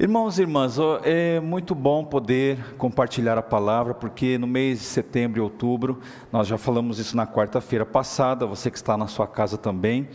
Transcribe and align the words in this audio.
Irmãos 0.00 0.38
e 0.38 0.42
irmãs, 0.42 0.76
é 1.02 1.40
muito 1.40 1.74
bom 1.74 2.04
poder 2.04 2.76
compartilhar 2.76 3.36
a 3.36 3.42
palavra, 3.42 3.92
porque 3.92 4.38
no 4.38 4.46
mês 4.46 4.78
de 4.78 4.84
setembro 4.84 5.40
e 5.40 5.42
outubro, 5.42 5.98
nós 6.30 6.46
já 6.46 6.56
falamos 6.56 7.00
isso 7.00 7.16
na 7.16 7.26
quarta-feira 7.26 7.84
passada, 7.84 8.46
você 8.46 8.70
que 8.70 8.76
está 8.76 8.96
na 8.96 9.08
sua 9.08 9.26
casa 9.26 9.58
também, 9.58 10.08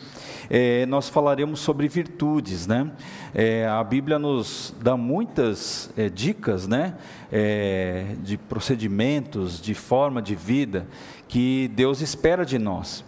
é, 0.49 0.85
nós 0.85 1.09
falaremos 1.09 1.59
sobre 1.59 1.89
virtudes, 1.89 2.65
né? 2.65 2.93
É, 3.35 3.67
a 3.67 3.83
Bíblia 3.83 4.17
nos 4.17 4.73
dá 4.81 4.95
muitas 4.95 5.91
é, 5.97 6.07
dicas, 6.07 6.65
né? 6.65 6.95
É, 7.29 8.15
de 8.23 8.37
procedimentos, 8.37 9.59
de 9.59 9.73
forma 9.73 10.21
de 10.21 10.33
vida 10.33 10.87
que 11.27 11.69
Deus 11.75 11.99
espera 11.99 12.45
de 12.45 12.57
nós. 12.57 13.03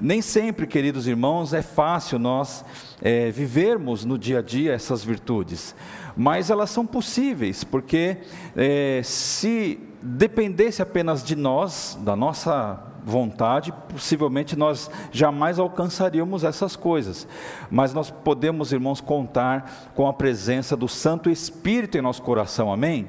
Nem 0.00 0.22
sempre, 0.22 0.66
queridos 0.66 1.06
irmãos, 1.06 1.52
é 1.52 1.62
fácil 1.62 2.18
nós 2.18 2.64
é, 3.00 3.30
vivermos 3.30 4.04
no 4.04 4.18
dia 4.18 4.38
a 4.40 4.42
dia 4.42 4.72
essas 4.72 5.04
virtudes 5.04 5.74
mas 6.16 6.50
elas 6.50 6.70
são 6.70 6.86
possíveis, 6.86 7.64
porque 7.64 8.18
é, 8.56 9.00
se 9.02 9.78
dependesse 10.02 10.82
apenas 10.82 11.22
de 11.24 11.34
nós, 11.34 11.98
da 12.02 12.14
nossa 12.14 12.82
vontade, 13.04 13.72
possivelmente 13.88 14.56
nós 14.56 14.90
jamais 15.12 15.58
alcançaríamos 15.58 16.42
essas 16.42 16.74
coisas. 16.74 17.28
Mas 17.70 17.92
nós 17.92 18.10
podemos, 18.10 18.72
irmãos, 18.72 19.00
contar 19.00 19.90
com 19.94 20.08
a 20.08 20.12
presença 20.12 20.74
do 20.76 20.88
Santo 20.88 21.28
Espírito 21.28 21.98
em 21.98 22.00
nosso 22.00 22.22
coração, 22.22 22.72
amém? 22.72 23.08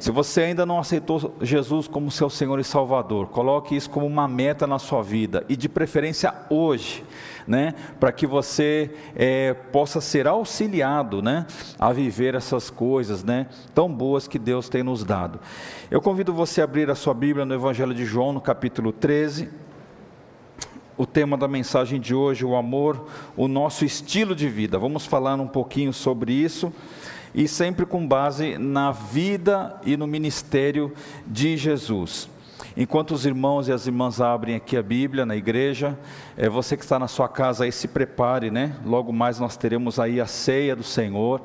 Se 0.00 0.10
você 0.12 0.42
ainda 0.42 0.64
não 0.64 0.78
aceitou 0.78 1.34
Jesus 1.42 1.88
como 1.88 2.10
seu 2.10 2.30
Senhor 2.30 2.58
e 2.60 2.64
Salvador, 2.64 3.26
coloque 3.28 3.74
isso 3.74 3.90
como 3.90 4.06
uma 4.06 4.28
meta 4.28 4.66
na 4.66 4.78
sua 4.78 5.02
vida 5.02 5.44
e 5.48 5.56
de 5.56 5.68
preferência 5.68 6.32
hoje, 6.48 7.04
né, 7.48 7.74
para 7.98 8.12
que 8.12 8.26
você 8.26 8.90
é, 9.16 9.54
possa 9.54 10.00
ser 10.00 10.28
auxiliado, 10.28 11.22
né, 11.22 11.46
a 11.78 11.92
viver 11.92 12.34
essas 12.34 12.68
coisas, 12.68 13.24
né, 13.24 13.46
tão 13.74 13.92
boas 13.92 14.28
que 14.28 14.38
Deus 14.38 14.68
tem 14.68 14.82
nos 14.82 15.02
dado. 15.02 15.40
Eu 15.90 16.00
convido 16.00 16.32
você 16.32 16.60
a 16.60 16.64
abrir 16.64 16.90
a 16.90 16.94
sua 16.94 17.14
Bíblia 17.14 17.46
no 17.46 17.54
Evangelho 17.54 17.94
de 17.94 18.04
João, 18.04 18.32
no 18.32 18.40
capítulo 18.40 18.92
13. 18.92 19.48
O 20.96 21.06
tema 21.06 21.36
da 21.36 21.48
mensagem 21.48 21.98
de 21.98 22.14
hoje, 22.14 22.44
o 22.44 22.56
amor, 22.56 23.06
o 23.36 23.48
nosso 23.48 23.84
estilo 23.84 24.34
de 24.34 24.48
vida. 24.48 24.78
Vamos 24.78 25.06
falar 25.06 25.40
um 25.40 25.46
pouquinho 25.46 25.92
sobre 25.92 26.32
isso 26.32 26.72
e 27.34 27.46
sempre 27.46 27.86
com 27.86 28.06
base 28.06 28.58
na 28.58 28.90
vida 28.90 29.80
e 29.84 29.96
no 29.96 30.06
ministério 30.06 30.92
de 31.26 31.56
Jesus. 31.56 32.28
Enquanto 32.80 33.10
os 33.10 33.26
irmãos 33.26 33.66
e 33.66 33.72
as 33.72 33.88
irmãs 33.88 34.20
abrem 34.20 34.54
aqui 34.54 34.76
a 34.76 34.82
Bíblia 34.84 35.26
na 35.26 35.34
igreja, 35.34 35.98
é, 36.36 36.48
você 36.48 36.76
que 36.76 36.84
está 36.84 36.96
na 36.96 37.08
sua 37.08 37.28
casa 37.28 37.64
aí 37.64 37.72
se 37.72 37.88
prepare, 37.88 38.52
né? 38.52 38.76
Logo 38.86 39.12
mais 39.12 39.40
nós 39.40 39.56
teremos 39.56 39.98
aí 39.98 40.20
a 40.20 40.28
ceia 40.28 40.76
do 40.76 40.84
Senhor. 40.84 41.42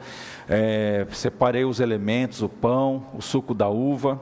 É, 0.47 1.07
separei 1.11 1.65
os 1.65 1.79
elementos, 1.79 2.43
o 2.43 2.47
pão, 2.47 3.07
o 3.15 3.19
suco 3.19 3.55
da 3.55 3.67
uva. 3.67 4.21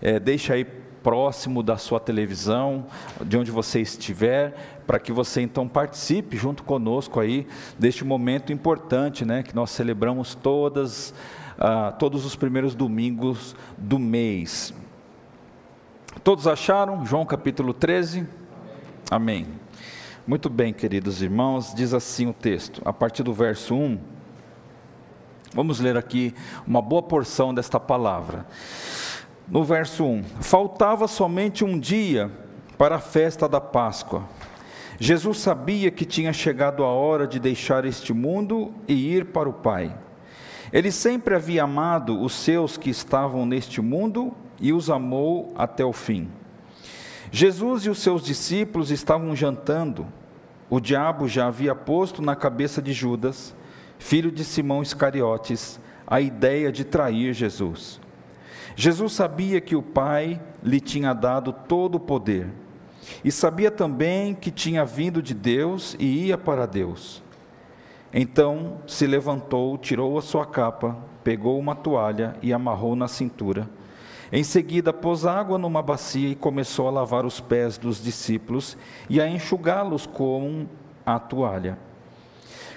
É, 0.00 0.20
deixa 0.20 0.54
aí 0.54 0.64
próximo 0.64 1.64
da 1.64 1.76
sua 1.76 1.98
televisão, 1.98 2.86
de 3.26 3.36
onde 3.36 3.50
você 3.50 3.80
estiver, 3.80 4.82
para 4.86 5.00
que 5.00 5.10
você 5.10 5.40
então 5.40 5.66
participe 5.66 6.36
junto 6.36 6.62
conosco 6.62 7.18
aí 7.18 7.44
deste 7.76 8.04
momento 8.04 8.52
importante, 8.52 9.24
né, 9.24 9.42
que 9.42 9.52
nós 9.52 9.72
celebramos 9.72 10.36
todas, 10.36 11.12
ah, 11.58 11.90
todos 11.90 12.24
os 12.24 12.36
primeiros 12.36 12.72
domingos 12.76 13.56
do 13.76 13.98
mês. 13.98 14.72
Todos 16.24 16.46
acharam? 16.46 17.04
João 17.04 17.26
capítulo 17.26 17.74
13? 17.74 18.24
Amém. 19.10 19.48
Muito 20.24 20.48
bem, 20.48 20.72
queridos 20.72 21.20
irmãos, 21.20 21.74
diz 21.74 21.92
assim 21.92 22.28
o 22.28 22.32
texto, 22.32 22.80
a 22.84 22.92
partir 22.92 23.24
do 23.24 23.34
verso 23.34 23.74
1. 23.74 23.98
Vamos 25.52 25.80
ler 25.80 25.96
aqui 25.96 26.32
uma 26.64 26.80
boa 26.80 27.02
porção 27.02 27.52
desta 27.52 27.80
palavra 27.80 28.46
no 29.48 29.64
verso 29.64 30.04
1: 30.04 30.22
Faltava 30.40 31.08
somente 31.08 31.64
um 31.64 31.76
dia 31.76 32.30
para 32.78 32.96
a 32.96 33.00
festa 33.00 33.48
da 33.48 33.60
Páscoa. 33.60 34.22
Jesus 35.00 35.38
sabia 35.38 35.90
que 35.90 36.04
tinha 36.04 36.32
chegado 36.32 36.84
a 36.84 36.88
hora 36.88 37.26
de 37.26 37.40
deixar 37.40 37.84
este 37.84 38.12
mundo 38.12 38.72
e 38.86 39.12
ir 39.12 39.24
para 39.24 39.48
o 39.48 39.52
Pai. 39.52 39.92
Ele 40.72 40.92
sempre 40.92 41.34
havia 41.34 41.64
amado 41.64 42.22
os 42.22 42.32
seus 42.32 42.76
que 42.76 42.90
estavam 42.90 43.44
neste 43.44 43.80
mundo 43.80 44.32
e 44.62 44.72
os 44.72 44.88
amou 44.88 45.52
até 45.56 45.84
o 45.84 45.92
fim. 45.92 46.30
Jesus 47.30 47.84
e 47.84 47.90
os 47.90 47.98
seus 47.98 48.22
discípulos 48.22 48.90
estavam 48.90 49.34
jantando. 49.34 50.06
O 50.70 50.78
diabo 50.78 51.26
já 51.26 51.48
havia 51.48 51.74
posto 51.74 52.22
na 52.22 52.36
cabeça 52.36 52.80
de 52.80 52.92
Judas, 52.92 53.54
filho 53.98 54.30
de 54.30 54.44
Simão 54.44 54.82
Iscariotes, 54.82 55.80
a 56.06 56.20
ideia 56.20 56.70
de 56.70 56.84
trair 56.84 57.34
Jesus. 57.34 58.00
Jesus 58.76 59.12
sabia 59.12 59.60
que 59.60 59.74
o 59.76 59.82
Pai 59.82 60.40
lhe 60.62 60.80
tinha 60.80 61.12
dado 61.12 61.52
todo 61.52 61.96
o 61.96 62.00
poder, 62.00 62.48
e 63.24 63.32
sabia 63.32 63.70
também 63.70 64.34
que 64.34 64.50
tinha 64.50 64.84
vindo 64.84 65.20
de 65.20 65.34
Deus 65.34 65.96
e 65.98 66.26
ia 66.26 66.38
para 66.38 66.66
Deus. 66.66 67.22
Então 68.14 68.78
se 68.86 69.06
levantou, 69.06 69.76
tirou 69.76 70.16
a 70.18 70.22
sua 70.22 70.46
capa, 70.46 70.96
pegou 71.24 71.58
uma 71.58 71.74
toalha 71.74 72.36
e 72.42 72.52
amarrou 72.52 72.94
na 72.94 73.08
cintura. 73.08 73.68
Em 74.32 74.42
seguida, 74.42 74.94
pôs 74.94 75.26
água 75.26 75.58
numa 75.58 75.82
bacia 75.82 76.30
e 76.30 76.34
começou 76.34 76.88
a 76.88 76.90
lavar 76.90 77.26
os 77.26 77.38
pés 77.38 77.76
dos 77.76 78.02
discípulos 78.02 78.78
e 79.10 79.20
a 79.20 79.28
enxugá-los 79.28 80.06
com 80.06 80.66
a 81.04 81.18
toalha. 81.18 81.78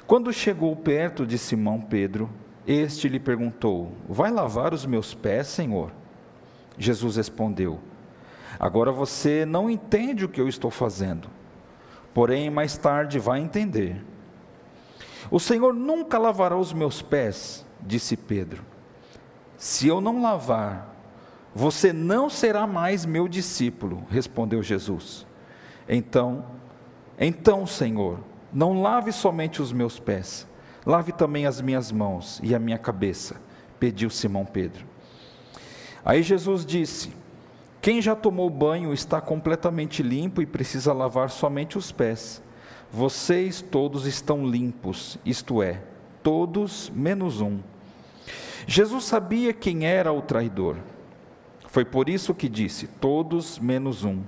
Quando 0.05 0.33
chegou 0.33 0.75
perto 0.75 1.25
de 1.25 1.38
Simão 1.38 1.79
Pedro, 1.79 2.29
este 2.67 3.07
lhe 3.07 3.21
perguntou: 3.21 3.93
Vai 4.09 4.31
lavar 4.31 4.73
os 4.73 4.85
meus 4.85 5.13
pés, 5.13 5.47
Senhor? 5.47 5.93
Jesus 6.77 7.16
respondeu: 7.16 7.79
Agora 8.59 8.91
você 8.91 9.45
não 9.45 9.69
entende 9.69 10.25
o 10.25 10.29
que 10.29 10.41
eu 10.41 10.49
estou 10.49 10.69
fazendo, 10.69 11.29
porém 12.13 12.49
mais 12.49 12.77
tarde 12.77 13.17
vai 13.17 13.39
entender. 13.39 14.03
O 15.31 15.39
Senhor 15.39 15.73
nunca 15.73 16.17
lavará 16.17 16.57
os 16.57 16.73
meus 16.73 17.01
pés, 17.01 17.66
disse 17.79 18.17
Pedro. 18.17 18.61
Se 19.57 19.87
eu 19.87 20.01
não 20.01 20.22
lavar, 20.22 20.94
você 21.55 21.91
não 21.91 22.29
será 22.29 22.67
mais 22.67 23.05
meu 23.05 23.27
discípulo, 23.27 24.03
respondeu 24.09 24.61
Jesus. 24.61 25.25
Então, 25.89 26.45
então, 27.17 27.66
Senhor, 27.66 28.19
não 28.53 28.81
lave 28.81 29.11
somente 29.11 29.61
os 29.61 29.71
meus 29.71 29.97
pés, 29.97 30.45
Lave 30.85 31.11
também 31.11 31.47
as 31.47 31.59
minhas 31.59 31.91
mãos 31.91 32.39
e 32.43 32.53
a 32.53 32.59
minha 32.59 32.77
cabeça, 32.77 33.41
pediu 33.79 34.09
Simão 34.09 34.45
Pedro. 34.45 34.85
Aí 36.05 36.21
Jesus 36.21 36.63
disse: 36.63 37.11
Quem 37.81 38.01
já 38.01 38.16
tomou 38.16 38.49
banho 38.49 38.93
está 38.93 39.19
completamente 39.19 40.03
limpo 40.03 40.43
e 40.43 40.45
precisa 40.45 40.93
lavar 40.93 41.31
somente 41.31 41.75
os 41.75 41.91
pés. 41.91 42.41
Vocês 42.91 43.61
todos 43.63 44.05
estão 44.05 44.47
limpos, 44.47 45.17
isto 45.25 45.63
é, 45.63 45.81
todos 46.22 46.91
menos 46.93 47.41
um. 47.41 47.59
Jesus 48.67 49.05
sabia 49.05 49.53
quem 49.53 49.87
era 49.87 50.13
o 50.13 50.22
traidor. 50.22 50.77
Foi 51.75 51.83
por 51.83 52.07
isso 52.07 52.33
que 52.33 52.47
disse: 52.47 52.87
Todos 52.87 53.59
menos 53.59 54.05
um. 54.05 54.21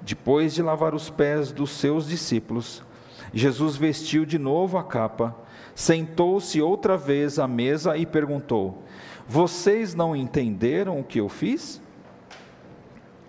Depois 0.00 0.54
de 0.54 0.62
lavar 0.62 0.94
os 0.94 1.10
pés 1.10 1.50
dos 1.50 1.70
seus 1.70 2.06
discípulos, 2.06 2.80
Jesus 3.32 3.74
vestiu 3.74 4.24
de 4.24 4.38
novo 4.38 4.78
a 4.78 4.84
capa 4.84 5.34
sentou-se 5.74 6.62
outra 6.62 6.96
vez 6.96 7.40
à 7.40 7.48
mesa 7.48 7.96
e 7.96 8.06
perguntou: 8.06 8.84
Vocês 9.26 9.96
não 9.96 10.14
entenderam 10.14 11.00
o 11.00 11.02
que 11.02 11.18
eu 11.18 11.28
fiz? 11.28 11.82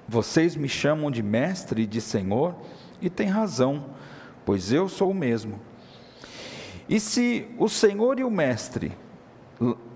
Vocês 0.07 0.55
me 0.55 0.69
chamam 0.69 1.09
de 1.09 1.23
mestre 1.23 1.81
e 1.81 1.87
de 1.87 2.01
senhor, 2.01 2.53
e 3.01 3.09
têm 3.09 3.27
razão, 3.27 3.85
pois 4.45 4.71
eu 4.71 4.87
sou 4.87 5.09
o 5.09 5.15
mesmo. 5.15 5.59
E 6.87 6.99
se 6.99 7.47
o 7.57 7.67
senhor 7.67 8.19
e 8.19 8.23
o 8.23 8.29
mestre 8.29 8.91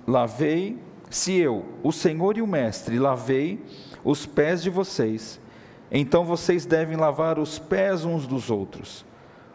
lavei, 0.08 0.89
se 1.10 1.38
eu, 1.38 1.66
o 1.84 1.92
senhor 1.92 2.38
e 2.38 2.42
o 2.42 2.48
mestre, 2.48 3.00
lavei 3.00 3.64
os 4.04 4.26
pés 4.26 4.62
de 4.62 4.70
vocês, 4.70 5.40
então 5.92 6.24
vocês 6.24 6.66
devem 6.66 6.96
lavar 6.96 7.40
os 7.40 7.58
pés 7.58 8.06
uns 8.06 8.28
dos 8.28 8.52
outros, 8.52 9.04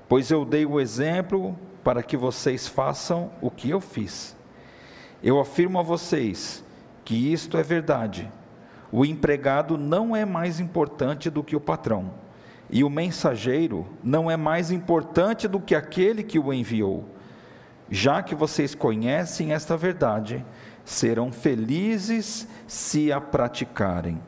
pois 0.09 0.31
eu 0.31 0.45
dei 0.45 0.67
o 0.67 0.81
exemplo 0.81 1.57
para 1.85 2.03
que 2.03 2.17
vocês 2.17 2.67
façam 2.67 3.31
o 3.41 3.51
que 3.51 3.71
eu 3.71 3.81
fiz. 3.81 4.37
Eu 5.23 5.39
afirmo 5.41 5.79
a 5.79 5.83
vocês 5.83 6.65
que 7.05 7.33
isto 7.33 7.57
é 7.57 7.63
verdade. 7.63 8.31
O 8.91 9.05
empregado 9.05 9.79
não 9.79 10.15
é 10.15 10.25
mais 10.25 10.59
importante 10.61 11.31
do 11.31 11.43
que 11.43 11.55
o 11.55 11.61
patrão, 11.61 12.13
e 12.71 12.83
o 12.83 12.91
mensageiro 12.91 13.87
não 14.03 14.31
é 14.31 14.37
mais 14.37 14.71
importante 14.71 15.47
do 15.47 15.61
que 15.61 15.75
aquele 15.75 16.23
que 16.23 16.39
o 16.39 16.53
enviou. 16.53 17.05
Já 17.91 18.23
que 18.23 18.35
vocês 18.35 18.75
conhecem 18.75 19.53
esta 19.53 19.77
verdade, 19.77 20.45
serão 20.85 21.33
felizes 21.33 22.47
se 22.67 23.11
a 23.13 23.21
praticarem. 23.21 24.21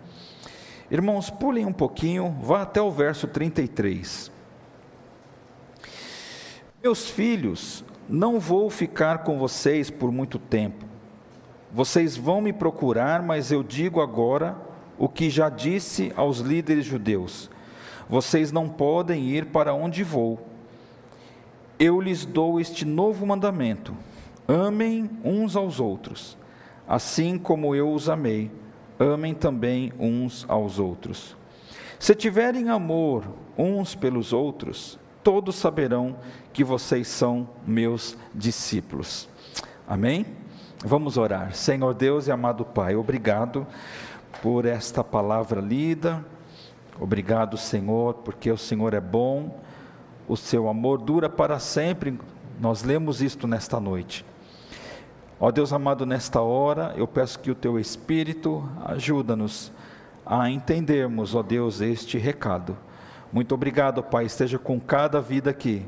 Irmãos, 0.90 1.30
pulem 1.30 1.66
um 1.66 1.72
pouquinho, 1.72 2.36
vá 2.40 2.62
até 2.62 2.80
o 2.80 2.90
verso 2.90 3.26
33. 3.26 4.30
Meus 6.82 7.10
filhos, 7.10 7.84
não 8.08 8.38
vou 8.38 8.70
ficar 8.70 9.18
com 9.24 9.38
vocês 9.38 9.90
por 9.90 10.12
muito 10.12 10.38
tempo. 10.38 10.84
vocês 11.72 12.16
vão 12.16 12.40
me 12.40 12.52
procurar, 12.52 13.22
mas 13.22 13.50
eu 13.50 13.62
digo 13.62 14.00
agora 14.00 14.56
o 14.98 15.08
que 15.08 15.28
já 15.28 15.48
disse 15.48 16.12
aos 16.16 16.38
líderes 16.38 16.84
judeus: 16.86 17.50
vocês 18.08 18.52
não 18.52 18.68
podem 18.68 19.24
ir 19.28 19.46
para 19.46 19.74
onde 19.74 20.02
vou. 20.02 20.38
Eu 21.78 22.00
lhes 22.00 22.24
dou 22.24 22.60
este 22.60 22.84
novo 22.84 23.26
mandamento: 23.26 23.94
amem 24.48 25.10
uns 25.24 25.56
aos 25.56 25.80
outros, 25.80 26.38
assim 26.86 27.38
como 27.38 27.74
eu 27.74 27.92
os 27.92 28.08
amei, 28.08 28.50
amem 28.98 29.34
também 29.34 29.92
uns 29.98 30.44
aos 30.48 30.78
outros. 30.78 31.36
Se 31.98 32.14
tiverem 32.14 32.68
amor 32.68 33.24
uns 33.56 33.94
pelos 33.94 34.32
outros, 34.32 34.98
todos 35.22 35.56
saberão 35.56 36.16
que 36.52 36.62
vocês 36.62 37.08
são 37.08 37.48
meus 37.66 38.16
discípulos. 38.34 39.28
Amém? 39.88 40.26
Vamos 40.84 41.16
orar. 41.16 41.54
Senhor 41.54 41.94
Deus 41.94 42.26
e 42.26 42.30
amado 42.30 42.64
Pai, 42.64 42.94
obrigado 42.94 43.66
por 44.42 44.64
esta 44.64 45.02
palavra 45.02 45.60
lida. 45.60 46.24
Obrigado, 47.00 47.56
Senhor, 47.56 48.14
porque 48.14 48.50
o 48.50 48.56
Senhor 48.56 48.94
é 48.94 49.00
bom, 49.00 49.60
o 50.26 50.36
seu 50.36 50.68
amor 50.68 50.98
dura 50.98 51.28
para 51.28 51.58
sempre. 51.58 52.18
Nós 52.58 52.82
lemos 52.82 53.20
isto 53.20 53.46
nesta 53.46 53.78
noite. 53.78 54.24
Ó 55.38 55.50
Deus 55.50 55.70
amado, 55.70 56.06
nesta 56.06 56.40
hora, 56.40 56.94
eu 56.96 57.06
peço 57.06 57.38
que 57.40 57.50
o 57.50 57.54
teu 57.54 57.78
Espírito 57.78 58.66
ajuda-nos 58.86 59.70
a 60.24 60.48
entendermos, 60.48 61.34
ó 61.34 61.42
Deus, 61.42 61.82
este 61.82 62.16
recado. 62.16 62.74
Muito 63.30 63.54
obrigado, 63.54 64.02
Pai, 64.02 64.24
esteja 64.24 64.58
com 64.58 64.80
cada 64.80 65.20
vida 65.20 65.50
aqui, 65.50 65.84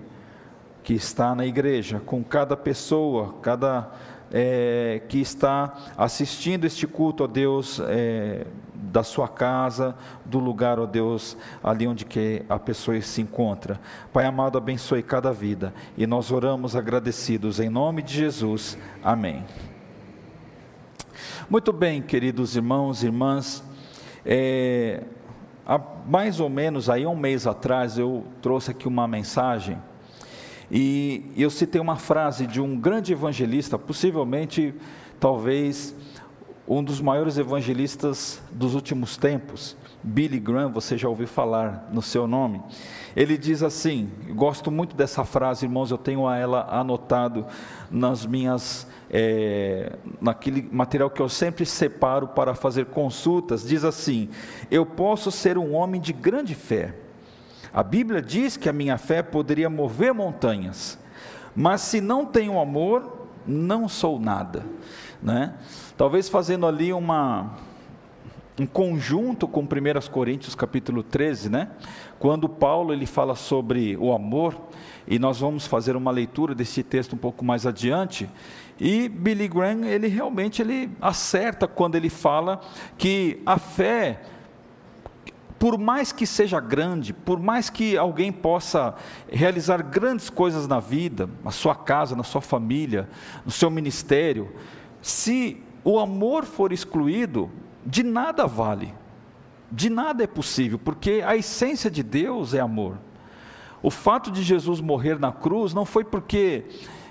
que 0.84 0.92
está 0.92 1.34
na 1.34 1.46
igreja, 1.46 1.98
com 2.04 2.22
cada 2.22 2.58
pessoa, 2.58 3.36
cada 3.40 3.90
é, 4.30 5.00
que 5.08 5.18
está 5.18 5.74
assistindo 5.96 6.66
este 6.66 6.86
culto, 6.86 7.24
ó 7.24 7.26
Deus, 7.26 7.80
é, 7.88 8.46
da 8.90 9.02
sua 9.02 9.28
casa, 9.28 9.94
do 10.24 10.38
lugar, 10.38 10.78
ó 10.78 10.86
Deus, 10.86 11.36
ali 11.62 11.86
onde 11.86 12.04
que 12.04 12.42
a 12.48 12.58
pessoa 12.58 13.00
se 13.00 13.20
encontra. 13.20 13.80
Pai 14.12 14.24
amado, 14.24 14.58
abençoe 14.58 15.02
cada 15.02 15.32
vida 15.32 15.72
e 15.96 16.06
nós 16.06 16.30
oramos 16.30 16.74
agradecidos 16.74 17.60
em 17.60 17.68
nome 17.68 18.02
de 18.02 18.14
Jesus. 18.14 18.78
Amém. 19.02 19.44
Muito 21.48 21.72
bem, 21.72 22.02
queridos 22.02 22.56
irmãos 22.56 23.02
e 23.02 23.06
irmãs, 23.06 23.64
é, 24.24 25.02
há 25.66 25.80
mais 26.06 26.40
ou 26.40 26.48
menos 26.48 26.90
aí 26.90 27.06
um 27.06 27.16
mês 27.16 27.46
atrás 27.46 27.98
eu 27.98 28.24
trouxe 28.40 28.70
aqui 28.70 28.86
uma 28.86 29.06
mensagem 29.06 29.78
e 30.70 31.24
eu 31.36 31.48
citei 31.48 31.80
uma 31.80 31.96
frase 31.96 32.46
de 32.46 32.60
um 32.60 32.78
grande 32.78 33.12
evangelista, 33.12 33.78
possivelmente, 33.78 34.74
talvez, 35.18 35.94
um 36.68 36.84
dos 36.84 37.00
maiores 37.00 37.38
evangelistas 37.38 38.40
dos 38.52 38.74
últimos 38.74 39.16
tempos, 39.16 39.76
Billy 40.02 40.38
Graham, 40.38 40.70
você 40.70 40.98
já 40.98 41.08
ouviu 41.08 41.26
falar 41.26 41.88
no 41.90 42.02
seu 42.02 42.26
nome. 42.26 42.62
Ele 43.16 43.38
diz 43.38 43.62
assim: 43.62 44.10
gosto 44.30 44.70
muito 44.70 44.94
dessa 44.94 45.24
frase, 45.24 45.64
irmãos, 45.64 45.90
eu 45.90 45.98
tenho 45.98 46.30
ela 46.30 46.68
anotado 46.70 47.46
nas 47.90 48.26
minhas, 48.26 48.86
é, 49.10 49.96
naquele 50.20 50.68
material 50.70 51.10
que 51.10 51.22
eu 51.22 51.28
sempre 51.28 51.64
separo 51.64 52.28
para 52.28 52.54
fazer 52.54 52.86
consultas. 52.86 53.66
Diz 53.66 53.82
assim: 53.82 54.28
Eu 54.70 54.84
posso 54.84 55.32
ser 55.32 55.56
um 55.56 55.74
homem 55.74 56.00
de 56.00 56.12
grande 56.12 56.54
fé 56.54 56.94
a 57.72 57.82
Bíblia 57.82 58.22
diz 58.22 58.56
que 58.56 58.68
a 58.68 58.72
minha 58.72 58.96
fé 58.96 59.22
poderia 59.22 59.68
mover 59.68 60.12
montanhas, 60.14 60.98
mas 61.54 61.80
se 61.82 62.00
não 62.00 62.24
tenho 62.24 62.58
amor, 62.58 63.28
não 63.46 63.88
sou 63.88 64.18
nada, 64.18 64.64
né? 65.22 65.54
Talvez 65.98 66.28
fazendo 66.28 66.64
ali 66.64 66.92
uma 66.92 67.56
um 68.56 68.66
conjunto 68.66 69.48
com 69.48 69.62
1 69.62 69.66
Coríntios 70.12 70.54
capítulo 70.54 71.02
13, 71.02 71.50
né? 71.50 71.72
Quando 72.20 72.48
Paulo 72.48 72.92
ele 72.92 73.04
fala 73.04 73.34
sobre 73.34 73.96
o 73.96 74.12
amor, 74.12 74.56
e 75.08 75.18
nós 75.18 75.40
vamos 75.40 75.66
fazer 75.66 75.96
uma 75.96 76.12
leitura 76.12 76.54
desse 76.54 76.84
texto 76.84 77.14
um 77.14 77.18
pouco 77.18 77.44
mais 77.44 77.66
adiante, 77.66 78.30
e 78.78 79.08
Billy 79.08 79.48
Graham, 79.48 79.86
ele 79.86 80.06
realmente 80.06 80.62
ele 80.62 80.88
acerta 81.00 81.66
quando 81.66 81.96
ele 81.96 82.08
fala 82.08 82.60
que 82.96 83.42
a 83.44 83.58
fé 83.58 84.22
por 85.58 85.76
mais 85.76 86.12
que 86.12 86.24
seja 86.24 86.60
grande, 86.60 87.12
por 87.12 87.40
mais 87.40 87.68
que 87.68 87.96
alguém 87.98 88.30
possa 88.30 88.94
realizar 89.28 89.82
grandes 89.82 90.30
coisas 90.30 90.68
na 90.68 90.78
vida, 90.78 91.28
na 91.42 91.50
sua 91.50 91.74
casa, 91.74 92.14
na 92.14 92.22
sua 92.22 92.40
família, 92.40 93.08
no 93.44 93.50
seu 93.50 93.68
ministério, 93.68 94.52
se 95.02 95.60
o 95.90 95.98
amor 95.98 96.44
for 96.44 96.70
excluído, 96.70 97.50
de 97.86 98.02
nada 98.02 98.46
vale, 98.46 98.92
de 99.72 99.88
nada 99.88 100.22
é 100.22 100.26
possível, 100.26 100.78
porque 100.78 101.22
a 101.26 101.34
essência 101.34 101.90
de 101.90 102.02
Deus 102.02 102.52
é 102.52 102.60
amor. 102.60 102.98
O 103.82 103.90
fato 103.90 104.30
de 104.30 104.42
Jesus 104.42 104.82
morrer 104.82 105.18
na 105.18 105.32
cruz 105.32 105.72
não 105.72 105.86
foi 105.86 106.04
porque 106.04 106.66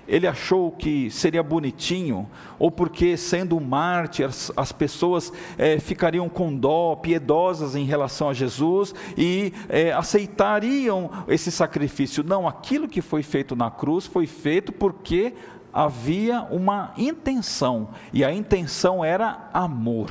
ele 0.08 0.28
achou 0.28 0.72
que 0.72 1.10
seria 1.10 1.42
bonitinho, 1.42 2.30
ou 2.60 2.70
porque, 2.70 3.18
sendo 3.18 3.58
um 3.58 3.60
mártir, 3.60 4.28
as, 4.28 4.52
as 4.56 4.72
pessoas 4.72 5.34
é, 5.58 5.80
ficariam 5.80 6.30
com 6.30 6.56
dó, 6.56 6.96
piedosas 6.96 7.76
em 7.76 7.84
relação 7.84 8.30
a 8.30 8.34
Jesus 8.34 8.94
e 9.18 9.54
é, 9.68 9.92
aceitariam 9.92 11.10
esse 11.28 11.52
sacrifício. 11.52 12.24
Não, 12.24 12.48
aquilo 12.48 12.88
que 12.88 13.02
foi 13.02 13.24
feito 13.24 13.56
na 13.56 13.72
cruz 13.72 14.06
foi 14.06 14.28
feito 14.28 14.72
porque 14.72 15.34
havia 15.78 16.42
uma 16.50 16.92
intenção, 16.98 17.90
e 18.12 18.26
a 18.26 18.34
intenção 18.34 19.06
era 19.06 19.48
amor. 19.54 20.10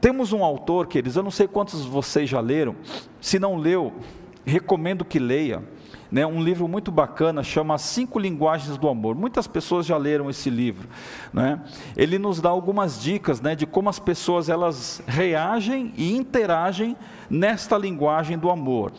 Temos 0.00 0.32
um 0.32 0.44
autor, 0.44 0.86
queridos, 0.86 1.16
eu 1.16 1.22
não 1.24 1.32
sei 1.32 1.48
quantos 1.48 1.84
vocês 1.84 2.30
já 2.30 2.38
leram, 2.38 2.76
se 3.20 3.40
não 3.40 3.56
leu, 3.56 3.92
recomendo 4.46 5.04
que 5.04 5.18
leia 5.18 5.64
né, 6.14 6.24
um 6.24 6.40
livro 6.40 6.68
muito 6.68 6.92
bacana, 6.92 7.42
chama 7.42 7.76
Cinco 7.76 8.20
Linguagens 8.20 8.78
do 8.78 8.88
Amor. 8.88 9.16
Muitas 9.16 9.48
pessoas 9.48 9.84
já 9.84 9.96
leram 9.96 10.30
esse 10.30 10.48
livro. 10.48 10.88
Né? 11.32 11.60
Ele 11.96 12.20
nos 12.20 12.40
dá 12.40 12.50
algumas 12.50 13.02
dicas 13.02 13.40
né, 13.40 13.56
de 13.56 13.66
como 13.66 13.88
as 13.88 13.98
pessoas 13.98 14.48
elas 14.48 15.02
reagem 15.08 15.92
e 15.96 16.14
interagem 16.16 16.96
nesta 17.28 17.76
linguagem 17.76 18.38
do 18.38 18.48
amor. 18.48 18.92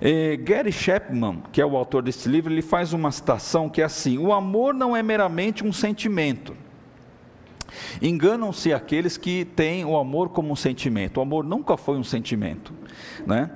É, 0.00 0.36
Gary 0.38 0.72
Chapman, 0.72 1.40
que 1.52 1.60
é 1.60 1.64
o 1.64 1.76
autor 1.76 2.02
desse 2.02 2.28
livro, 2.28 2.52
ele 2.52 2.62
faz 2.62 2.92
uma 2.92 3.12
citação 3.12 3.68
que 3.68 3.80
é 3.80 3.84
assim: 3.84 4.18
o 4.18 4.32
amor 4.32 4.74
não 4.74 4.96
é 4.96 5.04
meramente 5.04 5.64
um 5.64 5.72
sentimento. 5.72 6.52
Enganam-se 8.02 8.72
aqueles 8.72 9.16
que 9.16 9.44
têm 9.44 9.84
o 9.84 9.96
amor 9.96 10.30
como 10.30 10.52
um 10.52 10.56
sentimento. 10.56 11.18
O 11.18 11.20
amor 11.20 11.44
nunca 11.44 11.76
foi 11.76 11.96
um 11.96 12.04
sentimento, 12.04 12.72
né? 13.24 13.50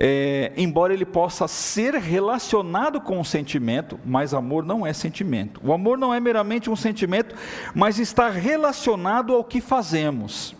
É, 0.00 0.52
embora 0.56 0.94
ele 0.94 1.04
possa 1.04 1.48
ser 1.48 1.94
relacionado 1.94 3.00
com 3.00 3.18
o 3.18 3.24
sentimento, 3.24 3.98
mas 4.04 4.32
amor 4.32 4.64
não 4.64 4.86
é 4.86 4.92
sentimento. 4.92 5.60
O 5.64 5.72
amor 5.72 5.98
não 5.98 6.14
é 6.14 6.20
meramente 6.20 6.70
um 6.70 6.76
sentimento, 6.76 7.34
mas 7.74 7.98
está 7.98 8.30
relacionado 8.30 9.34
ao 9.34 9.42
que 9.42 9.60
fazemos. 9.60 10.54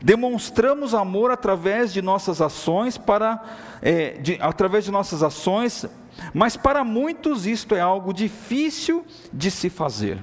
Demonstramos 0.00 0.94
amor 0.94 1.32
através 1.32 1.92
de 1.92 2.00
nossas 2.00 2.40
ações 2.40 2.96
para, 2.96 3.42
é, 3.82 4.12
de, 4.12 4.38
através 4.40 4.84
de 4.84 4.92
nossas 4.92 5.24
ações, 5.24 5.84
mas 6.32 6.56
para 6.56 6.84
muitos 6.84 7.46
isto 7.46 7.74
é 7.74 7.80
algo 7.80 8.12
difícil 8.12 9.04
de 9.32 9.50
se 9.50 9.68
fazer. 9.68 10.22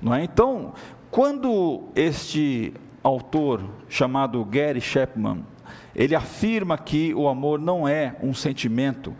Não 0.00 0.14
é? 0.14 0.24
Então, 0.24 0.72
quando 1.10 1.88
este 1.94 2.72
autor 3.02 3.62
chamado 3.88 4.42
Gary 4.44 4.80
Chapman 4.80 5.44
ele 5.94 6.14
afirma 6.14 6.78
que 6.78 7.14
o 7.14 7.28
amor 7.28 7.58
não 7.58 7.86
é 7.86 8.16
um 8.22 8.32
sentimento 8.32 9.14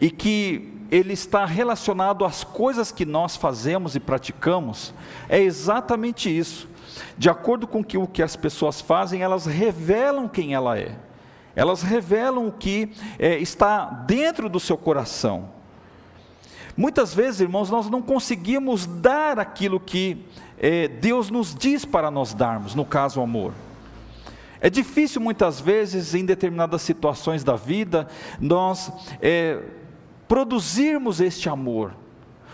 e 0.00 0.10
que 0.10 0.72
ele 0.90 1.12
está 1.12 1.44
relacionado 1.44 2.24
às 2.24 2.44
coisas 2.44 2.92
que 2.92 3.04
nós 3.04 3.36
fazemos 3.36 3.96
e 3.96 4.00
praticamos, 4.00 4.94
é 5.28 5.40
exatamente 5.40 6.34
isso. 6.34 6.68
De 7.18 7.28
acordo 7.28 7.66
com 7.66 7.82
que, 7.82 7.98
o 7.98 8.06
que 8.06 8.22
as 8.22 8.36
pessoas 8.36 8.80
fazem, 8.80 9.22
elas 9.22 9.46
revelam 9.46 10.28
quem 10.28 10.54
ela 10.54 10.78
é, 10.78 10.96
elas 11.56 11.82
revelam 11.82 12.46
o 12.46 12.52
que 12.52 12.90
é, 13.18 13.38
está 13.38 13.84
dentro 13.84 14.48
do 14.48 14.60
seu 14.60 14.76
coração. 14.76 15.50
Muitas 16.76 17.14
vezes, 17.14 17.40
irmãos, 17.40 17.70
nós 17.70 17.88
não 17.88 18.02
conseguimos 18.02 18.86
dar 18.86 19.38
aquilo 19.38 19.78
que 19.78 20.26
é, 20.58 20.88
Deus 20.88 21.30
nos 21.30 21.54
diz 21.54 21.84
para 21.84 22.10
nós 22.10 22.34
darmos, 22.34 22.74
no 22.74 22.84
caso, 22.84 23.20
o 23.20 23.22
amor. 23.22 23.52
É 24.64 24.70
difícil 24.70 25.20
muitas 25.20 25.60
vezes, 25.60 26.14
em 26.14 26.24
determinadas 26.24 26.80
situações 26.80 27.44
da 27.44 27.54
vida, 27.54 28.08
nós 28.40 28.90
é, 29.20 29.60
produzirmos 30.26 31.20
este 31.20 31.50
amor. 31.50 31.94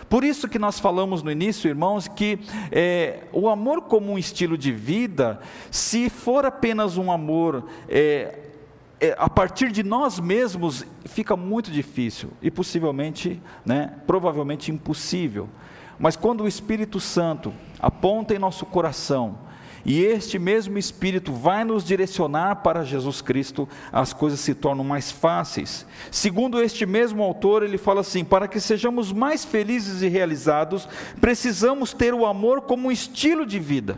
Por 0.09 0.25
isso 0.25 0.49
que 0.49 0.59
nós 0.59 0.77
falamos 0.77 1.23
no 1.23 1.31
início, 1.31 1.69
irmãos, 1.69 2.09
que 2.09 2.37
é, 2.69 3.23
o 3.31 3.47
amor 3.47 3.83
como 3.83 4.11
um 4.11 4.17
estilo 4.17 4.57
de 4.57 4.73
vida, 4.73 5.39
se 5.71 6.09
for 6.09 6.45
apenas 6.45 6.97
um 6.97 7.09
amor 7.09 7.65
é, 7.87 8.39
é, 8.99 9.15
a 9.17 9.29
partir 9.29 9.71
de 9.71 9.81
nós 9.81 10.19
mesmos, 10.19 10.85
fica 11.05 11.37
muito 11.37 11.71
difícil 11.71 12.31
e 12.41 12.51
possivelmente, 12.51 13.41
né, 13.65 13.93
provavelmente 14.05 14.69
impossível. 14.69 15.47
Mas 15.97 16.17
quando 16.17 16.41
o 16.43 16.47
Espírito 16.49 16.99
Santo 16.99 17.53
aponta 17.79 18.35
em 18.35 18.37
nosso 18.37 18.65
coração, 18.65 19.49
e 19.85 20.03
este 20.03 20.37
mesmo 20.37 20.77
Espírito 20.77 21.33
vai 21.33 21.63
nos 21.63 21.83
direcionar 21.83 22.57
para 22.57 22.83
Jesus 22.83 23.21
Cristo, 23.21 23.67
as 23.91 24.13
coisas 24.13 24.39
se 24.39 24.53
tornam 24.53 24.83
mais 24.83 25.11
fáceis. 25.11 25.85
Segundo 26.11 26.61
este 26.61 26.85
mesmo 26.85 27.23
autor, 27.23 27.63
ele 27.63 27.77
fala 27.77 28.01
assim: 28.01 28.23
para 28.23 28.47
que 28.47 28.59
sejamos 28.59 29.11
mais 29.11 29.43
felizes 29.43 30.01
e 30.01 30.07
realizados, 30.07 30.87
precisamos 31.19 31.93
ter 31.93 32.13
o 32.13 32.25
amor 32.25 32.61
como 32.61 32.87
um 32.87 32.91
estilo 32.91 33.45
de 33.45 33.59
vida 33.59 33.97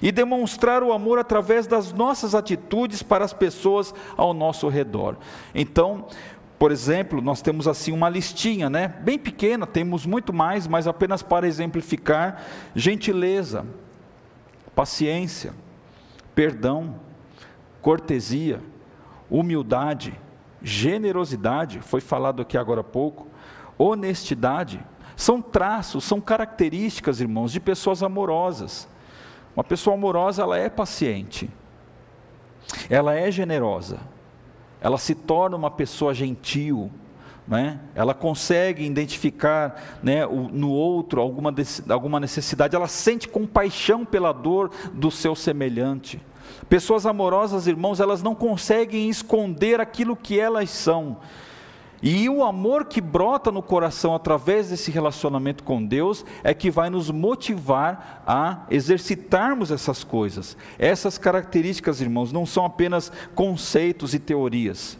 e 0.00 0.12
demonstrar 0.12 0.82
o 0.82 0.92
amor 0.92 1.18
através 1.18 1.66
das 1.66 1.92
nossas 1.92 2.34
atitudes 2.34 3.02
para 3.02 3.24
as 3.24 3.32
pessoas 3.32 3.94
ao 4.16 4.32
nosso 4.32 4.68
redor. 4.68 5.16
Então, 5.54 6.06
por 6.58 6.72
exemplo, 6.72 7.20
nós 7.20 7.42
temos 7.42 7.68
assim 7.68 7.92
uma 7.92 8.08
listinha, 8.08 8.70
né? 8.70 8.88
Bem 9.02 9.18
pequena, 9.18 9.66
temos 9.66 10.06
muito 10.06 10.32
mais, 10.32 10.66
mas 10.66 10.86
apenas 10.86 11.22
para 11.22 11.46
exemplificar: 11.46 12.42
gentileza, 12.74 13.64
paciência, 14.76 15.54
perdão, 16.34 17.00
cortesia, 17.80 18.62
humildade, 19.30 20.14
generosidade, 20.62 21.80
foi 21.80 22.02
falado 22.02 22.42
aqui 22.42 22.58
agora 22.58 22.82
há 22.82 22.84
pouco, 22.84 23.26
honestidade, 23.78 24.84
são 25.16 25.40
traços, 25.40 26.04
são 26.04 26.20
características, 26.20 27.22
irmãos, 27.22 27.52
de 27.52 27.58
pessoas 27.58 28.02
amorosas. 28.02 28.86
Uma 29.56 29.64
pessoa 29.64 29.96
amorosa, 29.96 30.42
ela 30.42 30.58
é 30.58 30.68
paciente, 30.68 31.48
ela 32.90 33.14
é 33.14 33.30
generosa, 33.30 33.98
ela 34.78 34.98
se 34.98 35.14
torna 35.14 35.56
uma 35.56 35.70
pessoa 35.70 36.12
gentil, 36.12 36.90
né? 37.46 37.80
ela 37.94 38.14
consegue 38.14 38.84
identificar 38.84 39.98
né, 40.02 40.26
o, 40.26 40.48
no 40.48 40.70
outro 40.70 41.20
alguma, 41.20 41.54
alguma 41.88 42.20
necessidade, 42.20 42.74
ela 42.74 42.88
sente 42.88 43.28
compaixão 43.28 44.04
pela 44.04 44.32
dor 44.32 44.70
do 44.92 45.10
seu 45.10 45.34
semelhante. 45.34 46.20
Pessoas 46.68 47.06
amorosas, 47.06 47.66
irmãos, 47.66 48.00
elas 48.00 48.22
não 48.22 48.34
conseguem 48.34 49.08
esconder 49.08 49.80
aquilo 49.80 50.16
que 50.16 50.38
elas 50.38 50.70
são, 50.70 51.18
e 52.02 52.28
o 52.28 52.44
amor 52.44 52.84
que 52.84 53.00
brota 53.00 53.50
no 53.50 53.62
coração 53.62 54.14
através 54.14 54.68
desse 54.68 54.90
relacionamento 54.90 55.64
com 55.64 55.84
Deus 55.84 56.24
é 56.44 56.52
que 56.52 56.70
vai 56.70 56.90
nos 56.90 57.10
motivar 57.10 58.22
a 58.26 58.66
exercitarmos 58.70 59.70
essas 59.70 60.04
coisas. 60.04 60.56
Essas 60.78 61.16
características, 61.16 62.00
irmãos, 62.00 62.32
não 62.32 62.44
são 62.44 62.64
apenas 62.64 63.10
conceitos 63.34 64.12
e 64.12 64.18
teorias. 64.18 64.98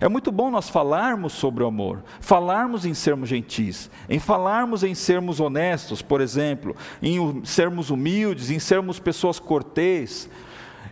É 0.00 0.08
muito 0.08 0.30
bom 0.30 0.50
nós 0.50 0.68
falarmos 0.68 1.32
sobre 1.32 1.64
o 1.64 1.66
amor, 1.66 2.02
falarmos 2.20 2.84
em 2.84 2.94
sermos 2.94 3.28
gentis, 3.28 3.90
em 4.08 4.18
falarmos 4.18 4.84
em 4.84 4.94
sermos 4.94 5.40
honestos, 5.40 6.02
por 6.02 6.20
exemplo, 6.20 6.76
em 7.02 7.44
sermos 7.44 7.90
humildes, 7.90 8.50
em 8.50 8.58
sermos 8.58 9.00
pessoas 9.00 9.40
cortês, 9.40 10.28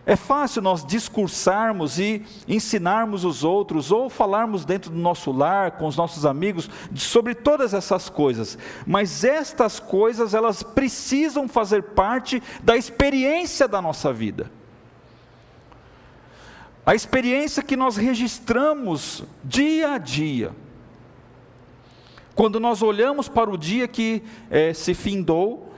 é 0.06 0.14
fácil 0.14 0.62
nós 0.62 0.86
discursarmos 0.86 1.98
e 1.98 2.25
ensinarmos 2.46 3.25
os 3.25 3.42
outros, 3.42 3.90
ou 3.90 4.08
falarmos 4.08 4.64
dentro 4.64 4.88
do 4.88 4.96
nosso 4.96 5.32
lar, 5.32 5.72
com 5.72 5.86
os 5.88 5.96
nossos 5.96 6.25
amigos, 6.25 6.70
sobre 6.94 7.34
todas 7.34 7.75
essas 7.75 8.08
coisas, 8.08 8.56
mas 8.86 9.25
estas 9.25 9.80
coisas, 9.80 10.32
elas 10.32 10.62
precisam 10.62 11.48
fazer 11.48 11.82
parte 11.82 12.40
da 12.62 12.76
experiência 12.76 13.66
da 13.66 13.82
nossa 13.82 14.12
vida. 14.12 14.48
A 16.87 16.95
experiência 16.95 17.64
que 17.64 17.76
nós 17.76 17.97
registramos 17.97 19.25
dia 19.43 19.95
a 19.95 19.99
dia. 19.99 20.52
Quando 22.33 22.61
nós 22.61 22.81
olhamos 22.81 23.28
para 23.28 23.50
o 23.50 23.59
dia 23.59 23.88
que 23.88 24.23
é, 24.49 24.73
se 24.73 24.95
findou, 24.95 25.75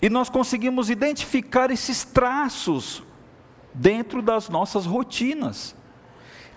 e 0.00 0.08
nós 0.08 0.28
conseguimos 0.28 0.88
identificar 0.88 1.70
esses 1.70 2.04
traços 2.04 3.02
dentro 3.74 4.22
das 4.22 4.48
nossas 4.48 4.86
rotinas. 4.86 5.74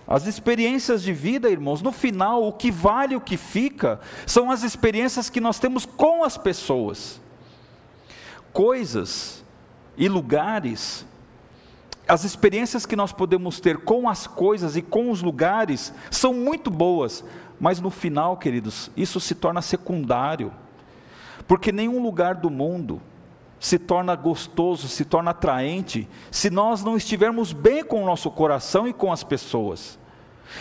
As 0.06 0.26
experiências 0.26 1.02
de 1.02 1.12
vida, 1.12 1.50
irmãos, 1.50 1.82
no 1.82 1.90
final, 1.90 2.46
o 2.46 2.52
que 2.52 2.70
vale, 2.70 3.16
o 3.16 3.20
que 3.20 3.36
fica, 3.36 4.00
são 4.24 4.50
as 4.52 4.62
experiências 4.62 5.28
que 5.28 5.40
nós 5.40 5.58
temos 5.58 5.84
com 5.84 6.22
as 6.22 6.36
pessoas. 6.36 7.20
Coisas 8.52 9.44
e 9.96 10.08
lugares, 10.08 11.04
as 12.08 12.24
experiências 12.24 12.86
que 12.86 12.96
nós 12.96 13.12
podemos 13.12 13.58
ter 13.58 13.78
com 13.78 14.08
as 14.08 14.26
coisas 14.26 14.76
e 14.76 14.82
com 14.82 15.10
os 15.10 15.22
lugares 15.22 15.92
são 16.10 16.32
muito 16.32 16.70
boas, 16.70 17.24
mas 17.58 17.80
no 17.80 17.90
final, 17.90 18.36
queridos, 18.36 18.90
isso 18.96 19.18
se 19.18 19.34
torna 19.34 19.60
secundário, 19.60 20.52
porque 21.48 21.72
nenhum 21.72 22.02
lugar 22.02 22.36
do 22.36 22.50
mundo, 22.50 23.00
se 23.58 23.78
torna 23.78 24.14
gostoso, 24.14 24.88
se 24.88 25.04
torna 25.04 25.30
atraente, 25.30 26.08
se 26.30 26.50
nós 26.50 26.84
não 26.84 26.96
estivermos 26.96 27.52
bem 27.52 27.82
com 27.82 28.02
o 28.02 28.06
nosso 28.06 28.30
coração 28.30 28.86
e 28.86 28.92
com 28.92 29.10
as 29.10 29.24
pessoas. 29.24 29.98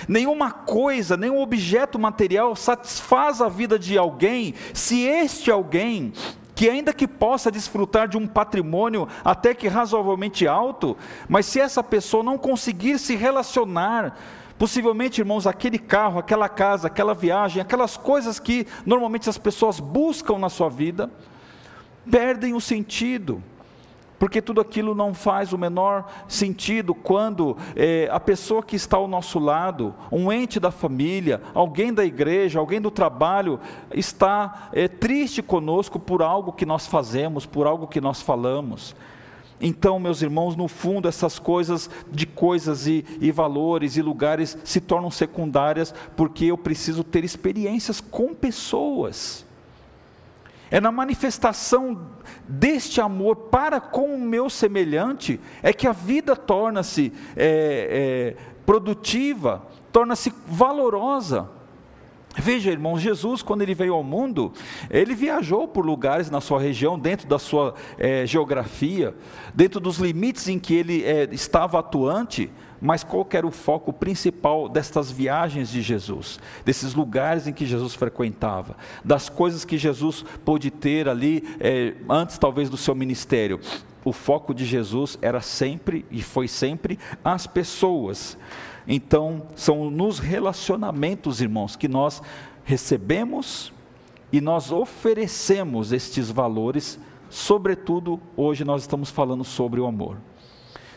Nenhuma 0.08 0.52
coisa, 0.52 1.16
nenhum 1.16 1.40
objeto 1.40 2.00
material 2.00 2.56
satisfaz 2.56 3.42
a 3.42 3.48
vida 3.50 3.78
de 3.78 3.98
alguém 3.98 4.56
se 4.74 5.04
este 5.04 5.52
alguém, 5.52 6.14
que 6.56 6.70
ainda 6.70 6.94
que 6.94 7.06
possa 7.06 7.52
desfrutar 7.52 8.08
de 8.08 8.18
um 8.18 8.26
patrimônio 8.26 9.08
até 9.24 9.54
que 9.54 9.68
razoavelmente 9.68 10.48
alto, 10.48 10.98
mas 11.28 11.46
se 11.46 11.60
essa 11.60 11.84
pessoa 11.84 12.24
não 12.24 12.38
conseguir 12.38 12.98
se 12.98 13.16
relacionar, 13.16 14.18
possivelmente, 14.58 15.20
irmãos, 15.20 15.46
aquele 15.46 15.78
carro, 15.78 16.18
aquela 16.18 16.48
casa, 16.48 16.88
aquela 16.88 17.14
viagem, 17.14 17.62
aquelas 17.62 17.98
coisas 17.98 18.40
que 18.40 18.66
normalmente 18.86 19.30
as 19.30 19.38
pessoas 19.38 19.82
buscam 19.82 20.38
na 20.38 20.50
sua 20.50 20.70
vida, 20.70 21.12
perdem 22.10 22.54
o 22.54 22.62
sentido, 22.62 23.44
porque 24.25 24.41
tudo 24.41 24.60
aquilo 24.60 24.96
não 24.96 25.13
faz 25.13 25.53
o 25.53 25.58
menor 25.58 26.12
sentido 26.27 26.96
quando 26.96 27.55
é, 27.75 28.10
a 28.12 28.20
pessoa 28.20 28.63
que 28.63 28.75
está 28.75 28.98
ao 28.98 29.08
nosso 29.08 29.38
lado, 29.38 29.94
um 30.12 30.32
ente 30.32 30.60
da 30.60 30.72
família, 30.72 31.44
alguém 31.53 31.94
da 31.94 32.03
igreja, 32.03 32.58
alguém 32.58 32.82
do 32.82 32.89
trabalho, 32.89 33.60
está 33.94 34.70
é, 34.74 34.88
triste 34.88 35.44
conosco 35.44 36.00
por 36.00 36.24
algo 36.24 36.51
que 36.51 36.65
nós 36.65 36.88
fazemos, 36.88 37.46
por 37.46 37.67
algo 37.67 37.86
que 37.86 38.01
nós 38.01 38.20
falamos. 38.20 38.96
Então, 39.62 40.00
meus 40.00 40.24
irmãos, 40.24 40.55
no 40.55 40.67
fundo, 40.67 41.08
essas 41.08 41.38
coisas 41.38 41.88
de 42.12 42.25
coisas 42.25 42.88
e, 42.88 43.05
e, 43.22 43.32
valores 43.32 43.96
e 43.96 44.01
lugares 44.01 44.58
se 44.63 44.82
tornam 44.82 45.12
secundárias, 45.12 45.94
porque 46.17 46.46
eu 46.46 46.58
preciso 46.58 47.03
ter 47.03 47.24
experiências 47.24 48.01
com 48.01 48.34
pessoas. 48.34 49.45
É 50.75 50.82
na 50.82 50.91
manifestação 50.91 52.05
deste 52.46 53.00
amor 53.00 53.38
para 53.50 53.79
com 53.79 54.13
o 54.13 54.20
meu 54.20 54.50
semelhante, 54.50 55.39
é 55.63 55.72
que 55.72 55.88
a 55.88 55.94
vida 55.94 56.36
torna-se 56.36 57.13
é, 57.34 58.36
é, 58.38 58.44
produtiva, 58.65 59.65
torna-se 59.89 60.34
valorosa. 60.46 61.50
Veja, 62.36 62.72
irmão, 62.72 63.00
Jesus, 63.00 63.41
quando 63.41 63.62
ele 63.62 63.74
veio 63.74 63.94
ao 63.94 64.03
mundo, 64.03 64.51
ele 64.89 65.15
viajou 65.15 65.65
por 65.65 65.86
lugares 65.86 66.29
na 66.29 66.41
sua 66.41 66.60
região, 66.60 67.00
dentro 67.00 67.25
da 67.25 67.39
sua 67.39 67.74
é, 67.98 68.25
geografia, 68.25 69.15
dentro 69.53 69.79
dos 69.79 69.98
limites 69.98 70.50
em 70.50 70.60
que 70.60 70.75
ele 70.75 71.05
é, 71.05 71.29
estava 71.32 71.79
atuante, 71.79 72.51
mas 72.86 73.04
qual 73.04 73.27
era 73.32 73.48
o 73.48 73.51
foco 73.51 73.92
principal 73.92 74.70
destas 74.70 75.10
viagens 75.10 75.70
de 75.70 75.82
Jesus, 75.82 76.39
desses 76.63 76.94
lugares 76.94 77.48
em 77.48 77.54
que 77.54 77.65
Jesus 77.65 77.96
frequentava, 77.96 78.77
das 79.04 79.27
coisas 79.27 79.65
que 79.65 79.75
Jesus 79.75 80.24
pôde 80.46 80.70
ter 80.70 81.10
ali 81.10 81.44
é, 81.60 81.96
antes 82.08 82.38
talvez 82.38 82.70
do 82.70 82.77
seu 82.77 82.94
ministério? 82.94 83.60
O 84.04 84.13
foco 84.13 84.54
de 84.54 84.63
Jesus 84.63 85.18
era 85.20 85.42
sempre 85.42 86.06
e 86.12 86.22
foi 86.22 86.48
sempre 86.48 87.00
as 87.24 87.48
pessoas. 87.48 88.38
Então, 88.88 89.48
são 89.56 89.89
nos 89.89 90.20
relacionamentos, 90.20 91.42
irmãos, 91.42 91.75
que 91.75 91.88
nós 91.88 92.22
recebemos 92.63 93.74
e 94.32 94.39
nós 94.39 94.72
oferecemos 94.72 95.92
estes 95.92 96.30
valores, 96.30 97.00
sobretudo 97.32 98.22
hoje 98.38 98.63
nós 98.63 98.84
estamos 98.84 99.10
falando 99.10 99.44
sobre 99.44 99.80
o 99.80 99.88
amor. 99.88 100.18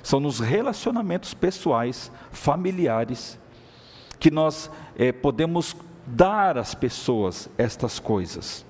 São 0.08 0.20
nos 0.20 0.40
relacionamentos 0.40 1.34
pessoais, 1.34 2.10
familiares, 2.32 3.38
que 4.18 4.30
nós 4.30 4.70
é, 4.96 5.12
podemos 5.12 5.76
dar 6.06 6.56
às 6.56 6.74
pessoas 6.74 7.50
estas 7.58 7.98
coisas. 7.98 8.64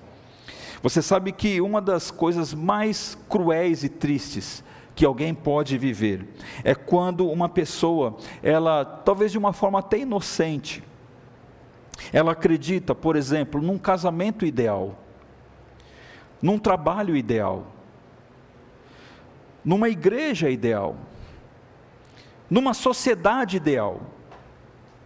Você 0.83 1.01
sabe 1.01 1.31
que 1.31 1.61
uma 1.61 1.79
das 1.79 2.11
coisas 2.11 2.53
mais 2.53 3.17
cruéis 3.29 3.85
e 3.85 3.87
tristes 3.87 4.61
que 4.93 5.05
alguém 5.05 5.33
pode 5.33 5.77
viver 5.77 6.27
é 6.61 6.75
quando 6.75 7.29
uma 7.29 7.47
pessoa, 7.47 8.17
ela, 8.43 8.83
talvez 8.83 9.31
de 9.31 9.37
uma 9.37 9.53
forma 9.53 9.79
até 9.79 9.99
inocente, 9.99 10.83
ela 12.11 12.33
acredita, 12.33 12.93
por 12.93 13.15
exemplo, 13.15 13.61
num 13.61 13.77
casamento 13.77 14.45
ideal, 14.45 14.99
num 16.41 16.59
trabalho 16.59 17.15
ideal, 17.15 17.65
numa 19.63 19.87
igreja 19.87 20.49
ideal, 20.49 20.97
numa 22.49 22.73
sociedade 22.73 23.57
ideal, 23.57 24.01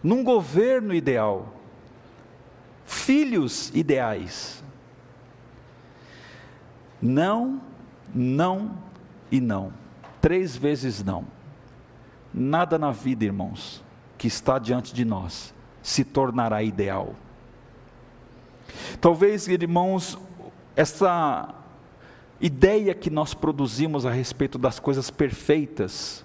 num 0.02 0.24
governo 0.24 0.94
ideal, 0.94 1.54
filhos 2.84 3.70
ideais. 3.74 4.62
Não 7.00 7.60
não 8.14 8.78
e 9.30 9.40
não. 9.40 9.72
Três 10.20 10.56
vezes 10.56 11.02
não. 11.02 11.26
Nada 12.32 12.78
na 12.78 12.92
vida, 12.92 13.24
irmãos, 13.24 13.82
que 14.16 14.26
está 14.28 14.58
diante 14.58 14.94
de 14.94 15.04
nós 15.04 15.52
se 15.82 16.04
tornará 16.04 16.62
ideal. 16.62 17.14
Talvez, 19.00 19.46
irmãos, 19.48 20.18
essa 20.74 21.54
ideia 22.40 22.94
que 22.94 23.10
nós 23.10 23.34
produzimos 23.34 24.06
a 24.06 24.10
respeito 24.10 24.56
das 24.56 24.78
coisas 24.78 25.10
perfeitas, 25.10 26.23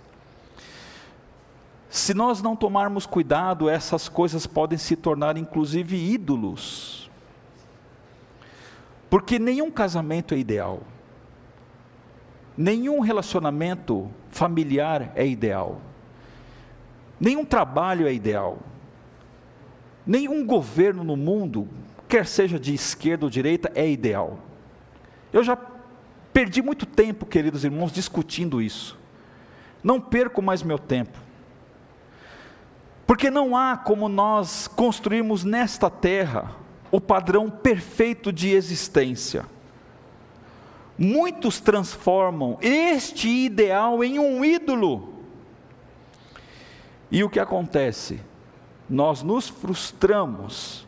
se 1.89 2.13
nós 2.13 2.39
não 2.41 2.55
tomarmos 2.55 3.07
cuidado, 3.07 3.67
essas 3.67 4.07
coisas 4.07 4.45
podem 4.45 4.77
se 4.77 4.95
tornar 4.95 5.37
inclusive 5.37 5.97
ídolos. 5.97 7.09
Porque 9.09 9.39
nenhum 9.39 9.71
casamento 9.71 10.35
é 10.35 10.37
ideal. 10.37 10.81
Nenhum 12.55 12.99
relacionamento 12.99 14.07
familiar 14.29 15.11
é 15.15 15.25
ideal. 15.25 15.81
Nenhum 17.19 17.43
trabalho 17.43 18.07
é 18.07 18.13
ideal. 18.13 18.59
Nenhum 20.05 20.45
governo 20.45 21.03
no 21.03 21.17
mundo, 21.17 21.67
quer 22.07 22.27
seja 22.27 22.59
de 22.59 22.73
esquerda 22.73 23.25
ou 23.25 23.31
direita, 23.31 23.71
é 23.73 23.89
ideal. 23.89 24.37
Eu 25.33 25.43
já 25.43 25.57
perdi 26.31 26.61
muito 26.61 26.85
tempo, 26.85 27.25
queridos 27.25 27.63
irmãos, 27.63 27.91
discutindo 27.91 28.61
isso. 28.61 28.97
Não 29.83 29.99
perco 29.99 30.39
mais 30.41 30.61
meu 30.61 30.77
tempo. 30.77 31.28
Porque 33.09 33.31
não 33.31 33.57
há 33.57 33.75
como 33.75 34.07
nós 34.07 34.67
construirmos 34.67 35.43
nesta 35.43 35.89
terra 35.89 36.55
o 36.91 37.01
padrão 37.01 37.49
perfeito 37.49 38.31
de 38.31 38.49
existência. 38.49 39.47
Muitos 40.95 41.59
transformam 41.59 42.59
este 42.61 43.27
ideal 43.27 44.03
em 44.03 44.19
um 44.19 44.45
ídolo. 44.45 45.11
E 47.09 47.23
o 47.23 47.29
que 47.31 47.39
acontece? 47.39 48.21
Nós 48.87 49.23
nos 49.23 49.49
frustramos. 49.49 50.85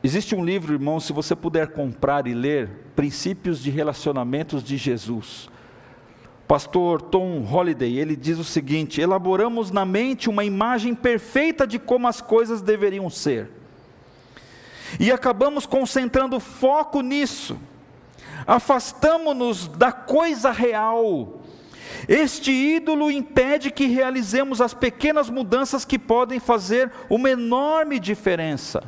Existe 0.00 0.32
um 0.32 0.44
livro, 0.44 0.74
irmão, 0.74 1.00
se 1.00 1.12
você 1.12 1.34
puder 1.34 1.72
comprar 1.72 2.28
e 2.28 2.34
ler, 2.34 2.70
Princípios 2.94 3.60
de 3.60 3.68
Relacionamentos 3.68 4.62
de 4.62 4.76
Jesus. 4.76 5.50
Pastor 6.52 7.00
Tom 7.00 7.38
Holliday, 7.40 7.98
ele 7.98 8.14
diz 8.14 8.38
o 8.38 8.44
seguinte: 8.44 9.00
elaboramos 9.00 9.70
na 9.70 9.86
mente 9.86 10.28
uma 10.28 10.44
imagem 10.44 10.94
perfeita 10.94 11.66
de 11.66 11.78
como 11.78 12.06
as 12.06 12.20
coisas 12.20 12.60
deveriam 12.60 13.08
ser. 13.08 13.48
E 15.00 15.10
acabamos 15.10 15.64
concentrando 15.64 16.38
foco 16.38 17.00
nisso. 17.00 17.58
Afastamos-nos 18.46 19.66
da 19.66 19.92
coisa 19.92 20.50
real. 20.50 21.40
Este 22.06 22.52
ídolo 22.52 23.10
impede 23.10 23.70
que 23.70 23.86
realizemos 23.86 24.60
as 24.60 24.74
pequenas 24.74 25.30
mudanças 25.30 25.86
que 25.86 25.98
podem 25.98 26.38
fazer 26.38 26.92
uma 27.08 27.30
enorme 27.30 27.98
diferença. 27.98 28.82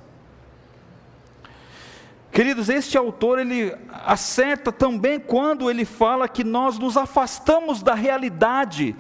Queridos, 2.35 2.69
este 2.69 2.99
autor 2.99 3.39
ele 3.39 3.73
acerta 4.05 4.73
também 4.73 5.21
quando 5.21 5.71
ele 5.71 5.85
fala 5.85 6.29
que 6.29 6.43
nós 6.43 6.81
nos 6.81 6.97
afastamos 6.97 7.81
da 7.81 7.95
realidade 7.95 8.97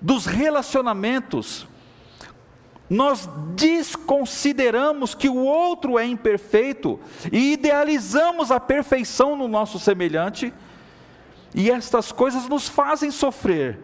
dos 0.00 0.24
relacionamentos. 0.24 1.68
Nós 2.88 3.28
desconsideramos 3.54 5.14
que 5.14 5.28
o 5.28 5.36
outro 5.36 5.98
é 5.98 6.06
imperfeito 6.06 6.98
e 7.30 7.52
idealizamos 7.52 8.50
a 8.50 8.58
perfeição 8.58 9.36
no 9.36 9.46
nosso 9.46 9.78
semelhante, 9.78 10.50
e 11.54 11.70
estas 11.70 12.10
coisas 12.10 12.48
nos 12.48 12.66
fazem 12.66 13.10
sofrer. 13.10 13.78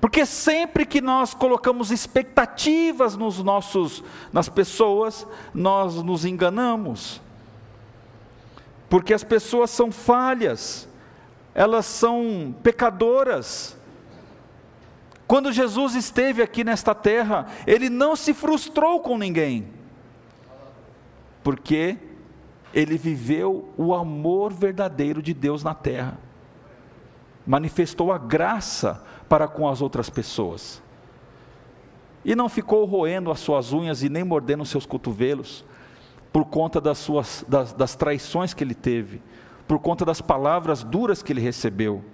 Porque 0.00 0.24
sempre 0.24 0.86
que 0.86 1.00
nós 1.00 1.34
colocamos 1.34 1.90
expectativas 1.90 3.16
nos 3.16 3.42
nossos, 3.42 4.02
nas 4.32 4.48
pessoas, 4.48 5.26
nós 5.52 5.96
nos 5.96 6.24
enganamos. 6.24 7.20
Porque 8.88 9.12
as 9.12 9.22
pessoas 9.22 9.70
são 9.70 9.92
falhas, 9.92 10.88
elas 11.54 11.84
são 11.84 12.54
pecadoras. 12.62 13.76
Quando 15.26 15.52
Jesus 15.52 15.94
esteve 15.94 16.42
aqui 16.42 16.64
nesta 16.64 16.94
terra, 16.94 17.46
ele 17.66 17.90
não 17.90 18.16
se 18.16 18.32
frustrou 18.32 19.00
com 19.00 19.18
ninguém, 19.18 19.68
porque 21.44 21.98
ele 22.72 22.96
viveu 22.96 23.68
o 23.76 23.94
amor 23.94 24.52
verdadeiro 24.52 25.22
de 25.22 25.34
Deus 25.34 25.62
na 25.62 25.74
terra, 25.74 26.18
manifestou 27.46 28.12
a 28.12 28.18
graça 28.18 29.04
para 29.30 29.46
com 29.46 29.68
as 29.68 29.80
outras 29.80 30.10
pessoas. 30.10 30.82
E 32.24 32.34
não 32.34 32.48
ficou 32.48 32.84
roendo 32.84 33.30
as 33.30 33.38
suas 33.38 33.72
unhas 33.72 34.02
e 34.02 34.08
nem 34.08 34.24
mordendo 34.24 34.64
os 34.64 34.68
seus 34.68 34.84
cotovelos, 34.84 35.64
por 36.32 36.46
conta 36.46 36.80
das, 36.80 36.98
suas, 36.98 37.44
das, 37.46 37.72
das 37.72 37.94
traições 37.94 38.52
que 38.52 38.64
ele 38.64 38.74
teve, 38.74 39.22
por 39.68 39.78
conta 39.78 40.04
das 40.04 40.20
palavras 40.20 40.82
duras 40.82 41.22
que 41.22 41.32
ele 41.32 41.40
recebeu. 41.40 42.04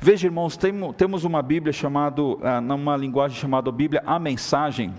Veja, 0.00 0.26
irmãos, 0.26 0.56
tem, 0.56 0.72
temos 0.94 1.22
uma 1.22 1.40
Bíblia 1.40 1.72
chamada, 1.72 2.20
ah, 2.42 2.60
numa 2.60 2.96
linguagem 2.96 3.38
chamada 3.38 3.70
Bíblia, 3.70 4.02
a 4.04 4.18
mensagem. 4.18 4.92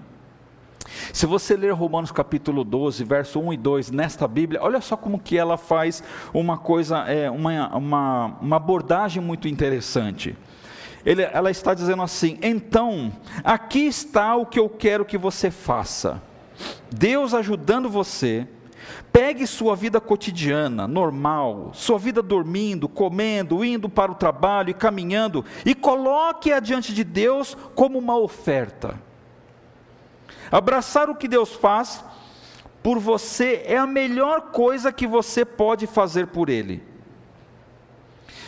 Se 1.11 1.25
você 1.25 1.57
ler 1.57 1.73
Romanos 1.73 2.13
capítulo 2.13 2.63
12, 2.63 3.03
verso 3.03 3.39
1 3.41 3.53
e 3.53 3.57
2 3.57 3.91
nesta 3.91 4.25
Bíblia, 4.25 4.61
olha 4.63 4.79
só 4.79 4.95
como 4.95 5.19
que 5.19 5.37
ela 5.37 5.57
faz 5.57 6.01
uma 6.33 6.57
coisa, 6.57 6.99
é, 7.09 7.29
uma, 7.29 7.75
uma, 7.75 8.25
uma 8.41 8.55
abordagem 8.55 9.21
muito 9.21 9.49
interessante 9.49 10.37
ele, 11.05 11.23
ela 11.23 11.51
está 11.51 11.73
dizendo 11.73 12.03
assim: 12.03 12.37
então, 12.41 13.11
aqui 13.43 13.87
está 13.87 14.35
o 14.35 14.45
que 14.45 14.59
eu 14.59 14.69
quero 14.69 15.05
que 15.05 15.17
você 15.17 15.49
faça. 15.49 16.21
Deus 16.91 17.33
ajudando 17.33 17.89
você, 17.89 18.47
pegue 19.11 19.47
sua 19.47 19.75
vida 19.75 19.99
cotidiana, 19.99 20.87
normal, 20.87 21.71
sua 21.73 21.97
vida 21.97 22.21
dormindo, 22.21 22.87
comendo, 22.87 23.65
indo 23.65 23.89
para 23.89 24.11
o 24.11 24.15
trabalho 24.15 24.69
e 24.69 24.75
caminhando, 24.75 25.43
e 25.65 25.73
coloque-a 25.73 26.59
diante 26.59 26.93
de 26.93 27.03
Deus 27.03 27.57
como 27.75 27.97
uma 27.97 28.17
oferta. 28.17 28.99
Abraçar 30.51 31.09
o 31.09 31.15
que 31.15 31.27
Deus 31.27 31.53
faz 31.53 32.03
por 32.83 32.99
você 32.99 33.63
é 33.65 33.77
a 33.77 33.87
melhor 33.87 34.51
coisa 34.51 34.91
que 34.91 35.07
você 35.07 35.45
pode 35.45 35.87
fazer 35.87 36.27
por 36.27 36.49
Ele. 36.49 36.90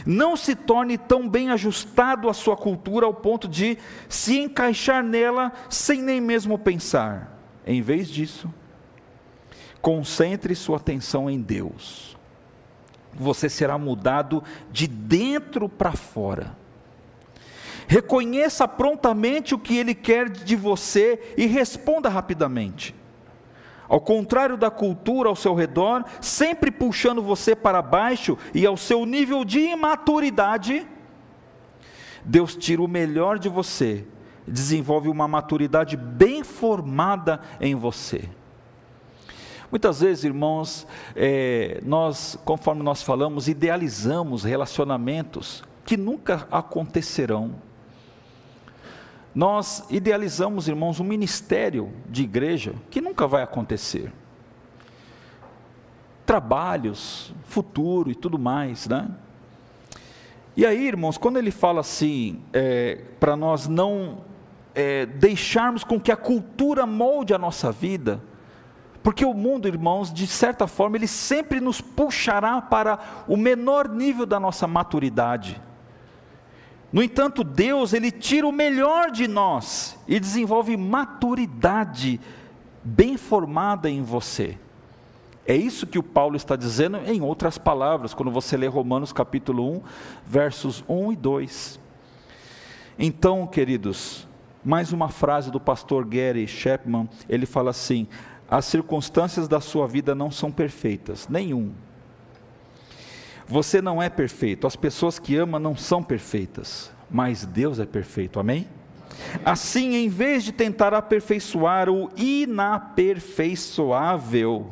Não 0.06 0.36
se 0.36 0.56
torne 0.56 0.98
tão 0.98 1.28
bem 1.28 1.50
ajustado 1.50 2.30
à 2.30 2.34
sua 2.34 2.58
cultura 2.58 3.06
ao 3.06 3.14
ponto 3.14 3.48
de 3.48 3.78
se 4.10 4.38
encaixar 4.40 5.04
nela 5.04 5.52
sem 5.70 6.02
nem 6.02 6.20
mesmo 6.20 6.58
pensar. 6.58 7.40
Em 7.66 7.82
vez 7.82 8.10
disso, 8.10 8.54
concentre 9.82 10.56
sua 10.56 10.78
atenção 10.78 11.30
em 11.30 11.42
Deus. 11.42 12.18
Você 13.14 13.48
será 13.48 13.78
mudado 13.78 14.44
de 14.72 14.88
dentro 14.88 15.70
para 15.70 15.94
fora. 15.94 16.58
Reconheça 17.88 18.68
prontamente 18.68 19.54
o 19.54 19.60
que 19.60 19.78
Ele 19.78 19.94
quer 19.94 20.30
de 20.30 20.56
você 20.56 21.34
e 21.38 21.46
responda 21.46 22.10
rapidamente. 22.10 22.96
Ao 23.88 24.00
contrário 24.00 24.58
da 24.58 24.72
cultura 24.72 25.30
ao 25.30 25.36
seu 25.36 25.54
redor, 25.54 26.06
sempre 26.22 26.72
puxando 26.72 27.22
você 27.22 27.56
para 27.56 27.82
baixo 27.82 28.38
e 28.54 28.66
ao 28.66 28.78
seu 28.78 29.06
nível 29.06 29.44
de 29.44 29.60
imaturidade, 29.60 30.88
Deus 32.24 32.56
tira 32.56 32.82
o 32.82 32.88
melhor 32.88 33.38
de 33.38 33.50
você, 33.50 34.06
desenvolve 34.48 35.10
uma 35.10 35.28
maturidade 35.28 35.98
bem 35.98 36.44
formada 36.44 37.42
em 37.60 37.76
você. 37.76 38.30
Muitas 39.70 40.02
vezes, 40.02 40.24
irmãos, 40.24 40.88
é, 41.16 41.82
nós, 41.84 42.38
conforme 42.46 42.84
nós 42.84 43.02
falamos, 43.02 43.48
idealizamos 43.48 44.44
relacionamentos 44.44 45.64
que 45.84 45.98
nunca 45.98 46.48
acontecerão 46.52 47.56
nós 49.34 49.86
idealizamos, 49.90 50.68
irmãos, 50.68 51.00
um 51.00 51.04
ministério 51.04 51.92
de 52.10 52.24
igreja 52.24 52.76
que 52.90 53.02
nunca 53.02 53.28
vai 53.28 53.42
acontecer. 53.42 54.12
Trabalhos, 56.26 57.34
futuro 57.46 58.12
e 58.12 58.16
tudo 58.16 58.38
mais, 58.38 58.88
né? 58.88 59.10
E 60.56 60.66
aí, 60.66 60.88
irmãos, 60.88 61.18
quando 61.18 61.38
ele 61.38 61.50
fala 61.50 61.82
assim, 61.82 62.42
é, 62.54 63.02
para 63.20 63.36
nós 63.36 63.68
não 63.68 64.20
é, 64.76 65.08
deixarmos 65.08 65.84
com 65.84 66.00
que 66.00 66.12
a 66.12 66.16
cultura 66.16 66.86
molde 66.86 67.34
a 67.34 67.40
nossa 67.40 67.72
vida, 67.72 68.22
porque 69.02 69.26
o 69.26 69.34
mundo, 69.34 69.68
irmãos, 69.68 70.14
de 70.14 70.28
certa 70.28 70.68
forma, 70.68 70.96
ele 70.96 71.08
sempre 71.08 71.60
nos 71.60 71.82
puxará 71.82 72.62
para 72.62 73.00
o 73.28 73.36
menor 73.36 73.90
nível 73.90 74.26
da 74.26 74.40
nossa 74.40 74.68
maturidade. 74.68 75.60
No 76.94 77.02
entanto, 77.02 77.44
Deus, 77.44 77.92
ele 77.92 78.12
tira 78.12 78.48
o 78.48 78.52
melhor 78.52 79.10
de 79.10 79.28
nós 79.28 79.98
e 80.08 80.20
desenvolve 80.20 80.78
maturidade 80.78 82.22
bem 82.84 83.18
formada 83.18 83.90
em 83.90 84.04
você. 84.04 84.60
É 85.44 85.56
isso 85.56 85.88
que 85.88 85.98
o 85.98 86.04
Paulo 86.04 86.36
está 86.36 86.56
dizendo 86.56 86.98
em 86.98 87.20
outras 87.20 87.58
palavras, 87.58 88.14
quando 88.14 88.32
você 88.32 88.56
lê 88.56 88.68
Romanos 88.68 89.12
capítulo 89.12 89.78
1, 89.78 89.82
versos 90.24 90.84
1 90.88 91.14
e 91.14 91.16
2. 91.16 91.80
Então, 93.00 93.48
queridos, 93.48 94.28
mais 94.64 94.94
uma 94.94 95.10
frase 95.10 95.50
do 95.50 95.60
pastor 95.60 96.06
Gary 96.06 96.48
Chapman, 96.48 97.10
ele 97.28 97.48
fala 97.48 97.72
assim: 97.72 98.08
as 98.48 98.66
circunstâncias 98.66 99.48
da 99.48 99.60
sua 99.60 99.88
vida 99.88 100.14
não 100.14 100.30
são 100.30 100.52
perfeitas, 100.52 101.28
nenhum. 101.28 101.74
Você 103.48 103.82
não 103.82 104.02
é 104.02 104.10
perfeito, 104.10 104.66
as 104.66 104.76
pessoas 104.76 105.20
que 105.20 105.36
ama 105.36 105.60
não 105.60 105.76
são 105.76 106.02
perfeitas, 106.02 106.92
mas 107.10 107.46
Deus 107.46 107.80
é 107.80 107.86
perfeito, 107.86 108.40
amém? 108.40 108.68
Assim, 109.44 109.96
em 109.96 110.08
vez 110.10 110.44
de 110.44 110.52
tentar 110.52 110.94
aperfeiçoar 110.94 111.90
o 111.90 112.10
inaperfeiçoável, 112.16 114.72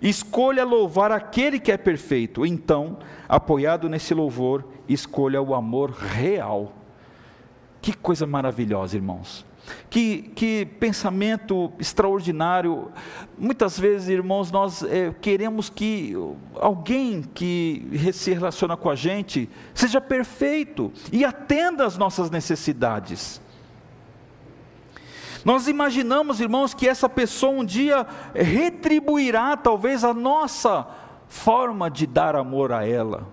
escolha 0.00 0.64
louvar 0.64 1.10
aquele 1.10 1.58
que 1.58 1.72
é 1.72 1.76
perfeito. 1.76 2.46
Então, 2.46 2.98
apoiado 3.28 3.88
nesse 3.88 4.14
louvor, 4.14 4.64
escolha 4.88 5.42
o 5.42 5.52
amor 5.54 5.90
real. 5.90 6.72
Que 7.80 7.92
coisa 7.92 8.26
maravilhosa, 8.26 8.96
irmãos. 8.96 9.44
Que, 9.90 10.30
que 10.34 10.66
pensamento 10.78 11.72
extraordinário. 11.78 12.90
Muitas 13.36 13.78
vezes, 13.78 14.08
irmãos, 14.08 14.50
nós 14.50 14.82
é, 14.82 15.14
queremos 15.20 15.68
que 15.70 16.14
alguém 16.54 17.22
que 17.22 17.86
se 18.12 18.32
relaciona 18.32 18.76
com 18.76 18.90
a 18.90 18.94
gente 18.94 19.48
seja 19.74 20.00
perfeito 20.00 20.92
e 21.12 21.24
atenda 21.24 21.84
às 21.84 21.96
nossas 21.96 22.30
necessidades. 22.30 23.40
Nós 25.44 25.68
imaginamos, 25.68 26.40
irmãos, 26.40 26.74
que 26.74 26.88
essa 26.88 27.08
pessoa 27.08 27.52
um 27.52 27.64
dia 27.64 28.06
retribuirá 28.34 29.56
talvez 29.56 30.04
a 30.04 30.12
nossa 30.12 30.86
forma 31.28 31.90
de 31.90 32.06
dar 32.06 32.34
amor 32.34 32.72
a 32.72 32.86
ela. 32.86 33.28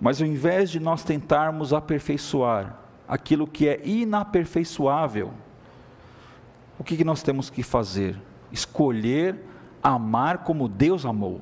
Mas 0.00 0.20
ao 0.20 0.26
invés 0.26 0.70
de 0.70 0.78
nós 0.78 1.02
tentarmos 1.02 1.72
aperfeiçoar, 1.72 2.76
aquilo 3.08 3.46
que 3.46 3.68
é 3.68 3.80
inaperfeiçoável. 3.84 5.32
O 6.78 6.84
que, 6.84 7.02
nós 7.04 7.22
temos 7.22 7.48
que 7.48 7.62
fazer? 7.62 8.20
Escolher 8.52 9.40
amar 9.82 10.38
como 10.38 10.68
Deus 10.68 11.06
amou. 11.06 11.40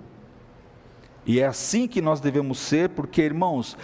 E 1.27 1.41
é 1.41 1.47
assim 1.47 1.89
que 1.89 2.03
nós 2.03 2.21
devemos 2.21 2.59
ser, 2.59 2.91
porque, 2.91 3.23
irmãos, 3.23 3.77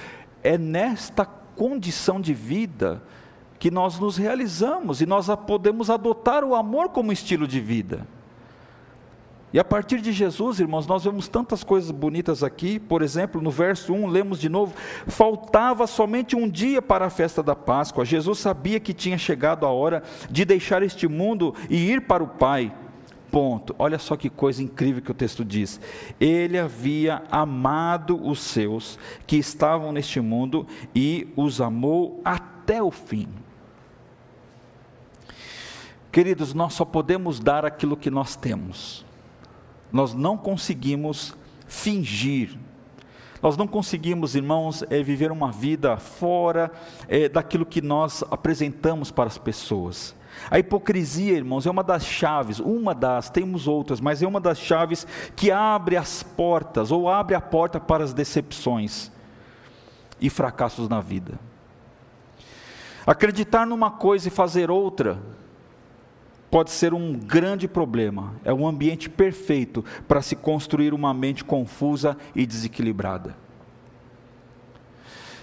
é 0.43 0.59
nesta 0.59 1.25
condição 1.25 2.21
de 2.21 2.35
vida 2.35 3.03
que 3.59 3.71
nós 3.71 3.99
nos 3.99 4.17
realizamos 4.17 5.01
e 5.01 5.07
nós 5.07 5.27
podemos 5.47 5.91
adotar 5.91 6.45
o 6.45 6.55
amor 6.55 6.91
como 6.91 7.13
estilo 7.13 7.47
de 7.47 7.61
vida. 7.61 8.07
E 9.53 9.59
a 9.59 9.65
partir 9.65 10.01
de 10.01 10.13
Jesus, 10.13 10.61
irmãos, 10.61 10.87
nós 10.87 11.05
vemos 11.05 11.27
tantas 11.27 11.65
coisas 11.65 11.91
bonitas 11.91 12.45
aqui. 12.45 12.79
Por 12.79 13.03
exemplo, 13.03 13.43
no 13.43 13.51
verso 13.51 13.93
1, 13.93 14.07
lemos 14.07 14.39
de 14.39 14.49
novo: 14.49 14.75
faltava 15.09 15.89
somente 15.89 16.37
um 16.37 16.49
dia 16.49 16.81
para 16.81 17.07
a 17.07 17.11
festa 17.11 17.43
da 17.43 17.57
Páscoa. 17.57 18.05
Jesus 18.05 18.39
sabia 18.39 18.79
que 18.79 18.95
tinha 18.95 19.19
chegado 19.19 19.67
a 19.67 19.71
hora 19.71 20.05
de 20.31 20.45
deixar 20.45 20.83
este 20.83 21.09
mundo 21.09 21.55
e 21.69 21.91
ir 21.91 22.03
para 22.03 22.23
o 22.23 22.29
Pai. 22.29 22.73
Ponto. 23.29 23.75
Olha 23.79 23.99
só 23.99 24.17
que 24.17 24.29
coisa 24.29 24.63
incrível 24.63 25.03
que 25.03 25.11
o 25.11 25.15
texto 25.15 25.45
diz. 25.45 25.81
Ele 26.21 26.59
havia 26.59 27.23
amado 27.31 28.21
os 28.25 28.41
seus 28.41 28.99
que 29.27 29.37
estavam 29.37 29.93
neste 29.93 30.21
mundo 30.21 30.67
e 30.95 31.29
os 31.37 31.61
amou 31.61 32.21
até 32.25 32.83
o 32.83 32.91
fim. 32.91 33.29
Queridos, 36.11 36.55
nós 36.55 36.75
só 36.75 36.85
podemos 36.85 37.39
dar 37.39 37.65
aquilo 37.65 37.97
que 37.97 38.11
nós 38.11 38.35
temos 38.35 39.09
nós 39.93 40.15
não 40.15 40.37
conseguimos 40.37 41.35
fingir. 41.67 42.57
Nós 43.43 43.57
não 43.57 43.67
conseguimos, 43.67 44.35
irmãos, 44.35 44.85
é, 44.91 45.03
viver 45.03 45.33
uma 45.33 45.51
vida 45.51 45.97
fora 45.97 46.71
é, 47.09 47.29
daquilo 47.29 47.65
que 47.65 47.81
nós 47.81 48.23
apresentamos 48.31 49.11
para 49.11 49.29
as 49.29 49.39
pessoas. 49.39 50.15
A 50.51 50.59
hipocrisia, 50.59 51.35
irmãos, 51.35 51.67
é 51.67 51.71
uma 51.71 51.83
das 51.83 52.05
chaves, 52.05 52.61
uma 52.61 52.95
das, 52.95 53.31
temos 53.31 53.67
outras, 53.67 54.01
mas 54.01 54.23
é 54.23 54.27
uma 54.27 54.41
das 54.41 54.59
chaves 54.59 55.07
que 55.35 55.51
abre 55.51 55.97
as 55.97 56.23
portas, 56.23 56.91
ou 56.91 57.09
abre 57.09 57.35
a 57.35 57.41
porta 57.41 57.81
para 57.81 58.05
as 58.05 58.13
decepções 58.13 59.11
e 60.21 60.29
fracassos 60.29 60.89
na 60.89 61.01
vida. 61.01 61.39
Acreditar 63.07 63.67
numa 63.67 63.91
coisa 63.91 64.29
e 64.29 64.31
fazer 64.31 64.71
outra, 64.71 65.19
pode 66.51 66.71
ser 66.71 66.93
um 66.93 67.13
grande 67.15 67.69
problema. 67.69 68.35
É 68.45 68.53
um 68.53 68.67
ambiente 68.67 69.09
perfeito 69.09 69.85
para 70.09 70.21
se 70.21 70.35
construir 70.35 70.93
uma 70.93 71.15
mente 71.15 71.45
confusa 71.45 72.17
e 72.35 72.45
desequilibrada. 72.45 73.37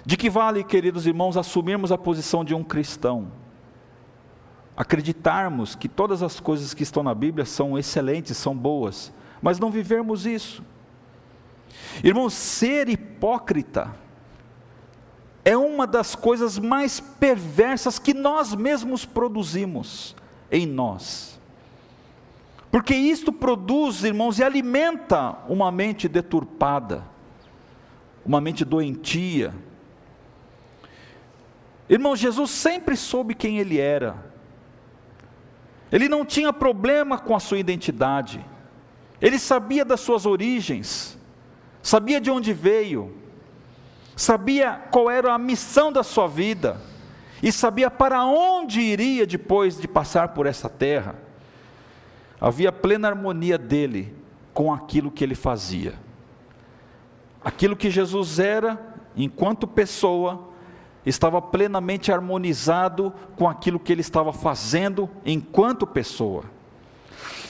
De 0.06 0.18
que 0.18 0.30
vale, 0.30 0.64
queridos 0.64 1.08
irmãos, 1.08 1.38
assumirmos 1.38 1.92
a 1.92 1.98
posição 1.98 2.44
de 2.44 2.54
um 2.54 2.64
cristão? 2.64 3.32
Acreditarmos 4.76 5.76
que 5.76 5.88
todas 5.88 6.22
as 6.22 6.40
coisas 6.40 6.74
que 6.74 6.84
estão 6.84 7.02
na 7.02 7.16
Bíblia 7.16 7.46
são 7.46 7.78
excelentes, 7.78 8.38
são 8.38 8.56
boas, 8.56 9.12
mas 9.42 9.60
não 9.60 9.72
vivermos 9.72 10.26
isso. 10.26 10.64
Irmãos, 12.04 12.34
ser 12.34 12.88
hipócrita 12.90 13.96
é 15.44 15.58
uma 15.58 15.88
das 15.88 16.16
coisas 16.16 16.60
mais 16.60 17.00
perversas 17.00 17.98
que 17.98 18.14
nós 18.14 18.54
mesmos 18.54 19.06
produzimos 19.06 20.16
em 20.52 20.66
nós. 20.66 21.40
Porque 22.72 22.94
isto 22.94 23.32
produz, 23.32 24.04
irmãos, 24.04 24.40
e 24.40 24.44
alimenta 24.44 25.38
uma 25.48 25.72
mente 25.72 26.08
deturpada, 26.08 27.04
uma 28.26 28.42
mente 28.42 28.66
doentia. 28.66 29.54
Irmão, 31.90 32.16
Jesus 32.16 32.52
sempre 32.52 32.98
soube 32.98 33.34
quem 33.34 33.58
ele 33.58 33.80
era. 33.80 34.16
Ele 35.92 36.10
não 36.10 36.26
tinha 36.26 36.52
problema 36.52 37.18
com 37.18 37.36
a 37.36 37.40
sua 37.40 37.58
identidade. 37.58 38.44
Ele 39.22 39.40
sabia 39.40 39.86
das 39.86 40.02
suas 40.02 40.26
origens, 40.26 41.18
sabia 41.82 42.20
de 42.20 42.30
onde 42.30 42.54
veio, 42.54 43.16
sabia 44.16 44.74
qual 44.92 45.10
era 45.10 45.34
a 45.34 45.38
missão 45.38 45.92
da 45.92 46.04
sua 46.04 46.28
vida 46.28 46.80
e 47.42 47.52
sabia 47.52 47.90
para 47.90 48.26
onde 48.26 48.82
iria 48.82 49.26
depois 49.26 49.80
de 49.80 49.88
passar 49.88 50.30
por 50.30 50.46
essa 50.46 50.70
terra. 50.70 51.16
Havia 52.40 52.72
plena 52.72 53.08
harmonia 53.08 53.58
dele 53.58 54.16
com 54.54 54.74
aquilo 54.74 55.12
que 55.12 55.24
ele 55.24 55.36
fazia. 55.36 55.94
Aquilo 57.44 57.76
que 57.76 57.90
Jesus 57.90 58.40
era, 58.40 58.80
enquanto 59.16 59.68
pessoa, 59.68 60.50
estava 61.06 61.42
plenamente 61.42 62.12
harmonizado 62.12 63.14
com 63.36 63.48
aquilo 63.48 63.80
que 63.80 63.92
ele 63.92 64.02
estava 64.02 64.34
fazendo 64.34 65.10
enquanto 65.26 65.88
pessoa. 65.88 66.44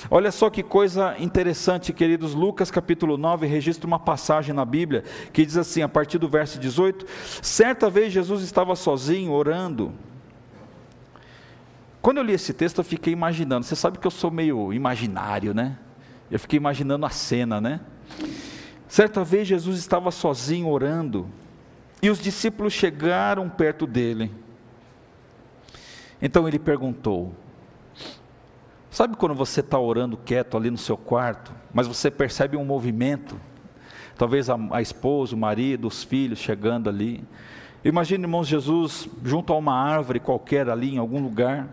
Olha 0.10 0.32
só 0.32 0.50
que 0.50 0.64
coisa 0.64 1.16
interessante, 1.20 1.92
queridos. 1.92 2.34
Lucas 2.34 2.72
capítulo 2.72 3.18
9 3.18 3.46
registra 3.46 3.86
uma 3.86 4.00
passagem 4.00 4.54
na 4.54 4.64
Bíblia 4.64 5.04
que 5.34 5.46
diz 5.46 5.58
assim, 5.58 5.82
a 5.82 5.90
partir 5.90 6.18
do 6.18 6.30
verso 6.30 6.60
18: 6.60 7.06
Certa 7.42 7.90
vez 7.90 8.14
Jesus 8.14 8.42
estava 8.44 8.76
sozinho 8.76 9.32
orando. 9.32 9.94
Quando 12.02 12.18
eu 12.20 12.24
li 12.24 12.34
esse 12.34 12.54
texto, 12.54 12.78
eu 12.78 12.86
fiquei 12.86 13.12
imaginando. 13.12 13.66
Você 13.66 13.76
sabe 13.76 13.98
que 13.98 14.08
eu 14.08 14.12
sou 14.12 14.32
meio 14.32 14.72
imaginário, 14.72 15.54
né? 15.54 15.78
Eu 16.32 16.40
fiquei 16.40 16.58
imaginando 16.58 17.06
a 17.06 17.10
cena, 17.10 17.60
né? 17.60 17.82
Certa 18.88 19.24
vez 19.24 19.48
Jesus 19.48 19.78
estava 19.78 20.10
sozinho 20.12 20.70
orando 20.70 21.28
e 22.02 22.10
os 22.10 22.20
discípulos 22.20 22.72
chegaram 22.72 23.50
perto 23.50 23.86
dele. 23.86 24.32
Então 26.22 26.48
ele 26.48 26.60
perguntou: 26.60 27.34
Sabe 28.98 29.16
quando 29.16 29.36
você 29.36 29.60
está 29.60 29.78
orando 29.78 30.18
quieto 30.18 30.58
ali 30.58 30.72
no 30.72 30.78
seu 30.80 30.98
quarto, 30.98 31.54
mas 31.72 31.86
você 31.86 32.10
percebe 32.10 32.58
um 32.58 32.66
movimento? 32.66 33.40
Talvez 34.18 34.50
a, 34.50 34.58
a 34.72 34.82
esposa, 34.82 35.36
o 35.36 35.38
marido, 35.38 35.88
os 35.88 36.04
filhos 36.04 36.40
chegando 36.40 36.90
ali. 36.90 37.24
Imagine, 37.86 38.24
irmãos, 38.24 38.48
Jesus 38.48 39.08
junto 39.24 39.54
a 39.54 39.56
uma 39.56 39.76
árvore 39.76 40.20
qualquer 40.20 40.68
ali 40.68 40.96
em 40.96 40.98
algum 40.98 41.22
lugar, 41.22 41.70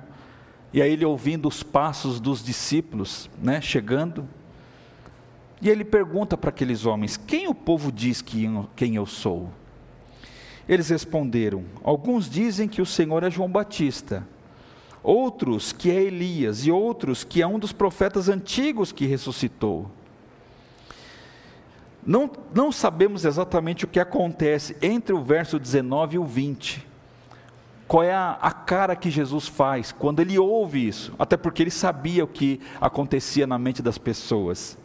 e 0.70 0.82
aí 0.82 0.92
ele 0.92 1.06
ouvindo 1.06 1.48
os 1.48 1.62
passos 1.62 2.20
dos 2.20 2.44
discípulos, 2.44 3.30
né, 3.42 3.58
chegando. 3.58 4.28
E 5.62 5.70
ele 5.70 5.82
pergunta 5.82 6.36
para 6.36 6.50
aqueles 6.50 6.84
homens: 6.84 7.16
Quem 7.16 7.48
o 7.48 7.54
povo 7.54 7.90
diz 7.90 8.20
que 8.20 8.46
quem 8.76 8.96
eu 8.96 9.06
sou? 9.06 9.48
Eles 10.68 10.90
responderam: 10.90 11.64
Alguns 11.82 12.28
dizem 12.28 12.68
que 12.68 12.82
o 12.82 12.86
Senhor 12.86 13.22
é 13.22 13.30
João 13.30 13.48
Batista 13.48 14.28
outros 15.04 15.70
que 15.70 15.90
é 15.90 16.02
Elias 16.02 16.66
e 16.66 16.72
outros 16.72 17.22
que 17.22 17.42
é 17.42 17.46
um 17.46 17.58
dos 17.58 17.72
profetas 17.72 18.28
antigos 18.28 18.90
que 18.90 19.04
ressuscitou. 19.04 19.90
Não, 22.06 22.30
não 22.54 22.72
sabemos 22.72 23.24
exatamente 23.24 23.84
o 23.84 23.88
que 23.88 24.00
acontece 24.00 24.76
entre 24.82 25.14
o 25.14 25.22
verso 25.22 25.58
19 25.58 26.16
e 26.16 26.18
o 26.18 26.24
20, 26.24 26.86
qual 27.86 28.02
é 28.02 28.12
a, 28.12 28.32
a, 28.40 28.50
cara 28.50 28.96
que 28.96 29.10
Jesus 29.10 29.46
faz 29.46 29.92
quando 29.92 30.20
ele 30.20 30.38
ouve 30.38 30.86
isso, 30.86 31.14
até 31.18 31.36
porque 31.36 31.62
ele 31.62 31.70
sabia 31.70 32.24
o 32.24 32.28
que 32.28 32.60
acontecia 32.80 33.46
na 33.46 33.58
mente 33.58 33.82
das 33.82 33.96
pessoas. 33.96 34.76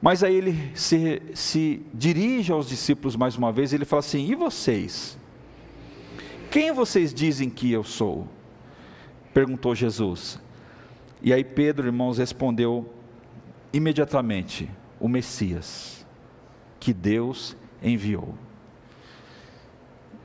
Mas 0.00 0.22
aí 0.24 0.34
ele 0.34 0.72
se, 0.74 1.22
se 1.34 1.82
dirige 1.92 2.50
aos 2.50 2.68
discípulos 2.68 3.14
mais 3.14 3.36
uma 3.36 3.52
vez 3.52 3.72
e 3.72 3.76
ele 3.76 3.84
fala 3.84 4.00
assim: 4.00 4.28
E 4.28 4.34
vocês? 4.34 5.16
Quem 6.50 6.72
vocês 6.72 7.14
dizem 7.14 7.48
que 7.48 7.70
eu 7.70 7.84
sou? 7.84 8.26
Perguntou 9.32 9.74
Jesus. 9.74 10.40
E 11.22 11.32
aí 11.32 11.44
Pedro, 11.44 11.86
irmãos, 11.86 12.18
respondeu 12.18 12.92
imediatamente: 13.72 14.68
O 15.00 15.08
Messias, 15.08 16.06
que 16.78 16.92
Deus 16.92 17.56
enviou. 17.82 18.34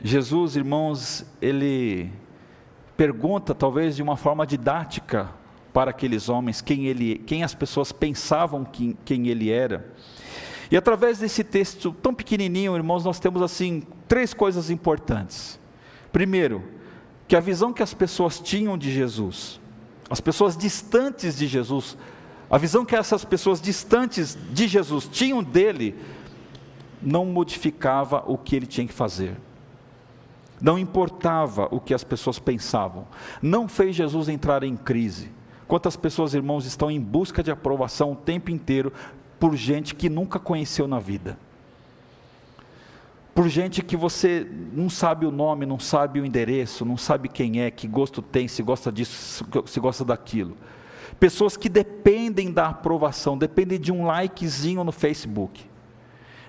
Jesus, 0.04 0.56
irmãos, 0.56 1.26
ele 1.42 2.12
pergunta, 2.96 3.56
talvez 3.56 3.96
de 3.96 4.04
uma 4.04 4.18
forma 4.18 4.46
didática, 4.46 5.30
para 5.74 5.92
aqueles 5.92 6.28
homens 6.28 6.60
quem, 6.60 6.88
ele, 6.88 7.20
quem 7.20 7.44
as 7.44 7.54
pessoas 7.54 7.92
pensavam 7.92 8.66
que, 8.66 8.98
quem 9.06 9.28
ele 9.28 9.52
era. 9.52 9.94
E 10.72 10.76
através 10.76 11.20
desse 11.20 11.44
texto 11.44 11.96
tão 12.02 12.14
pequenininho, 12.14 12.76
irmãos, 12.76 13.06
nós 13.06 13.20
temos 13.20 13.42
assim 13.42 13.84
três 14.08 14.34
coisas 14.34 14.70
importantes. 14.70 15.60
Primeiro, 16.12 16.64
que 17.28 17.36
a 17.36 17.40
visão 17.40 17.74
que 17.74 17.84
as 17.84 17.94
pessoas 17.94 18.40
tinham 18.40 18.78
de 18.78 18.92
Jesus, 18.92 19.60
as 20.10 20.22
pessoas 20.22 20.56
distantes 20.56 21.38
de 21.38 21.48
Jesus, 21.48 21.98
a 22.50 22.58
visão 22.58 22.86
que 22.86 22.96
essas 22.96 23.26
pessoas 23.26 23.60
distantes 23.60 24.38
de 24.52 24.68
Jesus 24.68 25.08
tinham 25.08 25.44
dele, 25.44 25.96
não 27.02 27.26
modificava 27.26 28.24
o 28.26 28.38
que 28.38 28.56
ele 28.56 28.66
tinha 28.66 28.88
que 28.88 28.94
fazer. 28.94 29.36
Não 30.60 30.80
importava 30.80 31.68
o 31.70 31.80
que 31.80 31.94
as 31.94 32.04
pessoas 32.04 32.40
pensavam. 32.40 33.08
Não 33.42 33.68
fez 33.68 33.96
Jesus 33.96 34.28
entrar 34.28 34.64
em 34.64 34.76
crise. 34.76 35.30
Quantas 35.68 35.96
pessoas, 35.96 36.34
irmãos, 36.34 36.66
estão 36.66 36.90
em 36.90 37.00
busca 37.00 37.44
de 37.44 37.52
aprovação 37.52 38.14
o 38.14 38.16
tempo 38.16 38.50
inteiro 38.50 38.92
por 39.40 39.56
gente 39.56 39.94
que 39.94 40.10
nunca 40.10 40.40
conheceu 40.40 40.88
na 40.88 40.98
vida? 40.98 41.38
Por 43.38 43.50
gente 43.50 43.84
que 43.84 43.96
você 43.96 44.48
não 44.74 44.90
sabe 44.90 45.24
o 45.24 45.30
nome, 45.30 45.64
não 45.64 45.78
sabe 45.78 46.20
o 46.20 46.26
endereço, 46.26 46.84
não 46.84 46.98
sabe 46.98 47.30
quem 47.30 47.62
é, 47.62 47.70
que 47.70 47.88
gosto 47.88 48.20
tem, 48.20 48.48
se 48.48 48.64
gosta 48.64 48.92
disso, 48.92 49.46
se 49.68 49.80
gosta 49.80 50.04
daquilo. 50.04 50.58
Pessoas 51.20 51.56
que 51.56 51.70
dependem 51.70 52.52
da 52.52 52.70
aprovação, 52.70 53.38
dependem 53.38 53.80
de 53.80 53.92
um 53.92 54.08
likezinho 54.08 54.84
no 54.84 54.92
Facebook, 54.92 55.64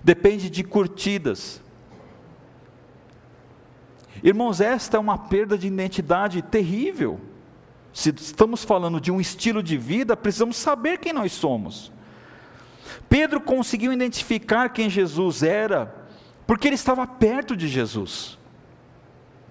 depende 0.03 0.49
de 0.49 0.65
curtidas, 0.65 1.61
Irmãos, 4.23 4.59
esta 4.63 4.97
é 4.97 5.01
uma 5.01 5.19
perda 5.19 5.59
de 5.59 5.67
identidade 5.67 6.41
terrível. 6.41 7.21
Se 7.93 8.09
estamos 8.17 8.65
falando 8.65 8.99
de 8.99 9.13
um 9.13 9.21
estilo 9.21 9.63
de 9.63 9.77
vida, 9.77 10.17
precisamos 10.17 10.57
saber 10.57 10.99
quem 10.99 11.13
nós 11.13 11.33
somos. 11.33 11.93
Pedro 13.11 13.43
conseguiu 13.43 13.93
identificar 13.93 14.71
quem 14.71 14.89
Jesus 14.89 15.43
era, 15.43 15.98
porque 16.49 16.67
ele 16.67 16.77
estava 16.77 17.07
perto 17.07 17.55
de 17.55 17.69
Jesus, 17.69 18.39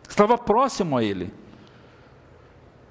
estava 0.10 0.36
próximo 0.36 0.98
a 0.98 1.04
ele. 1.04 1.32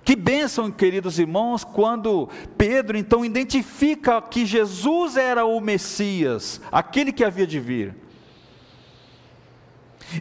Que 0.05 0.15
bênção, 0.15 0.71
queridos 0.71 1.19
irmãos, 1.19 1.65
quando 1.65 2.29
Pedro 2.57 2.97
então 2.97 3.25
identifica 3.25 4.23
que 4.23 4.47
Jesus 4.47 5.17
era 5.17 5.45
o 5.45 5.61
Messias, 5.61 6.61
aquele 6.71 7.13
que 7.13 7.25
havia 7.25 7.49
de 7.49 7.59
vir. 7.59 7.97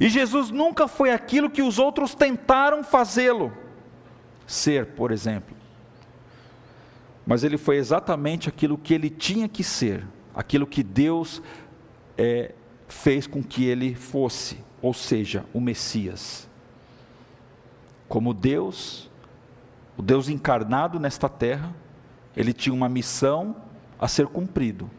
E 0.02 0.10
Jesus 0.10 0.50
nunca 0.50 0.88
foi 0.88 1.12
aquilo 1.12 1.48
que 1.48 1.62
os 1.62 1.78
outros 1.78 2.16
tentaram 2.16 2.84
fazê-lo 2.84 3.54
ser, 4.48 4.88
por 4.88 5.12
exemplo. 5.12 5.56
Mas 7.24 7.44
ele 7.44 7.60
foi 7.60 7.78
exatamente 7.78 8.50
aquilo 8.50 8.80
que 8.80 8.96
ele 8.96 9.12
tinha 9.12 9.48
que 9.48 9.64
ser, 9.64 10.04
aquilo 10.34 10.66
que 10.66 10.82
Deus 10.82 11.40
é, 12.18 12.56
fez 13.04 13.28
com 13.28 13.44
que 13.44 13.66
ele 13.66 13.96
fosse, 13.96 14.58
ou 14.82 14.94
seja, 14.94 15.46
o 15.54 15.60
Messias. 15.60 16.48
Como 18.08 18.34
Deus, 18.34 19.10
o 19.98 20.02
Deus 20.02 20.30
encarnado 20.30 21.00
nesta 21.00 21.30
terra, 21.30 21.74
ele 22.36 22.54
tinha 22.54 22.74
uma 22.74 22.90
missão 22.90 23.56
a 24.00 24.08
ser 24.08 24.28
cumprido. 24.28 24.90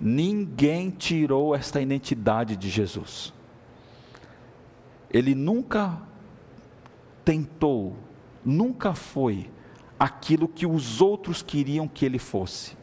Ninguém 0.00 0.90
tirou 0.90 1.54
esta 1.54 1.80
identidade 1.80 2.56
de 2.56 2.70
Jesus 2.70 3.32
ele 5.12 5.34
nunca 5.34 6.00
tentou, 7.24 7.96
nunca 8.44 8.94
foi 8.94 9.50
aquilo 9.98 10.48
que 10.48 10.64
os 10.64 11.00
outros 11.00 11.42
queriam 11.42 11.88
que 11.88 12.06
ele 12.06 12.18
fosse. 12.18 12.76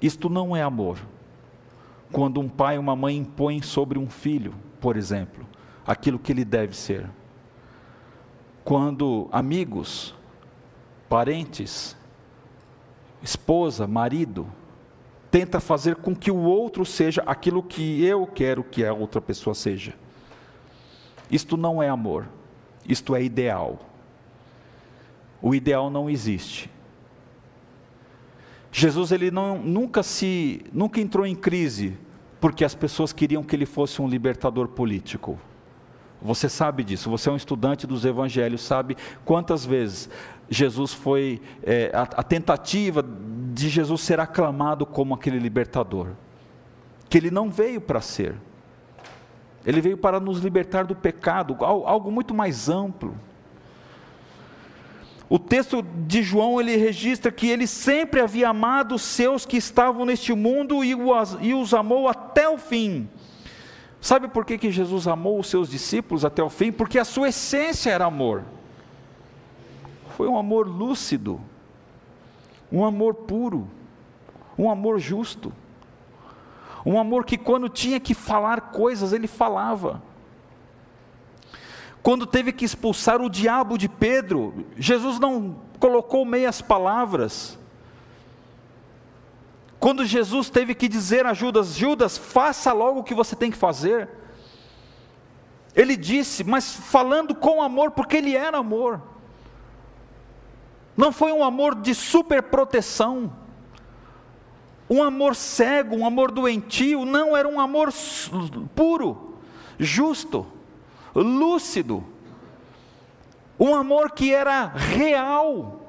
Isto 0.00 0.28
não 0.30 0.56
é 0.56 0.62
amor. 0.62 0.98
Quando 2.12 2.40
um 2.40 2.48
pai 2.48 2.76
ou 2.76 2.82
uma 2.82 2.96
mãe 2.96 3.16
impõe 3.16 3.62
sobre 3.62 3.98
um 3.98 4.08
filho, 4.08 4.54
por 4.80 4.96
exemplo, 4.96 5.46
aquilo 5.86 6.18
que 6.18 6.32
ele 6.32 6.44
deve 6.44 6.76
ser. 6.76 7.08
Quando 8.64 9.28
amigos, 9.30 10.14
parentes, 11.08 11.96
esposa, 13.22 13.86
marido, 13.86 14.46
tenta 15.30 15.60
fazer 15.60 15.96
com 15.96 16.14
que 16.14 16.30
o 16.30 16.38
outro 16.42 16.84
seja 16.84 17.22
aquilo 17.26 17.62
que 17.62 18.04
eu 18.04 18.26
quero 18.26 18.64
que 18.64 18.84
a 18.84 18.92
outra 18.92 19.20
pessoa 19.20 19.54
seja. 19.54 19.94
Isto 21.30 21.56
não 21.56 21.82
é 21.82 21.88
amor, 21.88 22.26
isto 22.86 23.14
é 23.14 23.22
ideal. 23.22 23.78
O 25.40 25.54
ideal 25.54 25.88
não 25.90 26.10
existe. 26.10 26.70
Jesus 28.72 29.10
ele 29.12 29.30
não, 29.30 29.58
nunca 29.58 30.02
se 30.02 30.62
nunca 30.72 31.00
entrou 31.00 31.26
em 31.26 31.34
crise 31.34 31.96
porque 32.40 32.64
as 32.64 32.74
pessoas 32.74 33.12
queriam 33.12 33.42
que 33.42 33.54
ele 33.54 33.66
fosse 33.66 34.00
um 34.00 34.08
libertador 34.08 34.68
político. 34.68 35.38
Você 36.22 36.48
sabe 36.48 36.84
disso, 36.84 37.08
você 37.08 37.28
é 37.28 37.32
um 37.32 37.36
estudante 37.36 37.86
dos 37.86 38.04
evangelhos, 38.04 38.62
sabe 38.62 38.96
quantas 39.24 39.64
vezes 39.64 40.08
Jesus 40.50 40.92
foi, 40.92 41.40
é, 41.62 41.90
a, 41.94 42.02
a 42.02 42.22
tentativa 42.22 43.04
de 43.54 43.68
Jesus 43.68 44.02
ser 44.02 44.20
aclamado 44.20 44.84
como 44.84 45.14
aquele 45.14 45.38
libertador, 45.38 46.08
que 47.08 47.16
ele 47.16 47.30
não 47.30 47.50
veio 47.50 47.80
para 47.80 48.00
ser. 48.00 48.34
Ele 49.64 49.80
veio 49.80 49.96
para 49.96 50.18
nos 50.18 50.40
libertar 50.40 50.84
do 50.84 50.94
pecado, 50.94 51.56
algo 51.64 52.10
muito 52.10 52.34
mais 52.34 52.68
amplo. 52.68 53.14
O 55.32 55.38
texto 55.38 55.80
de 55.80 56.24
João 56.24 56.60
ele 56.60 56.76
registra 56.76 57.30
que 57.30 57.46
ele 57.48 57.64
sempre 57.64 58.20
havia 58.20 58.48
amado 58.48 58.96
os 58.96 59.02
seus 59.02 59.46
que 59.46 59.56
estavam 59.56 60.04
neste 60.04 60.34
mundo 60.34 60.82
e 60.82 60.92
os, 61.54 61.72
amou 61.72 62.08
até 62.08 62.48
o 62.48 62.58
fim. 62.58 63.08
Sabe 64.00 64.26
por 64.26 64.44
que, 64.44 64.58
que 64.58 64.72
Jesus 64.72 65.06
amou 65.06 65.38
os 65.38 65.46
seus 65.46 65.70
discípulos 65.70 66.24
até 66.24 66.42
o 66.42 66.50
fim? 66.50 66.72
Porque 66.72 66.98
a 66.98 67.04
sua 67.04 67.28
essência 67.28 67.90
era 67.90 68.06
amor. 68.06 68.42
Foi 70.16 70.26
um 70.26 70.36
amor 70.36 70.66
lúcido, 70.66 71.40
um 72.72 72.84
amor 72.84 73.14
puro, 73.14 73.68
um 74.58 74.68
amor 74.68 74.98
justo. 74.98 75.52
Um 76.84 76.98
amor 76.98 77.24
que, 77.24 77.38
quando 77.38 77.68
tinha 77.68 78.00
que 78.00 78.14
falar 78.14 78.72
coisas, 78.72 79.12
ele 79.12 79.28
falava. 79.28 80.02
Quando 82.02 82.26
teve 82.26 82.52
que 82.52 82.64
expulsar 82.64 83.20
o 83.20 83.28
diabo 83.28 83.76
de 83.76 83.88
Pedro, 83.88 84.66
Jesus 84.76 85.18
não 85.18 85.60
colocou 85.78 86.24
meias 86.24 86.60
palavras. 86.62 87.58
Quando 89.78 90.04
Jesus 90.04 90.48
teve 90.50 90.74
que 90.74 90.88
dizer 90.88 91.26
a 91.26 91.34
Judas: 91.34 91.74
Judas, 91.74 92.16
faça 92.16 92.72
logo 92.72 93.00
o 93.00 93.04
que 93.04 93.14
você 93.14 93.36
tem 93.36 93.50
que 93.50 93.56
fazer. 93.56 94.08
Ele 95.74 95.96
disse, 95.96 96.42
mas 96.42 96.74
falando 96.74 97.34
com 97.34 97.62
amor, 97.62 97.92
porque 97.92 98.16
ele 98.16 98.34
era 98.34 98.58
amor. 98.58 99.00
Não 100.96 101.12
foi 101.12 101.32
um 101.32 101.44
amor 101.44 101.76
de 101.76 101.94
superproteção 101.94 103.32
um 104.90 105.04
amor 105.04 105.36
cego, 105.36 105.94
um 105.94 106.04
amor 106.04 106.32
doentio, 106.32 107.04
não, 107.04 107.36
era 107.36 107.46
um 107.46 107.60
amor 107.60 107.94
puro, 108.74 109.36
justo, 109.78 110.44
lúcido, 111.14 112.04
um 113.58 113.74
amor 113.74 114.12
que 114.12 114.32
era 114.32 114.66
real. 114.66 115.80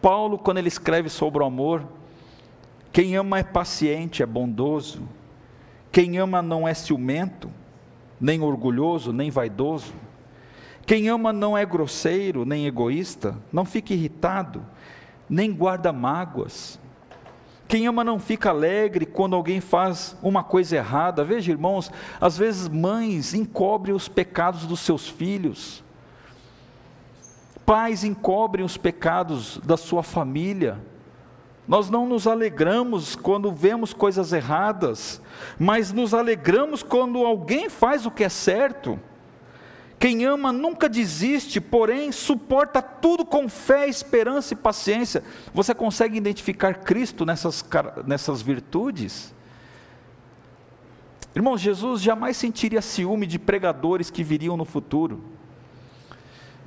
Paulo, 0.00 0.38
quando 0.38 0.58
ele 0.58 0.68
escreve 0.68 1.08
sobre 1.08 1.42
o 1.42 1.46
amor, 1.46 1.86
quem 2.92 3.16
ama 3.16 3.38
é 3.38 3.42
paciente, 3.42 4.22
é 4.22 4.26
bondoso, 4.26 5.02
quem 5.90 6.18
ama 6.18 6.40
não 6.40 6.66
é 6.66 6.74
ciumento, 6.74 7.50
nem 8.20 8.40
orgulhoso, 8.40 9.12
nem 9.12 9.30
vaidoso, 9.30 9.92
quem 10.86 11.08
ama 11.08 11.32
não 11.32 11.58
é 11.58 11.66
grosseiro, 11.66 12.44
nem 12.44 12.66
egoísta, 12.66 13.36
não 13.52 13.64
fica 13.64 13.92
irritado, 13.92 14.64
nem 15.28 15.52
guarda 15.52 15.92
mágoas 15.92 16.78
Quem 17.68 17.86
ama 17.86 18.04
não 18.04 18.20
fica 18.20 18.50
alegre 18.50 19.04
quando 19.04 19.34
alguém 19.34 19.60
faz 19.60 20.16
uma 20.22 20.44
coisa 20.44 20.76
errada. 20.76 21.24
Veja, 21.24 21.50
irmãos, 21.50 21.90
às 22.20 22.38
vezes 22.38 22.68
mães 22.68 23.34
encobrem 23.34 23.94
os 23.94 24.08
pecados 24.08 24.66
dos 24.66 24.80
seus 24.80 25.08
filhos, 25.08 25.82
pais 27.64 28.04
encobrem 28.04 28.64
os 28.64 28.76
pecados 28.76 29.58
da 29.64 29.76
sua 29.76 30.04
família. 30.04 30.80
Nós 31.66 31.90
não 31.90 32.06
nos 32.06 32.28
alegramos 32.28 33.16
quando 33.16 33.50
vemos 33.50 33.92
coisas 33.92 34.32
erradas, 34.32 35.20
mas 35.58 35.92
nos 35.92 36.14
alegramos 36.14 36.84
quando 36.84 37.26
alguém 37.26 37.68
faz 37.68 38.06
o 38.06 38.10
que 38.12 38.22
é 38.22 38.28
certo. 38.28 39.00
Quem 39.98 40.24
ama 40.26 40.52
nunca 40.52 40.88
desiste, 40.88 41.60
porém 41.60 42.12
suporta 42.12 42.82
tudo 42.82 43.24
com 43.24 43.48
fé, 43.48 43.88
esperança 43.88 44.52
e 44.52 44.56
paciência. 44.56 45.24
Você 45.54 45.74
consegue 45.74 46.18
identificar 46.18 46.74
Cristo 46.74 47.24
nessas, 47.24 47.64
nessas 48.06 48.42
virtudes? 48.42 49.34
Irmãos, 51.34 51.60
Jesus 51.60 52.02
jamais 52.02 52.36
sentiria 52.36 52.82
ciúme 52.82 53.26
de 53.26 53.38
pregadores 53.38 54.10
que 54.10 54.22
viriam 54.22 54.56
no 54.56 54.64
futuro. 54.64 55.22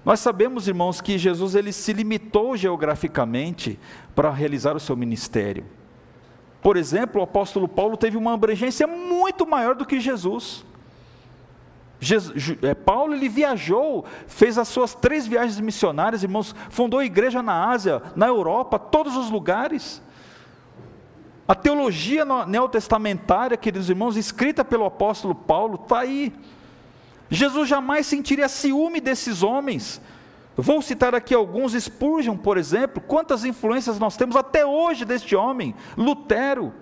Nós 0.03 0.19
sabemos, 0.19 0.67
irmãos, 0.67 1.01
que 1.01 1.17
Jesus 1.17 1.53
ele 1.53 1.71
se 1.71 1.93
limitou 1.93 2.57
geograficamente 2.57 3.79
para 4.15 4.31
realizar 4.31 4.75
o 4.75 4.79
seu 4.79 4.95
ministério. 4.95 5.65
Por 6.61 6.77
exemplo, 6.77 7.21
o 7.21 7.23
apóstolo 7.23 7.67
Paulo 7.67 7.95
teve 7.95 8.17
uma 8.17 8.33
abrangência 8.33 8.87
muito 8.87 9.45
maior 9.45 9.75
do 9.75 9.85
que 9.85 9.99
Jesus. 9.99 10.65
É, 12.61 12.73
Paulo 12.73 13.13
ele 13.13 13.27
viajou, 13.27 14.05
fez 14.25 14.57
as 14.57 14.67
suas 14.69 14.93
três 14.93 15.27
viagens 15.27 15.59
missionárias, 15.59 16.23
irmãos, 16.23 16.55
fundou 16.69 17.03
igreja 17.03 17.43
na 17.43 17.69
Ásia, 17.69 18.01
na 18.15 18.27
Europa, 18.27 18.79
todos 18.79 19.17
os 19.17 19.29
lugares. 19.29 20.01
A 21.47 21.55
teologia 21.55 22.23
neotestamentária, 22.47 23.57
queridos 23.57 23.89
irmãos, 23.89 24.15
escrita 24.15 24.63
pelo 24.63 24.85
apóstolo 24.85 25.35
Paulo, 25.35 25.79
está 25.81 25.99
aí. 25.99 26.33
Jesus 27.29 27.67
jamais 27.67 28.07
sentiria 28.07 28.47
ciúme 28.47 29.01
desses 29.01 29.43
homens. 29.43 30.01
Vou 30.55 30.81
citar 30.81 31.15
aqui 31.15 31.33
alguns, 31.33 31.73
Spurgeon, 31.73 32.37
por 32.37 32.57
exemplo, 32.57 33.01
quantas 33.01 33.45
influências 33.45 33.99
nós 33.99 34.15
temos 34.15 34.35
até 34.35 34.65
hoje 34.65 35.05
deste 35.05 35.35
homem, 35.35 35.75
Lutero. 35.97 36.73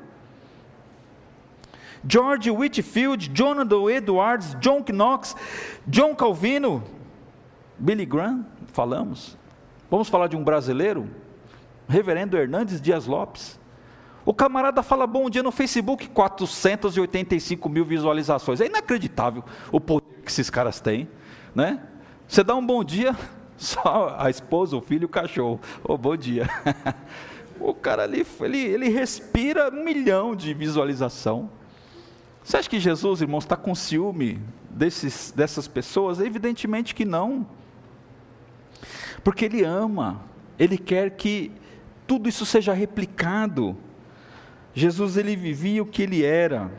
George 2.06 2.50
Whitfield, 2.50 3.30
Jonathan 3.34 3.90
Edwards, 3.90 4.56
John 4.60 4.84
Knox, 4.84 5.36
John 5.88 6.14
Calvino, 6.16 6.84
Billy 7.78 8.06
Graham, 8.06 8.46
falamos. 8.74 9.38
Vamos 9.90 10.10
falar 10.10 10.28
de 10.28 10.36
um 10.36 10.44
brasileiro? 10.44 11.08
Reverendo 11.88 12.38
Hernandes 12.38 12.82
Dias 12.82 13.06
Lopes. 13.06 13.58
O 14.26 14.34
camarada 14.34 14.84
fala 14.84 15.08
bom 15.08 15.30
dia 15.30 15.42
no 15.42 15.54
Facebook, 15.54 16.10
485 16.10 17.70
mil 17.70 17.86
visualizações. 17.86 18.60
É 18.60 18.66
inacreditável 18.66 19.42
o 19.72 19.80
poder 19.80 20.22
que 20.22 20.30
esses 20.30 20.50
caras 20.50 20.82
têm, 20.82 21.08
né? 21.56 21.82
Você 22.28 22.44
dá 22.44 22.54
um 22.54 22.66
bom 22.66 22.84
dia, 22.84 23.16
só 23.56 24.18
a 24.20 24.30
esposa, 24.30 24.76
o 24.76 24.82
filho 24.82 25.06
o 25.06 25.10
cachorro. 25.10 25.62
Oh, 25.82 25.98
bom 25.98 26.18
dia. 26.18 26.50
o 27.58 27.74
cara 27.74 28.04
ali, 28.04 28.28
ele, 28.42 28.58
ele 28.58 28.90
respira 28.90 29.70
um 29.74 29.82
milhão 29.82 30.36
de 30.36 30.54
visualização. 30.54 31.50
Você 32.48 32.56
acha 32.56 32.70
que 32.70 32.80
Jesus, 32.80 33.20
irmãos, 33.20 33.44
está 33.44 33.58
com 33.58 33.76
ciúme 33.76 34.40
desses, 34.70 35.34
dessas 35.36 35.68
pessoas? 35.68 36.22
Evidentemente 36.22 36.96
que 36.96 37.04
não. 37.04 37.46
Porque 39.22 39.44
Ele 39.44 39.66
ama, 39.66 40.22
Ele 40.58 40.78
quer 40.78 41.10
que 41.18 41.52
tudo 42.08 42.30
isso 42.30 42.46
seja 42.46 42.72
replicado. 42.72 43.76
Jesus, 44.74 45.18
Ele 45.18 45.36
vivia 45.36 45.84
o 45.84 45.86
que 45.86 46.04
Ele 46.04 46.24
era. 46.24 46.72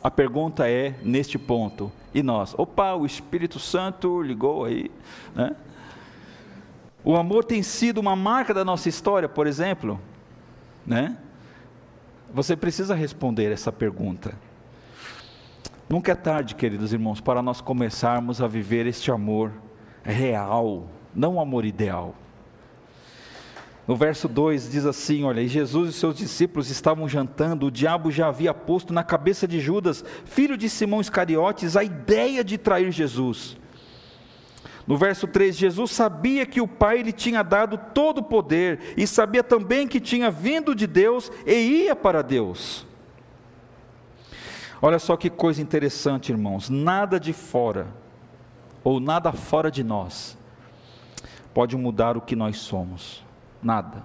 A 0.00 0.08
pergunta 0.08 0.70
é, 0.70 0.94
neste 1.02 1.36
ponto, 1.36 1.90
e 2.14 2.22
nós? 2.22 2.54
Opa, 2.56 2.94
o 2.94 3.04
Espírito 3.04 3.58
Santo 3.58 4.22
ligou 4.22 4.66
aí, 4.66 4.88
né? 5.34 5.56
O 7.02 7.16
amor 7.16 7.42
tem 7.44 7.60
sido 7.64 7.98
uma 7.98 8.14
marca 8.14 8.54
da 8.54 8.64
nossa 8.64 8.88
história, 8.88 9.28
por 9.28 9.48
exemplo, 9.48 10.00
né? 10.86 11.16
Você 12.32 12.54
precisa 12.54 12.94
responder 12.94 13.50
essa 13.50 13.72
pergunta. 13.72 14.46
Nunca 15.88 16.12
é 16.12 16.14
tarde, 16.14 16.54
queridos 16.54 16.92
irmãos, 16.92 17.18
para 17.18 17.40
nós 17.40 17.62
começarmos 17.62 18.42
a 18.42 18.46
viver 18.46 18.86
este 18.86 19.10
amor 19.10 19.50
real, 20.02 20.86
não 21.14 21.36
o 21.36 21.40
amor 21.40 21.64
ideal. 21.64 22.14
No 23.86 23.96
verso 23.96 24.28
2 24.28 24.70
diz 24.70 24.84
assim: 24.84 25.24
Olha, 25.24 25.40
e 25.40 25.48
Jesus 25.48 25.88
e 25.88 25.98
seus 25.98 26.14
discípulos 26.14 26.68
estavam 26.68 27.08
jantando, 27.08 27.66
o 27.66 27.70
diabo 27.70 28.10
já 28.10 28.28
havia 28.28 28.52
posto 28.52 28.92
na 28.92 29.02
cabeça 29.02 29.48
de 29.48 29.60
Judas, 29.60 30.04
filho 30.26 30.58
de 30.58 30.68
Simão 30.68 31.00
Iscariotes, 31.00 31.74
a 31.74 31.82
ideia 31.82 32.44
de 32.44 32.58
trair 32.58 32.92
Jesus. 32.92 33.56
No 34.86 34.96
verso 34.96 35.26
3, 35.26 35.56
Jesus 35.56 35.90
sabia 35.90 36.44
que 36.44 36.60
o 36.60 36.68
Pai 36.68 37.00
lhe 37.00 37.12
tinha 37.12 37.42
dado 37.42 37.78
todo 37.94 38.18
o 38.18 38.22
poder 38.22 38.94
e 38.94 39.06
sabia 39.06 39.42
também 39.42 39.88
que 39.88 40.00
tinha 40.00 40.30
vindo 40.30 40.74
de 40.74 40.86
Deus 40.86 41.32
e 41.46 41.84
ia 41.84 41.96
para 41.96 42.20
Deus. 42.20 42.87
Olha 44.80 44.98
só 44.98 45.16
que 45.16 45.28
coisa 45.28 45.60
interessante, 45.60 46.30
irmãos. 46.30 46.70
Nada 46.70 47.18
de 47.18 47.32
fora, 47.32 47.88
ou 48.84 49.00
nada 49.00 49.32
fora 49.32 49.70
de 49.70 49.82
nós, 49.82 50.38
pode 51.52 51.76
mudar 51.76 52.16
o 52.16 52.20
que 52.20 52.36
nós 52.36 52.58
somos. 52.58 53.24
Nada. 53.60 54.04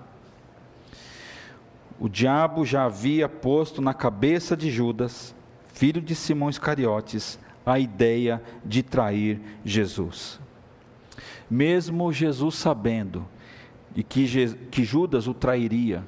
O 2.00 2.10
diabo 2.10 2.66
já 2.66 2.86
havia 2.86 3.30
posto 3.30 3.82
na 3.82 3.94
cabeça 3.94 4.58
de 4.58 4.72
Judas, 4.72 5.36
filho 5.74 6.02
de 6.02 6.16
Simão 6.16 6.50
Iscariotes, 6.50 7.40
a 7.66 7.78
ideia 7.78 8.42
de 8.66 8.82
trair 8.82 9.40
Jesus. 9.64 10.40
Mesmo 11.50 12.12
Jesus 12.12 12.56
sabendo 12.56 13.26
e 13.96 14.04
que, 14.04 14.48
que 14.72 14.84
Judas 14.84 15.28
o 15.28 15.36
trairia, 15.36 16.04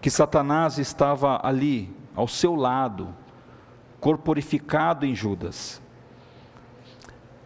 que 0.00 0.10
Satanás 0.10 0.78
estava 0.78 1.40
ali, 1.46 1.94
ao 2.14 2.26
seu 2.26 2.54
lado, 2.54 3.14
corporificado 4.02 5.06
em 5.06 5.14
Judas, 5.14 5.80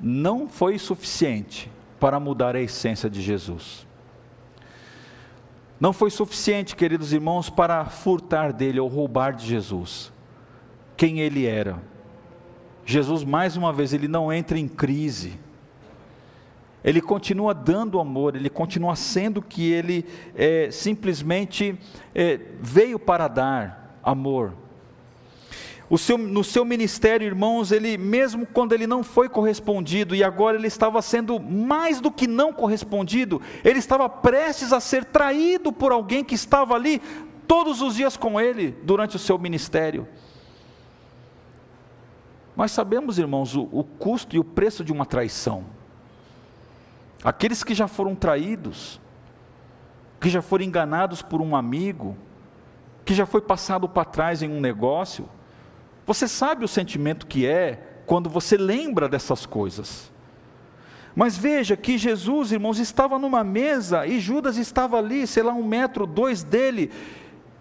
não 0.00 0.48
foi 0.48 0.78
suficiente 0.78 1.70
para 2.00 2.18
mudar 2.18 2.56
a 2.56 2.60
essência 2.60 3.10
de 3.10 3.20
Jesus. 3.20 3.86
Não 5.78 5.92
foi 5.92 6.10
suficiente, 6.10 6.74
queridos 6.74 7.12
irmãos, 7.12 7.50
para 7.50 7.84
furtar 7.84 8.54
dele 8.54 8.80
ou 8.80 8.88
roubar 8.88 9.34
de 9.34 9.46
Jesus 9.46 10.10
quem 10.96 11.20
ele 11.20 11.44
era. 11.44 11.76
Jesus, 12.86 13.22
mais 13.22 13.54
uma 13.54 13.70
vez, 13.70 13.92
ele 13.92 14.08
não 14.08 14.32
entra 14.32 14.58
em 14.58 14.66
crise. 14.66 15.38
Ele 16.82 17.02
continua 17.02 17.52
dando 17.52 18.00
amor, 18.00 18.34
ele 18.34 18.48
continua 18.48 18.96
sendo 18.96 19.42
que 19.42 19.70
ele 19.70 20.06
é, 20.34 20.70
simplesmente 20.70 21.78
é, 22.14 22.40
veio 22.62 22.98
para 22.98 23.28
dar 23.28 24.00
amor, 24.02 24.54
seu, 25.96 26.18
no 26.18 26.42
seu 26.42 26.64
ministério, 26.64 27.24
irmãos, 27.24 27.70
ele 27.70 27.96
mesmo 27.96 28.44
quando 28.44 28.72
ele 28.72 28.88
não 28.88 29.04
foi 29.04 29.28
correspondido 29.28 30.16
e 30.16 30.24
agora 30.24 30.56
ele 30.56 30.66
estava 30.66 31.00
sendo 31.00 31.38
mais 31.38 32.00
do 32.00 32.10
que 32.10 32.26
não 32.26 32.52
correspondido, 32.52 33.40
ele 33.62 33.78
estava 33.78 34.08
prestes 34.08 34.72
a 34.72 34.80
ser 34.80 35.04
traído 35.04 35.72
por 35.72 35.92
alguém 35.92 36.24
que 36.24 36.34
estava 36.34 36.74
ali 36.74 37.00
todos 37.46 37.80
os 37.80 37.94
dias 37.94 38.16
com 38.16 38.40
ele 38.40 38.76
durante 38.82 39.14
o 39.14 39.18
seu 39.18 39.38
ministério. 39.38 40.08
Nós 42.56 42.72
sabemos, 42.72 43.18
irmãos, 43.18 43.54
o, 43.54 43.68
o 43.70 43.84
custo 43.84 44.34
e 44.34 44.38
o 44.40 44.44
preço 44.44 44.82
de 44.82 44.90
uma 44.90 45.06
traição. 45.06 45.64
Aqueles 47.22 47.62
que 47.62 47.74
já 47.74 47.86
foram 47.86 48.14
traídos, 48.14 49.00
que 50.20 50.28
já 50.28 50.42
foram 50.42 50.64
enganados 50.64 51.22
por 51.22 51.40
um 51.40 51.54
amigo, 51.54 52.16
que 53.04 53.14
já 53.14 53.26
foi 53.26 53.40
passado 53.40 53.88
para 53.88 54.04
trás 54.04 54.42
em 54.42 54.50
um 54.50 54.60
negócio, 54.60 55.28
você 56.06 56.28
sabe 56.28 56.64
o 56.64 56.68
sentimento 56.68 57.26
que 57.26 57.44
é 57.44 58.02
quando 58.06 58.30
você 58.30 58.56
lembra 58.56 59.08
dessas 59.08 59.44
coisas. 59.44 60.12
Mas 61.14 61.36
veja 61.36 61.76
que 61.76 61.98
Jesus, 61.98 62.52
irmãos, 62.52 62.78
estava 62.78 63.18
numa 63.18 63.42
mesa 63.42 64.06
e 64.06 64.20
Judas 64.20 64.56
estava 64.56 64.98
ali, 64.98 65.26
sei 65.26 65.42
lá, 65.42 65.52
um 65.52 65.64
metro, 65.64 66.06
dois 66.06 66.44
dele. 66.44 66.92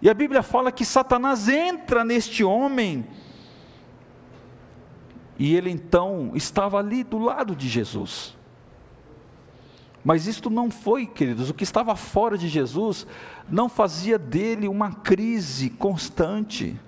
E 0.00 0.08
a 0.08 0.14
Bíblia 0.14 0.42
fala 0.42 0.70
que 0.70 0.84
Satanás 0.84 1.48
entra 1.48 2.04
neste 2.04 2.44
homem. 2.44 3.04
E 5.38 5.56
ele 5.56 5.70
então 5.70 6.30
estava 6.34 6.78
ali 6.78 7.02
do 7.02 7.18
lado 7.18 7.56
de 7.56 7.68
Jesus. 7.68 8.36
Mas 10.04 10.26
isto 10.26 10.48
não 10.48 10.70
foi, 10.70 11.04
queridos, 11.04 11.50
o 11.50 11.54
que 11.54 11.64
estava 11.64 11.96
fora 11.96 12.38
de 12.38 12.46
Jesus 12.46 13.06
não 13.50 13.68
fazia 13.68 14.18
dele 14.18 14.68
uma 14.68 14.92
crise 14.92 15.68
constante. 15.68 16.78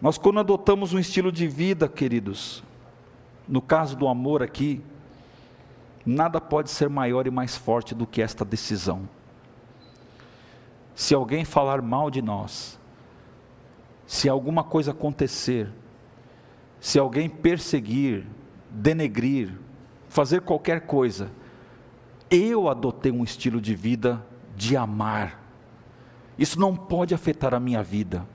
Nós, 0.00 0.16
quando 0.16 0.40
adotamos 0.40 0.94
um 0.94 0.98
estilo 0.98 1.30
de 1.30 1.46
vida, 1.46 1.86
queridos, 1.86 2.62
no 3.46 3.60
caso 3.60 3.94
do 3.96 4.08
amor 4.08 4.42
aqui, 4.42 4.82
nada 6.06 6.40
pode 6.40 6.70
ser 6.70 6.88
maior 6.88 7.26
e 7.26 7.30
mais 7.30 7.56
forte 7.56 7.94
do 7.94 8.06
que 8.06 8.22
esta 8.22 8.44
decisão. 8.44 9.08
se 10.94 11.14
alguém 11.14 11.46
falar 11.46 11.80
mal 11.80 12.10
de 12.10 12.20
nós, 12.20 12.78
se 14.06 14.28
alguma 14.28 14.62
coisa 14.62 14.90
acontecer, 14.90 15.70
se 16.78 16.98
alguém 16.98 17.28
perseguir, 17.28 18.26
denegrir, 18.70 19.54
fazer 20.08 20.42
qualquer 20.42 20.82
coisa, 20.82 21.30
eu 22.30 22.68
adotei 22.68 23.10
um 23.10 23.24
estilo 23.24 23.60
de 23.60 23.74
vida 23.74 24.22
de 24.54 24.76
amar. 24.76 25.40
Isso 26.38 26.60
não 26.60 26.76
pode 26.76 27.14
afetar 27.14 27.54
a 27.54 27.60
minha 27.60 27.82
vida, 27.82 28.26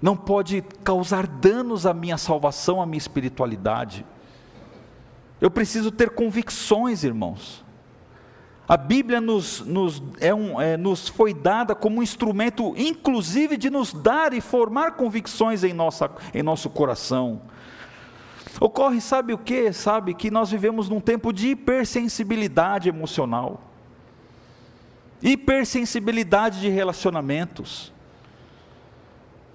não 0.00 0.16
pode 0.16 0.62
causar 0.84 1.26
danos 1.26 1.86
à 1.86 1.92
minha 1.92 2.16
salvação, 2.16 2.80
à 2.80 2.86
minha 2.86 2.98
espiritualidade. 2.98 4.04
Eu 5.40 5.50
preciso 5.50 5.90
ter 5.90 6.10
convicções, 6.10 7.04
irmãos. 7.04 7.64
A 8.68 8.76
Bíblia 8.76 9.18
nos, 9.18 9.60
nos, 9.60 10.02
é 10.20 10.34
um, 10.34 10.60
é, 10.60 10.76
nos 10.76 11.08
foi 11.08 11.32
dada 11.32 11.74
como 11.74 12.00
um 12.00 12.02
instrumento, 12.02 12.74
inclusive, 12.76 13.56
de 13.56 13.70
nos 13.70 13.94
dar 13.94 14.34
e 14.34 14.42
formar 14.42 14.92
convicções 14.92 15.64
em, 15.64 15.72
nossa, 15.72 16.10
em 16.34 16.42
nosso 16.42 16.68
coração. 16.68 17.40
Ocorre, 18.60 19.00
sabe 19.00 19.32
o 19.32 19.38
que? 19.38 19.72
Sabe 19.72 20.12
que 20.12 20.30
nós 20.30 20.50
vivemos 20.50 20.88
num 20.88 21.00
tempo 21.00 21.32
de 21.32 21.48
hipersensibilidade 21.48 22.90
emocional, 22.90 23.62
hipersensibilidade 25.22 26.60
de 26.60 26.68
relacionamentos. 26.68 27.92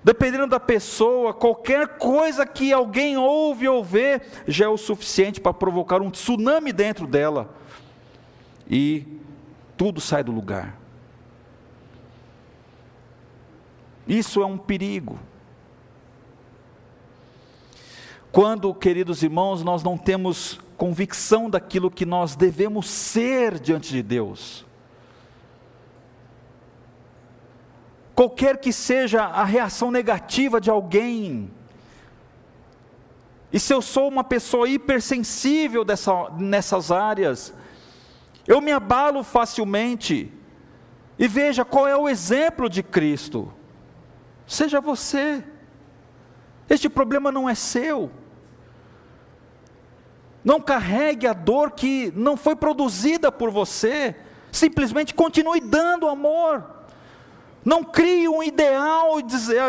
Dependendo 0.04 0.48
da 0.48 0.60
pessoa, 0.60 1.34
qualquer 1.34 1.98
coisa 1.98 2.46
que 2.46 2.74
alguém 2.74 3.18
ouve 3.18 3.68
ou 3.70 3.84
vê 3.84 4.22
já 4.46 4.66
é 4.66 4.68
o 4.68 4.78
suficiente 4.78 5.40
para 5.40 5.54
provocar 5.54 6.02
um 6.02 6.12
tsunami 6.12 6.74
dentro 6.74 7.08
dela 7.08 7.50
e 8.70 9.06
tudo 9.78 10.02
sai 10.02 10.24
do 10.24 10.32
lugar. 10.32 10.78
Isso 14.06 14.42
é 14.42 14.46
um 14.46 14.58
perigo. 14.58 15.18
Quando, 18.30 18.74
queridos 18.74 19.24
irmãos, 19.24 19.64
nós 19.64 19.84
não 19.84 19.98
temos 19.98 20.60
convicção 20.76 21.50
daquilo 21.50 21.90
que 21.90 22.06
nós 22.06 22.36
devemos 22.36 22.90
ser 22.90 23.60
diante 23.60 23.92
de 23.92 24.04
Deus. 24.04 24.66
Qualquer 28.16 28.58
que 28.58 28.72
seja 28.72 29.24
a 29.24 29.44
reação 29.44 29.90
negativa 29.90 30.62
de 30.62 30.70
alguém, 30.70 31.52
e 33.54 33.60
se 33.60 33.72
eu 33.72 33.84
sou 33.84 34.08
uma 34.08 34.24
pessoa 34.24 34.68
hipersensível 34.68 35.86
dessa, 35.86 36.32
nessas 36.32 36.92
áreas, 36.92 37.54
eu 38.48 38.60
me 38.60 38.72
abalo 38.72 39.24
facilmente. 39.24 40.34
E 41.20 41.28
veja 41.28 41.64
qual 41.64 41.88
é 41.88 41.96
o 41.96 42.10
exemplo 42.10 42.68
de 42.68 42.82
Cristo. 42.82 43.54
Seja 44.48 44.82
você. 44.82 45.44
Este 46.68 46.90
problema 46.90 47.32
não 47.32 47.48
é 47.48 47.54
seu. 47.54 48.10
Não 50.44 50.60
carregue 50.60 51.28
a 51.28 51.34
dor 51.34 51.72
que 51.72 52.12
não 52.16 52.36
foi 52.36 52.56
produzida 52.56 53.32
por 53.32 53.52
você. 53.52 54.16
Simplesmente 54.52 55.14
continue 55.14 55.62
dando 55.62 56.08
amor. 56.08 56.83
Não 57.66 57.84
crie 57.84 58.28
um 58.28 58.44
ideal 58.44 59.18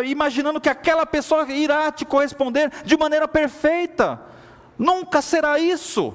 imaginando 0.05 0.61
que 0.61 0.69
aquela 0.69 1.07
pessoa 1.07 1.51
irá 1.53 1.93
te 1.93 2.05
corresponder 2.05 2.71
de 2.85 2.97
maneira 2.97 3.29
perfeita. 3.29 4.21
Nunca 4.79 5.23
será 5.23 5.59
isso. 5.59 6.15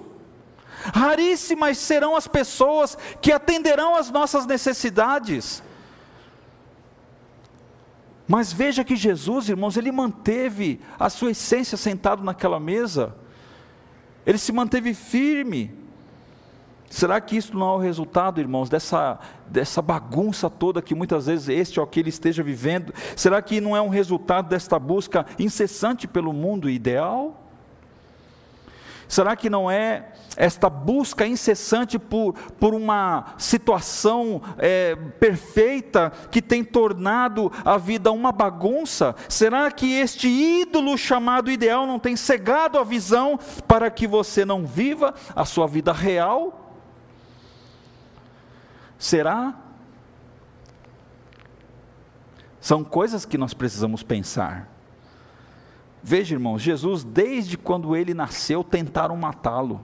Raríssimas 0.93 1.77
serão 1.77 2.15
as 2.15 2.27
pessoas 2.27 2.97
que 3.21 3.31
atenderão 3.31 3.95
às 3.95 4.09
nossas 4.09 4.45
necessidades. 4.45 5.63
Mas 8.27 8.53
veja 8.53 8.83
que 8.83 8.95
Jesus, 8.95 9.49
irmãos, 9.49 9.75
ele 9.75 9.91
manteve 9.91 10.79
a 10.99 11.09
sua 11.09 11.31
essência 11.31 11.77
sentado 11.77 12.23
naquela 12.23 12.59
mesa. 12.59 13.15
Ele 14.25 14.37
se 14.37 14.51
manteve 14.51 14.93
firme. 14.93 15.78
Será 16.89 17.21
que 17.21 17.37
isso 17.37 17.55
não 17.55 17.69
é 17.69 17.73
o 17.73 17.77
resultado, 17.77 18.41
irmãos, 18.41 18.67
dessa, 18.67 19.19
dessa 19.47 19.81
bagunça 19.81 20.49
toda 20.49 20.81
que 20.81 20.95
muitas 20.95 21.27
vezes 21.27 21.47
este 21.47 21.79
ou 21.79 21.83
aquele 21.83 22.09
esteja 22.09 22.41
vivendo? 22.41 22.93
Será 23.15 23.41
que 23.41 23.61
não 23.61 23.77
é 23.77 23.81
um 23.81 23.89
resultado 23.89 24.49
desta 24.49 24.79
busca 24.79 25.25
incessante 25.37 26.07
pelo 26.07 26.33
mundo 26.33 26.67
ideal? 26.69 27.45
Será 29.07 29.35
que 29.35 29.49
não 29.49 29.69
é 29.69 30.13
esta 30.37 30.69
busca 30.69 31.25
incessante 31.25 31.97
por, 31.97 32.33
por 32.59 32.75
uma 32.75 33.33
situação 33.37 34.41
é, 34.57 34.95
perfeita 35.19 36.11
que 36.29 36.41
tem 36.41 36.63
tornado 36.63 37.51
a 37.65 37.77
vida 37.77 38.11
uma 38.11 38.31
bagunça? 38.31 39.15
Será 39.27 39.71
que 39.71 39.93
este 39.93 40.27
ídolo 40.27 40.95
chamado 40.95 41.49
ideal 41.49 41.87
não 41.87 41.97
tem 41.97 42.15
cegado 42.15 42.77
a 42.77 42.83
visão 42.83 43.39
para 43.67 43.89
que 43.89 44.07
você 44.07 44.45
não 44.45 44.65
viva 44.65 45.13
a 45.35 45.43
sua 45.43 45.67
vida 45.67 45.91
real? 45.91 46.68
Será? 48.99 49.55
São 52.59 52.83
coisas 52.83 53.25
que 53.25 53.37
nós 53.37 53.53
precisamos 53.53 54.03
pensar. 54.03 54.69
Veja, 56.03 56.35
irmãos, 56.35 56.61
Jesus, 56.61 57.05
desde 57.05 57.57
quando 57.57 57.95
ele 57.95 58.13
nasceu, 58.13 58.63
tentaram 58.63 59.15
matá-lo. 59.15 59.81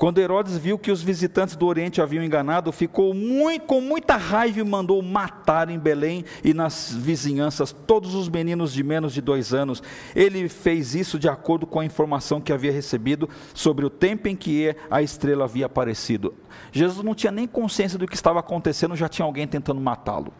Quando 0.00 0.16
Herodes 0.16 0.56
viu 0.56 0.78
que 0.78 0.90
os 0.90 1.02
visitantes 1.02 1.54
do 1.54 1.66
Oriente 1.66 2.00
haviam 2.00 2.24
enganado, 2.24 2.72
ficou 2.72 3.12
muito, 3.12 3.66
com 3.66 3.82
muita 3.82 4.16
raiva 4.16 4.58
e 4.58 4.64
mandou 4.64 5.02
matar 5.02 5.68
em 5.68 5.78
Belém 5.78 6.24
e 6.42 6.54
nas 6.54 6.90
vizinhanças 6.90 7.70
todos 7.70 8.14
os 8.14 8.26
meninos 8.26 8.72
de 8.72 8.82
menos 8.82 9.12
de 9.12 9.20
dois 9.20 9.52
anos. 9.52 9.82
Ele 10.16 10.48
fez 10.48 10.94
isso 10.94 11.18
de 11.18 11.28
acordo 11.28 11.66
com 11.66 11.80
a 11.80 11.84
informação 11.84 12.40
que 12.40 12.50
havia 12.50 12.72
recebido 12.72 13.28
sobre 13.52 13.84
o 13.84 13.90
tempo 13.90 14.26
em 14.26 14.34
que 14.34 14.74
a 14.90 15.02
estrela 15.02 15.44
havia 15.44 15.66
aparecido. 15.66 16.32
Jesus 16.72 17.04
não 17.04 17.14
tinha 17.14 17.30
nem 17.30 17.46
consciência 17.46 17.98
do 17.98 18.06
que 18.06 18.14
estava 18.14 18.40
acontecendo, 18.40 18.96
já 18.96 19.06
tinha 19.06 19.26
alguém 19.26 19.46
tentando 19.46 19.82
matá-lo. 19.82 20.32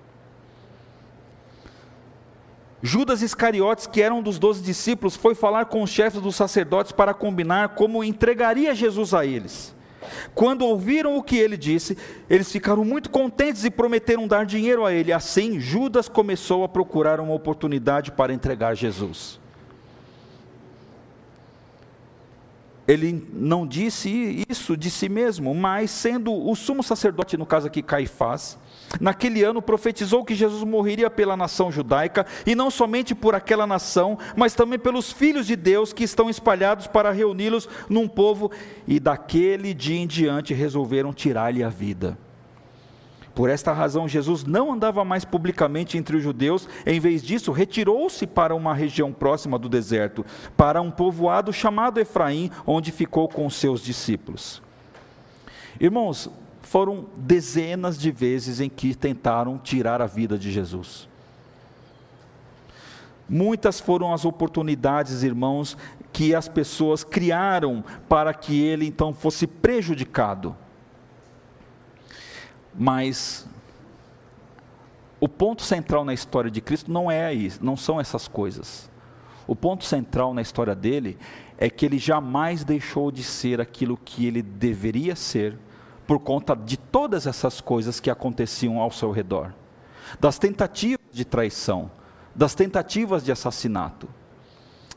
Judas 2.83 3.21
Iscariotes, 3.21 3.87
que 3.87 4.01
era 4.01 4.15
um 4.15 4.23
dos 4.23 4.39
doze 4.39 4.63
discípulos, 4.63 5.15
foi 5.15 5.35
falar 5.35 5.67
com 5.67 5.83
os 5.83 5.91
chefes 5.91 6.21
dos 6.21 6.35
sacerdotes 6.35 6.93
para 6.93 7.13
combinar 7.13 7.71
como 7.71 8.03
entregaria 8.03 8.75
Jesus 8.75 9.13
a 9.13 9.27
eles. 9.27 9.75
Quando 10.35 10.65
ouviram 10.65 11.17
o 11.17 11.23
que 11.23 11.37
ele 11.37 11.57
disse, 11.57 11.97
eles 12.29 12.51
ficaram 12.51 12.85
muito 12.85 13.11
contentes 13.11 13.65
e 13.65 13.71
prometeram 13.71 14.27
dar 14.27 14.47
dinheiro 14.47 14.85
a 14.87 14.93
ele. 14.93 15.13
Assim, 15.13 15.61
Judas 15.61 16.09
começou 16.09 16.65
a 16.65 16.69
procurar 16.69 17.21
uma 17.21 17.35
oportunidade 17.35 18.11
para 18.11 18.33
entregar 18.33 18.75
Jesus. 18.75 19.39
Ele 22.89 23.29
não 23.33 23.67
disse 23.67 24.45
isso 24.49 24.77
de 24.77 24.91
si 24.91 25.09
mesmo, 25.09 25.55
mas 25.55 25.91
sendo 25.91 26.33
o 26.33 26.57
sumo 26.57 26.83
sacerdote, 26.83 27.37
no 27.37 27.47
caso 27.47 27.67
aqui 27.67 27.83
Caifás, 27.83 28.59
Naquele 28.99 29.45
ano 29.45 29.63
profetizou 29.63 30.25
que 30.25 30.35
Jesus 30.35 30.65
morreria 30.65 31.11
pela 31.11 31.37
nação 31.37 31.71
judaica, 31.71 32.27
e 32.45 32.55
não 32.55 32.71
somente 32.71 33.15
por 33.15 33.35
aquela 33.35 33.67
nação, 33.67 34.19
mas 34.35 34.55
também 34.55 34.79
pelos 34.79 35.13
filhos 35.13 35.47
de 35.47 35.55
Deus 35.55 35.93
que 35.93 36.03
estão 36.03 36.29
espalhados 36.29 36.87
para 36.87 37.13
reuni-los 37.13 37.69
num 37.89 38.09
povo, 38.09 38.51
e 38.89 38.99
daquele 38.99 39.73
dia 39.75 40.01
em 40.01 40.07
diante 40.07 40.55
resolveram 40.55 41.13
tirar-lhe 41.13 41.63
a 41.63 41.69
vida. 41.69 42.19
Por 43.33 43.49
esta 43.49 43.73
razão, 43.73 44.09
Jesus 44.09 44.45
não 44.45 44.73
andava 44.73 45.05
mais 45.05 45.25
publicamente 45.25 45.97
entre 45.97 46.17
os 46.17 46.23
judeus, 46.23 46.69
em 46.85 46.99
vez 46.99 47.23
disso, 47.23 47.53
retirou-se 47.53 48.27
para 48.27 48.57
uma 48.57 48.75
região 48.75 49.13
próxima 49.13 49.59
do 49.59 49.69
deserto, 49.69 50.27
para 50.57 50.83
um 50.83 50.91
povoado 50.91 51.53
chamado 51.53 52.01
Efraim, 52.01 52.51
onde 52.67 52.91
ficou 52.91 53.29
com 53.29 53.49
seus 53.49 53.83
discípulos. 53.83 54.61
Irmãos, 55.81 56.29
foram 56.71 57.07
dezenas 57.17 57.99
de 57.99 58.13
vezes 58.13 58.61
em 58.61 58.71
que 58.71 58.95
tentaram 58.95 59.59
tirar 59.59 60.01
a 60.01 60.07
vida 60.07 60.39
de 60.39 60.53
Jesus. 60.53 61.09
Muitas 63.29 63.81
foram 63.81 64.15
as 64.15 64.25
oportunidades, 64.25 65.25
irmãos, 65.25 65.77
que 66.13 66.33
as 66.33 66.47
pessoas 66.47 67.03
criaram 67.03 67.83
para 68.09 68.33
que 68.33 68.63
ele 68.63 68.87
então 68.87 69.13
fosse 69.13 69.49
prejudicado. 69.49 70.57
Mas 72.73 73.49
o 75.19 75.29
ponto 75.29 75.63
central 75.63 76.05
na 76.05 76.15
história 76.15 76.53
de 76.53 76.61
Cristo 76.61 76.89
não 76.89 77.11
é 77.11 77.35
isso, 77.35 77.59
não 77.65 77.77
são 77.77 78.01
essas 78.01 78.29
coisas. 78.29 78.89
O 79.45 79.57
ponto 79.57 79.85
central 79.85 80.33
na 80.33 80.41
história 80.41 80.77
dele 80.77 81.19
é 81.59 81.69
que 81.69 81.85
ele 81.85 81.99
jamais 81.99 82.63
deixou 82.63 83.11
de 83.11 83.25
ser 83.25 83.61
aquilo 83.61 83.97
que 83.97 84.25
ele 84.25 84.41
deveria 84.41 85.17
ser 85.17 85.59
por 86.11 86.19
conta 86.19 86.57
de 86.57 86.77
todas 86.77 87.25
essas 87.25 87.61
coisas 87.61 88.01
que 88.01 88.11
aconteciam 88.11 88.81
ao 88.81 88.91
seu 88.91 89.13
redor 89.13 89.55
das 90.19 90.41
tentativas 90.41 91.07
de 91.13 91.25
traição, 91.25 91.89
das 92.35 92.53
tentativas 92.53 93.23
de 93.23 93.31
assassinato. 93.31 94.09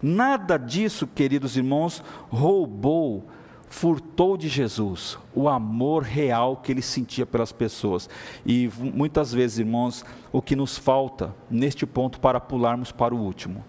Nada 0.02 0.58
disso, 0.58 1.06
queridos 1.06 1.56
irmãos, 1.56 2.04
roubou, 2.32 3.28
furtou 3.68 4.36
de 4.36 4.50
Jesus 4.50 5.20
o 5.36 5.48
amor 5.48 6.02
real 6.02 6.58
que 6.58 6.72
ele 6.72 6.82
sentia 6.82 7.28
pelas 7.28 7.52
pessoas. 7.52 8.10
E 8.44 8.68
muitas 8.80 9.32
vezes, 9.32 9.60
irmãos, 9.60 10.04
o 10.32 10.42
que 10.42 10.56
nos 10.56 10.80
falta 10.80 11.36
neste 11.48 11.86
ponto 11.86 12.20
para 12.20 12.40
pularmos 12.40 12.92
para 12.92 13.14
o 13.14 13.20
último 13.20 13.64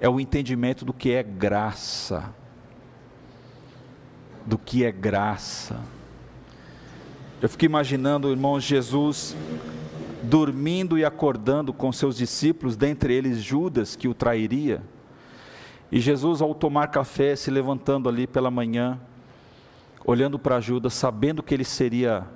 é 0.00 0.08
o 0.08 0.18
entendimento 0.18 0.86
do 0.86 0.94
que 0.94 1.12
é 1.12 1.22
graça. 1.22 2.32
Do 4.46 4.56
que 4.56 4.86
é 4.86 4.90
graça. 4.90 5.78
Eu 7.40 7.48
fico 7.48 7.64
imaginando, 7.64 8.32
irmãos, 8.32 8.64
Jesus 8.64 9.36
dormindo 10.24 10.98
e 10.98 11.04
acordando 11.04 11.72
com 11.72 11.92
seus 11.92 12.16
discípulos, 12.16 12.76
dentre 12.76 13.14
eles 13.14 13.38
Judas, 13.38 13.94
que 13.94 14.08
o 14.08 14.14
trairia. 14.14 14.82
E 15.92 16.00
Jesus, 16.00 16.42
ao 16.42 16.52
tomar 16.52 16.88
café, 16.88 17.36
se 17.36 17.48
levantando 17.48 18.08
ali 18.08 18.26
pela 18.26 18.50
manhã, 18.50 18.98
olhando 20.04 20.36
para 20.36 20.58
Judas, 20.58 20.94
sabendo 20.94 21.40
que 21.40 21.54
ele 21.54 21.64
seria, 21.64 22.26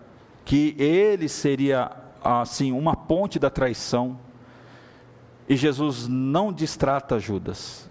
que 0.45 0.77
ele 0.79 1.29
seria 1.29 1.91
assim 2.23 2.71
uma 2.71 2.95
ponte 2.95 3.41
da 3.41 3.51
traição. 3.51 4.21
E 5.49 5.57
Jesus 5.57 6.07
não 6.07 6.53
distrata 6.53 7.19
Judas. 7.19 7.91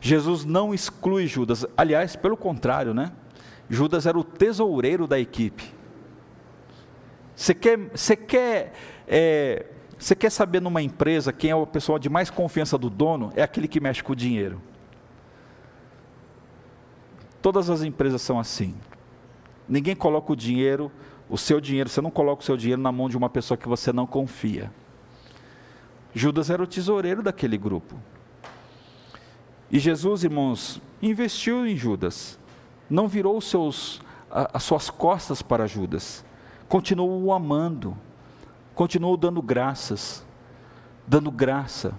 Jesus 0.00 0.44
não 0.44 0.74
exclui 0.74 1.28
Judas. 1.28 1.64
Aliás, 1.76 2.16
pelo 2.16 2.36
contrário, 2.36 2.92
né? 2.92 3.12
Judas 3.68 4.06
era 4.06 4.18
o 4.18 4.24
tesoureiro 4.24 5.06
da 5.06 5.20
equipe. 5.20 5.78
Você 7.40 7.54
quer, 7.54 7.78
você 7.78 8.16
quer, 8.16 8.74
é, 9.08 9.64
você 9.98 10.14
quer 10.14 10.28
saber 10.28 10.60
numa 10.60 10.82
empresa 10.82 11.32
quem 11.32 11.50
é 11.50 11.54
a 11.54 11.66
pessoa 11.66 11.98
de 11.98 12.10
mais 12.10 12.28
confiança 12.28 12.76
do 12.76 12.90
dono? 12.90 13.32
É 13.34 13.42
aquele 13.42 13.66
que 13.66 13.80
mexe 13.80 14.02
com 14.02 14.12
o 14.12 14.14
dinheiro. 14.14 14.60
Todas 17.40 17.70
as 17.70 17.82
empresas 17.82 18.20
são 18.20 18.38
assim. 18.38 18.74
Ninguém 19.66 19.96
coloca 19.96 20.30
o 20.30 20.36
dinheiro, 20.36 20.92
o 21.30 21.38
seu 21.38 21.62
dinheiro, 21.62 21.88
você 21.88 22.02
não 22.02 22.10
coloca 22.10 22.42
o 22.42 22.44
seu 22.44 22.58
dinheiro 22.58 22.82
na 22.82 22.92
mão 22.92 23.08
de 23.08 23.16
uma 23.16 23.30
pessoa 23.30 23.56
que 23.56 23.66
você 23.66 23.90
não 23.90 24.06
confia. 24.06 24.70
Judas 26.12 26.50
era 26.50 26.62
o 26.62 26.66
tesoureiro 26.66 27.22
daquele 27.22 27.56
grupo. 27.56 27.96
E 29.70 29.78
Jesus, 29.78 30.24
irmãos, 30.24 30.78
investiu 31.00 31.66
em 31.66 31.74
Judas. 31.74 32.38
Não 32.90 33.08
virou 33.08 33.40
seus, 33.40 34.02
as 34.30 34.62
suas 34.62 34.90
costas 34.90 35.40
para 35.40 35.66
Judas. 35.66 36.22
Continuou 36.70 37.20
o 37.24 37.32
amando. 37.32 37.96
Continuou 38.76 39.16
dando 39.16 39.42
graças. 39.42 40.24
Dando 41.04 41.28
graça. 41.28 41.92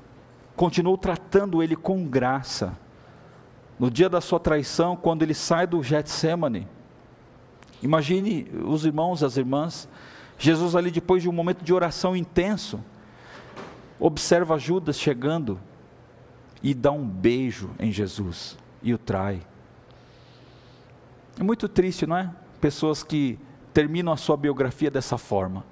Continuou 0.55 0.97
tratando 0.97 1.61
ele 1.61 1.75
com 1.75 2.07
graça 2.07 2.77
no 3.77 3.91
dia 3.91 4.07
da 4.07 4.21
sua 4.21 4.39
traição, 4.39 4.95
quando 4.95 5.23
ele 5.23 5.33
sai 5.33 5.67
do 5.67 5.83
Getsemane. 5.83 6.67
Imagine 7.83 8.47
os 8.65 8.85
irmãos, 8.85 9.23
as 9.23 9.35
irmãs, 9.35 9.89
Jesus 10.37 10.73
ali 10.73 10.89
depois 10.89 11.21
de 11.21 11.27
um 11.27 11.33
momento 11.33 11.65
de 11.65 11.73
oração 11.73 12.15
intenso, 12.15 12.79
observa 13.99 14.57
Judas 14.57 14.97
chegando 14.97 15.59
e 16.63 16.73
dá 16.73 16.91
um 16.91 17.05
beijo 17.05 17.71
em 17.77 17.91
Jesus 17.91 18.57
e 18.81 18.93
o 18.93 18.97
trai. 18.97 19.41
É 21.37 21.43
muito 21.43 21.67
triste, 21.67 22.07
não 22.07 22.15
é? 22.15 22.31
Pessoas 22.61 23.03
que 23.03 23.37
terminam 23.73 24.11
a 24.13 24.17
sua 24.17 24.37
biografia 24.37 24.91
dessa 24.91 25.17
forma. 25.17 25.65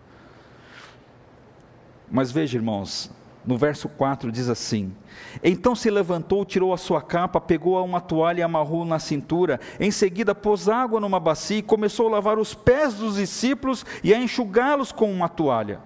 Mas 2.09 2.31
veja, 2.31 2.57
irmãos, 2.57 3.11
no 3.45 3.57
verso 3.57 3.87
4 3.87 4.31
diz 4.31 4.49
assim: 4.49 4.93
Então 5.43 5.75
se 5.75 5.89
levantou, 5.89 6.43
tirou 6.43 6.73
a 6.73 6.77
sua 6.77 7.01
capa, 7.01 7.39
pegou 7.39 7.83
uma 7.83 8.01
toalha 8.01 8.39
e 8.39 8.43
amarrou 8.43 8.83
na 8.85 8.99
cintura. 8.99 9.59
Em 9.79 9.91
seguida, 9.91 10.33
pôs 10.35 10.67
água 10.67 10.99
numa 10.99 11.19
bacia 11.19 11.57
e 11.57 11.63
começou 11.63 12.07
a 12.07 12.11
lavar 12.11 12.37
os 12.37 12.53
pés 12.53 12.95
dos 12.95 13.15
discípulos 13.15 13.85
e 14.03 14.13
a 14.13 14.19
enxugá-los 14.19 14.91
com 14.91 15.11
uma 15.11 15.29
toalha. 15.29 15.79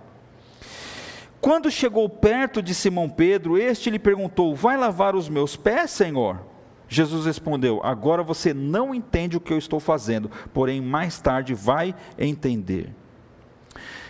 Quando 1.39 1.70
chegou 1.70 2.07
perto 2.07 2.61
de 2.61 2.74
Simão 2.74 3.09
Pedro, 3.09 3.57
este 3.57 3.89
lhe 3.89 3.99
perguntou: 3.99 4.55
Vai 4.55 4.78
lavar 4.78 5.16
os 5.16 5.28
meus 5.28 5.55
pés, 5.55 5.91
Senhor? 5.91 6.53
Jesus 6.93 7.25
respondeu: 7.25 7.81
Agora 7.83 8.21
você 8.21 8.53
não 8.53 8.93
entende 8.93 9.35
o 9.35 9.41
que 9.41 9.51
eu 9.51 9.57
estou 9.57 9.79
fazendo, 9.79 10.29
porém 10.53 10.79
mais 10.79 11.19
tarde 11.19 11.53
vai 11.55 11.95
entender. 12.17 12.93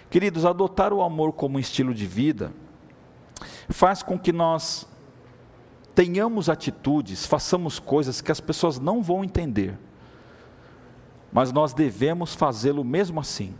Queridos, 0.09 0.45
adotar 0.45 0.91
o 0.91 1.01
amor 1.01 1.31
como 1.31 1.59
estilo 1.59 1.93
de 1.93 2.05
vida 2.05 2.51
faz 3.69 4.03
com 4.03 4.19
que 4.19 4.33
nós 4.33 4.85
tenhamos 5.95 6.49
atitudes, 6.49 7.25
façamos 7.25 7.79
coisas 7.79 8.19
que 8.19 8.31
as 8.31 8.41
pessoas 8.41 8.79
não 8.79 9.01
vão 9.01 9.23
entender, 9.23 9.77
mas 11.31 11.53
nós 11.53 11.73
devemos 11.73 12.35
fazê-lo 12.35 12.83
mesmo 12.83 13.19
assim. 13.19 13.55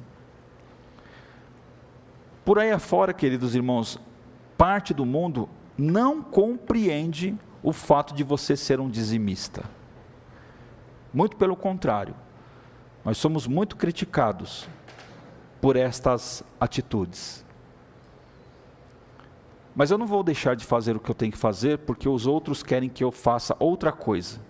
Por 2.43 2.59
aí 2.59 2.71
afora, 2.71 3.13
queridos 3.13 3.55
irmãos, 3.55 3.97
parte 4.57 4.93
do 4.93 5.05
mundo 5.05 5.47
não 5.77 6.21
compreende 6.21 7.37
o 7.63 7.71
fato 7.71 8.13
de 8.13 8.23
você 8.23 8.57
ser 8.57 8.79
um 8.79 8.89
dizimista. 8.89 9.63
Muito 11.13 11.37
pelo 11.37 11.55
contrário, 11.55 12.13
nós 13.05 13.17
somos 13.17 13.47
muito 13.47 13.77
criticados 13.77 14.67
por 15.61 15.77
estas 15.77 16.43
atitudes. 16.59 17.43
Mas 19.73 19.89
eu 19.89 19.97
não 19.97 20.05
vou 20.05 20.21
deixar 20.23 20.55
de 20.55 20.65
fazer 20.65 20.95
o 20.95 20.99
que 20.99 21.09
eu 21.09 21.15
tenho 21.15 21.31
que 21.31 21.37
fazer 21.37 21.79
porque 21.79 22.07
os 22.07 22.27
outros 22.27 22.61
querem 22.61 22.89
que 22.89 23.03
eu 23.03 23.11
faça 23.11 23.55
outra 23.59 23.91
coisa 23.91 24.41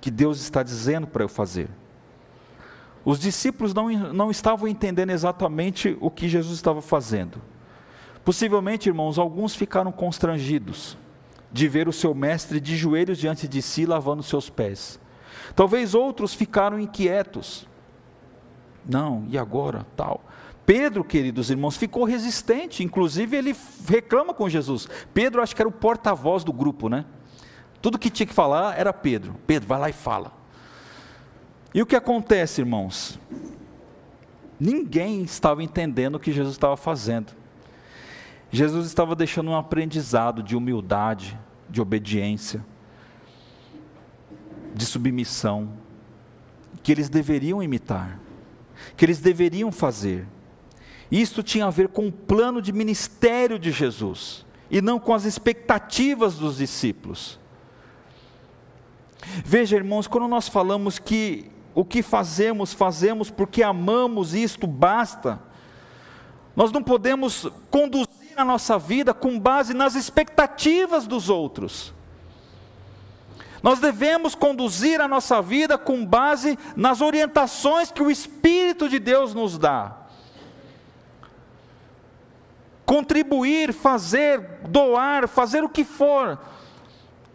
que 0.00 0.10
Deus 0.10 0.40
está 0.40 0.62
dizendo 0.62 1.06
para 1.06 1.24
eu 1.24 1.28
fazer. 1.28 1.68
Os 3.04 3.18
discípulos 3.18 3.74
não, 3.74 3.88
não 4.12 4.30
estavam 4.30 4.68
entendendo 4.68 5.10
exatamente 5.10 5.96
o 6.00 6.10
que 6.10 6.28
Jesus 6.28 6.54
estava 6.54 6.80
fazendo. 6.80 7.42
Possivelmente, 8.24 8.88
irmãos, 8.88 9.18
alguns 9.18 9.54
ficaram 9.54 9.90
constrangidos 9.90 10.96
de 11.52 11.68
ver 11.68 11.88
o 11.88 11.92
seu 11.92 12.14
mestre 12.14 12.60
de 12.60 12.76
joelhos 12.76 13.18
diante 13.18 13.46
de 13.46 13.60
si 13.60 13.84
lavando 13.84 14.22
seus 14.22 14.48
pés. 14.48 14.98
Talvez 15.54 15.94
outros 15.94 16.32
ficaram 16.34 16.80
inquietos. 16.80 17.66
Não, 18.88 19.26
e 19.28 19.36
agora? 19.36 19.86
Tal. 19.96 20.24
Pedro, 20.64 21.04
queridos 21.04 21.50
irmãos, 21.50 21.76
ficou 21.76 22.04
resistente, 22.04 22.82
inclusive 22.82 23.36
ele 23.36 23.54
reclama 23.86 24.32
com 24.32 24.48
Jesus. 24.48 24.88
Pedro, 25.12 25.42
acho 25.42 25.54
que 25.54 25.60
era 25.60 25.68
o 25.68 25.72
porta-voz 25.72 26.44
do 26.44 26.52
grupo, 26.52 26.88
né? 26.88 27.04
Tudo 27.80 27.98
que 27.98 28.08
tinha 28.08 28.26
que 28.26 28.32
falar 28.32 28.78
era 28.78 28.92
Pedro. 28.92 29.34
Pedro, 29.46 29.68
vai 29.68 29.78
lá 29.78 29.90
e 29.90 29.92
fala. 29.92 30.32
E 31.74 31.82
o 31.82 31.86
que 31.86 31.96
acontece, 31.96 32.60
irmãos? 32.60 33.18
Ninguém 34.58 35.22
estava 35.22 35.62
entendendo 35.62 36.14
o 36.14 36.20
que 36.20 36.32
Jesus 36.32 36.54
estava 36.54 36.76
fazendo. 36.76 37.32
Jesus 38.52 38.86
estava 38.86 39.16
deixando 39.16 39.50
um 39.50 39.56
aprendizado 39.56 40.42
de 40.42 40.54
humildade, 40.54 41.38
de 41.68 41.80
obediência, 41.80 42.64
de 44.74 44.84
submissão, 44.86 45.72
que 46.82 46.92
eles 46.92 47.08
deveriam 47.08 47.62
imitar, 47.62 48.18
que 48.96 49.04
eles 49.04 49.20
deveriam 49.20 49.70
fazer. 49.70 50.26
Isto 51.10 51.42
tinha 51.42 51.66
a 51.66 51.70
ver 51.70 51.88
com 51.88 52.08
o 52.08 52.12
plano 52.12 52.62
de 52.62 52.72
ministério 52.72 53.58
de 53.58 53.70
Jesus 53.70 54.46
e 54.70 54.80
não 54.80 54.98
com 54.98 55.12
as 55.12 55.24
expectativas 55.24 56.36
dos 56.36 56.56
discípulos. 56.56 57.38
Veja, 59.44 59.76
irmãos, 59.76 60.06
quando 60.06 60.26
nós 60.26 60.48
falamos 60.48 60.98
que 60.98 61.50
o 61.74 61.84
que 61.84 62.02
fazemos, 62.02 62.72
fazemos 62.72 63.30
porque 63.30 63.62
amamos 63.62 64.34
isto 64.34 64.66
basta, 64.66 65.40
nós 66.56 66.72
não 66.72 66.82
podemos 66.82 67.48
conduzir 67.70 68.21
a 68.36 68.44
nossa 68.44 68.78
vida 68.78 69.12
com 69.14 69.38
base 69.38 69.74
nas 69.74 69.94
expectativas 69.94 71.06
dos 71.06 71.28
outros. 71.28 71.92
Nós 73.62 73.78
devemos 73.78 74.34
conduzir 74.34 75.00
a 75.00 75.06
nossa 75.06 75.40
vida 75.40 75.78
com 75.78 76.04
base 76.04 76.58
nas 76.74 77.00
orientações 77.00 77.92
que 77.92 78.02
o 78.02 78.10
Espírito 78.10 78.88
de 78.88 78.98
Deus 78.98 79.34
nos 79.34 79.56
dá 79.56 80.02
contribuir, 82.92 83.72
fazer, 83.72 84.60
doar, 84.68 85.26
fazer 85.26 85.64
o 85.64 85.68
que 85.68 85.82
for, 85.82 86.38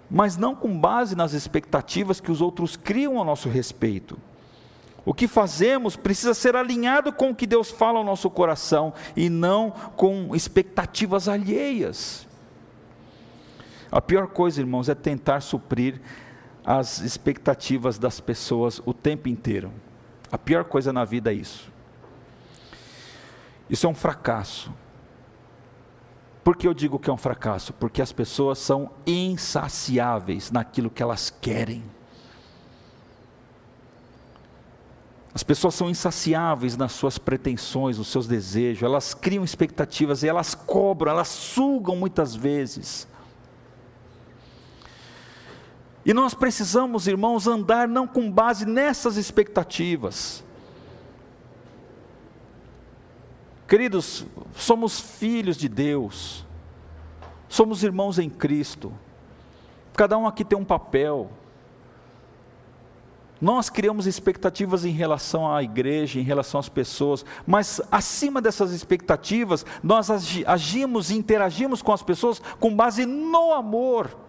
mas 0.07 0.37
não 0.37 0.53
com 0.53 0.77
base 0.79 1.15
nas 1.15 1.33
expectativas 1.33 2.21
que 2.21 2.31
os 2.31 2.41
outros 2.41 2.77
criam 2.77 3.19
a 3.19 3.25
nosso 3.25 3.49
respeito. 3.49 4.19
O 5.07 5.13
que 5.13 5.25
fazemos 5.25 5.95
precisa 5.95 6.33
ser 6.33 6.53
alinhado 6.53 7.13
com 7.13 7.29
o 7.29 7.35
que 7.35 7.47
Deus 7.47 7.71
fala 7.71 7.97
ao 7.97 8.03
nosso 8.03 8.29
coração 8.29 8.93
e 9.15 9.29
não 9.29 9.71
com 9.71 10.35
expectativas 10.35 11.29
alheias. 11.29 12.27
A 13.89 14.01
pior 14.01 14.27
coisa, 14.27 14.59
irmãos, 14.59 14.89
é 14.89 14.93
tentar 14.93 15.39
suprir 15.39 16.01
as 16.61 16.99
expectativas 16.99 17.97
das 17.97 18.19
pessoas 18.19 18.81
o 18.85 18.93
tempo 18.93 19.29
inteiro. 19.29 19.71
A 20.29 20.37
pior 20.37 20.65
coisa 20.65 20.91
na 20.91 21.05
vida 21.05 21.31
é 21.31 21.35
isso. 21.35 21.71
Isso 23.69 23.87
é 23.87 23.89
um 23.89 23.95
fracasso. 23.95 24.73
Por 26.43 26.57
que 26.57 26.67
eu 26.67 26.73
digo 26.73 26.99
que 26.99 27.09
é 27.09 27.13
um 27.13 27.17
fracasso? 27.17 27.71
Porque 27.71 28.01
as 28.01 28.11
pessoas 28.11 28.59
são 28.59 28.91
insaciáveis 29.05 30.51
naquilo 30.51 30.89
que 30.89 31.01
elas 31.01 31.29
querem. 31.29 31.95
As 35.37 35.43
pessoas 35.43 35.75
são 35.75 35.87
insaciáveis 35.87 36.75
nas 36.75 36.93
suas 36.93 37.19
pretensões, 37.19 37.99
nos 37.99 38.07
seus 38.07 38.25
desejos, 38.25 38.81
elas 38.81 39.13
criam 39.13 39.43
expectativas 39.43 40.23
e 40.23 40.27
elas 40.27 40.55
cobram, 40.55 41.11
elas 41.11 41.27
sugam 41.27 41.95
muitas 41.95 42.35
vezes. 42.35 43.07
E 46.03 46.11
nós 46.11 46.33
precisamos, 46.33 47.07
irmãos, 47.07 47.45
andar 47.45 47.87
não 47.87 48.07
com 48.07 48.31
base 48.31 48.65
nessas 48.65 49.15
expectativas. 49.15 50.43
Queridos, 53.67 54.25
somos 54.55 54.99
filhos 54.99 55.55
de 55.55 55.69
Deus, 55.69 56.47
somos 57.47 57.83
irmãos 57.83 58.17
em 58.17 58.27
Cristo, 58.27 58.91
cada 59.93 60.17
um 60.17 60.25
aqui 60.25 60.43
tem 60.43 60.57
um 60.57 60.65
papel. 60.65 61.29
Nós 63.39 63.69
criamos 63.69 64.07
expectativas 64.07 64.83
em 64.83 64.91
relação 64.91 65.51
à 65.53 65.61
igreja, 65.61 66.19
em 66.19 66.23
relação 66.23 66.59
às 66.59 66.69
pessoas, 66.69 67.23
mas 67.45 67.81
acima 67.91 68.41
dessas 68.41 68.71
expectativas, 68.71 69.65
nós 69.83 70.09
agimos 70.45 71.11
e 71.11 71.15
interagimos 71.15 71.81
com 71.81 71.93
as 71.93 72.01
pessoas 72.01 72.41
com 72.59 72.75
base 72.75 73.05
no 73.05 73.53
amor 73.53 74.27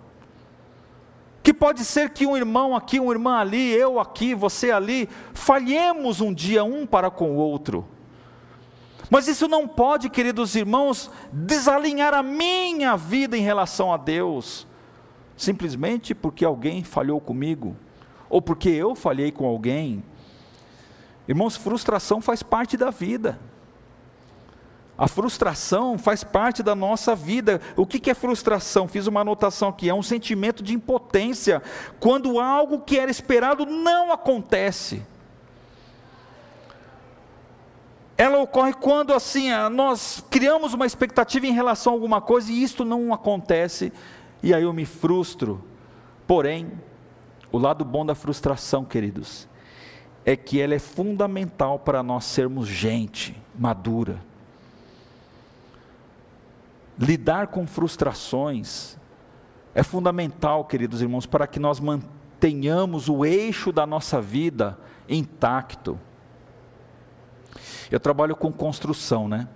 que 1.48 1.54
pode 1.54 1.82
ser 1.82 2.10
que 2.10 2.26
um 2.26 2.36
irmão 2.36 2.76
aqui, 2.76 3.00
uma 3.00 3.10
irmã 3.10 3.38
ali, 3.38 3.72
eu 3.72 3.98
aqui, 3.98 4.34
você 4.34 4.70
ali, 4.70 5.08
falhemos 5.32 6.20
um 6.20 6.30
dia 6.30 6.62
um 6.62 6.84
para 6.86 7.10
com 7.10 7.30
o 7.30 7.36
outro. 7.36 7.86
Mas 9.08 9.26
isso 9.28 9.48
não 9.48 9.66
pode, 9.66 10.10
queridos 10.10 10.54
irmãos, 10.54 11.10
desalinhar 11.32 12.12
a 12.12 12.22
minha 12.22 12.96
vida 12.96 13.34
em 13.34 13.40
relação 13.40 13.90
a 13.90 13.96
Deus, 13.96 14.66
simplesmente 15.38 16.14
porque 16.14 16.44
alguém 16.44 16.84
falhou 16.84 17.18
comigo, 17.18 17.74
ou 18.28 18.42
porque 18.42 18.68
eu 18.68 18.94
falhei 18.94 19.32
com 19.32 19.46
alguém. 19.46 20.02
Irmãos, 21.26 21.56
frustração 21.56 22.20
faz 22.20 22.42
parte 22.42 22.76
da 22.76 22.90
vida. 22.90 23.38
A 24.98 25.06
frustração 25.06 25.96
faz 25.96 26.24
parte 26.24 26.60
da 26.60 26.74
nossa 26.74 27.14
vida. 27.14 27.60
O 27.76 27.86
que 27.86 28.10
é 28.10 28.14
frustração? 28.14 28.88
Fiz 28.88 29.06
uma 29.06 29.20
anotação 29.20 29.68
aqui: 29.68 29.88
é 29.88 29.94
um 29.94 30.02
sentimento 30.02 30.60
de 30.60 30.74
impotência 30.74 31.62
quando 32.00 32.40
algo 32.40 32.80
que 32.80 32.98
era 32.98 33.10
esperado 33.10 33.64
não 33.64 34.12
acontece. 34.12 35.02
Ela 38.16 38.38
ocorre 38.38 38.72
quando 38.72 39.14
assim 39.14 39.50
nós 39.70 40.24
criamos 40.28 40.74
uma 40.74 40.84
expectativa 40.84 41.46
em 41.46 41.52
relação 41.52 41.92
a 41.92 41.96
alguma 41.96 42.20
coisa 42.20 42.50
e 42.50 42.60
isto 42.60 42.84
não 42.84 43.14
acontece, 43.14 43.92
e 44.42 44.52
aí 44.52 44.64
eu 44.64 44.72
me 44.72 44.84
frustro. 44.84 45.62
Porém, 46.26 46.72
o 47.50 47.58
lado 47.58 47.84
bom 47.84 48.04
da 48.04 48.14
frustração, 48.14 48.84
queridos, 48.84 49.48
é 50.24 50.36
que 50.36 50.60
ela 50.60 50.74
é 50.74 50.78
fundamental 50.78 51.78
para 51.78 52.02
nós 52.02 52.24
sermos 52.24 52.68
gente 52.68 53.40
madura 53.58 54.28
lidar 56.98 57.46
com 57.46 57.66
frustrações 57.66 58.98
é 59.74 59.82
fundamental, 59.82 60.64
queridos 60.64 61.00
irmãos, 61.00 61.24
para 61.24 61.46
que 61.46 61.60
nós 61.60 61.78
mantenhamos 61.78 63.08
o 63.08 63.24
eixo 63.24 63.70
da 63.70 63.86
nossa 63.86 64.20
vida 64.20 64.76
intacto. 65.08 65.98
Eu 67.90 68.00
trabalho 68.00 68.34
com 68.34 68.52
construção, 68.52 69.28
né? 69.28 69.48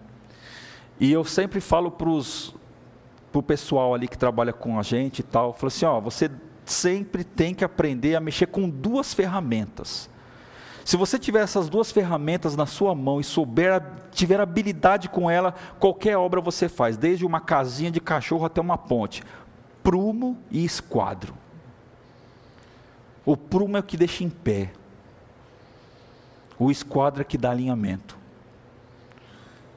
E 1.01 1.11
eu 1.11 1.24
sempre 1.24 1.61
falo 1.61 1.90
para 1.90 2.09
o 2.09 3.43
pessoal 3.43 3.95
ali 3.95 4.07
que 4.07 4.16
trabalha 4.16 4.53
com 4.53 4.78
a 4.78 4.82
gente 4.82 5.18
e 5.18 5.22
tal, 5.24 5.53
falo 5.53 5.68
assim, 5.68 5.84
ó, 5.84 6.01
você 6.01 6.30
sempre 6.65 7.25
tem 7.25 7.55
que 7.55 7.65
aprender 7.65 8.15
a 8.15 8.21
mexer 8.21 8.47
com 8.47 8.69
duas 8.69 9.13
ferramentas. 9.15 10.09
Se 10.85 10.97
você 10.97 11.19
tiver 11.19 11.43
essas 11.43 11.69
duas 11.69 11.93
ferramentas 11.93 12.57
na 12.57 12.67
sua 12.67 12.95
mão 12.95 13.21
e 13.21 13.25
souber, 13.25 13.83
tiver 14.11 14.41
habilidade 14.41 15.09
com 15.09 15.31
ela, 15.31 15.55
qualquer 15.79 16.17
obra 16.17 16.41
você 16.41 16.69
faz, 16.69 16.97
desde 16.97 17.25
uma 17.25 17.41
casinha 17.41 17.91
de 17.91 18.01
cachorro 18.01 18.45
até 18.45 18.61
uma 18.61 18.77
ponte. 18.77 19.23
Prumo 19.83 20.39
e 20.51 20.65
esquadro. 20.65 21.35
O 23.25 23.37
prumo 23.37 23.77
é 23.77 23.81
o 23.81 23.85
que 23.85 23.97
deixa 23.97 24.25
em 24.25 24.31
pé. 24.31 24.73
O 26.59 26.71
esquadro 26.71 27.23
é 27.23 27.25
que 27.25 27.39
dá 27.39 27.51
alinhamento. 27.51 28.19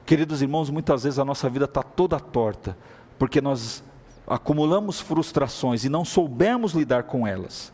Queridos 0.04 0.42
irmãos, 0.42 0.70
muitas 0.70 1.04
vezes 1.04 1.18
a 1.18 1.24
nossa 1.24 1.48
vida 1.48 1.64
está 1.64 1.82
toda 1.82 2.18
torta, 2.18 2.76
porque 3.18 3.40
nós 3.40 3.82
acumulamos 4.26 5.00
frustrações 5.00 5.84
e 5.84 5.88
não 5.88 6.04
soubemos 6.04 6.72
lidar 6.72 7.04
com 7.04 7.26
elas. 7.26 7.72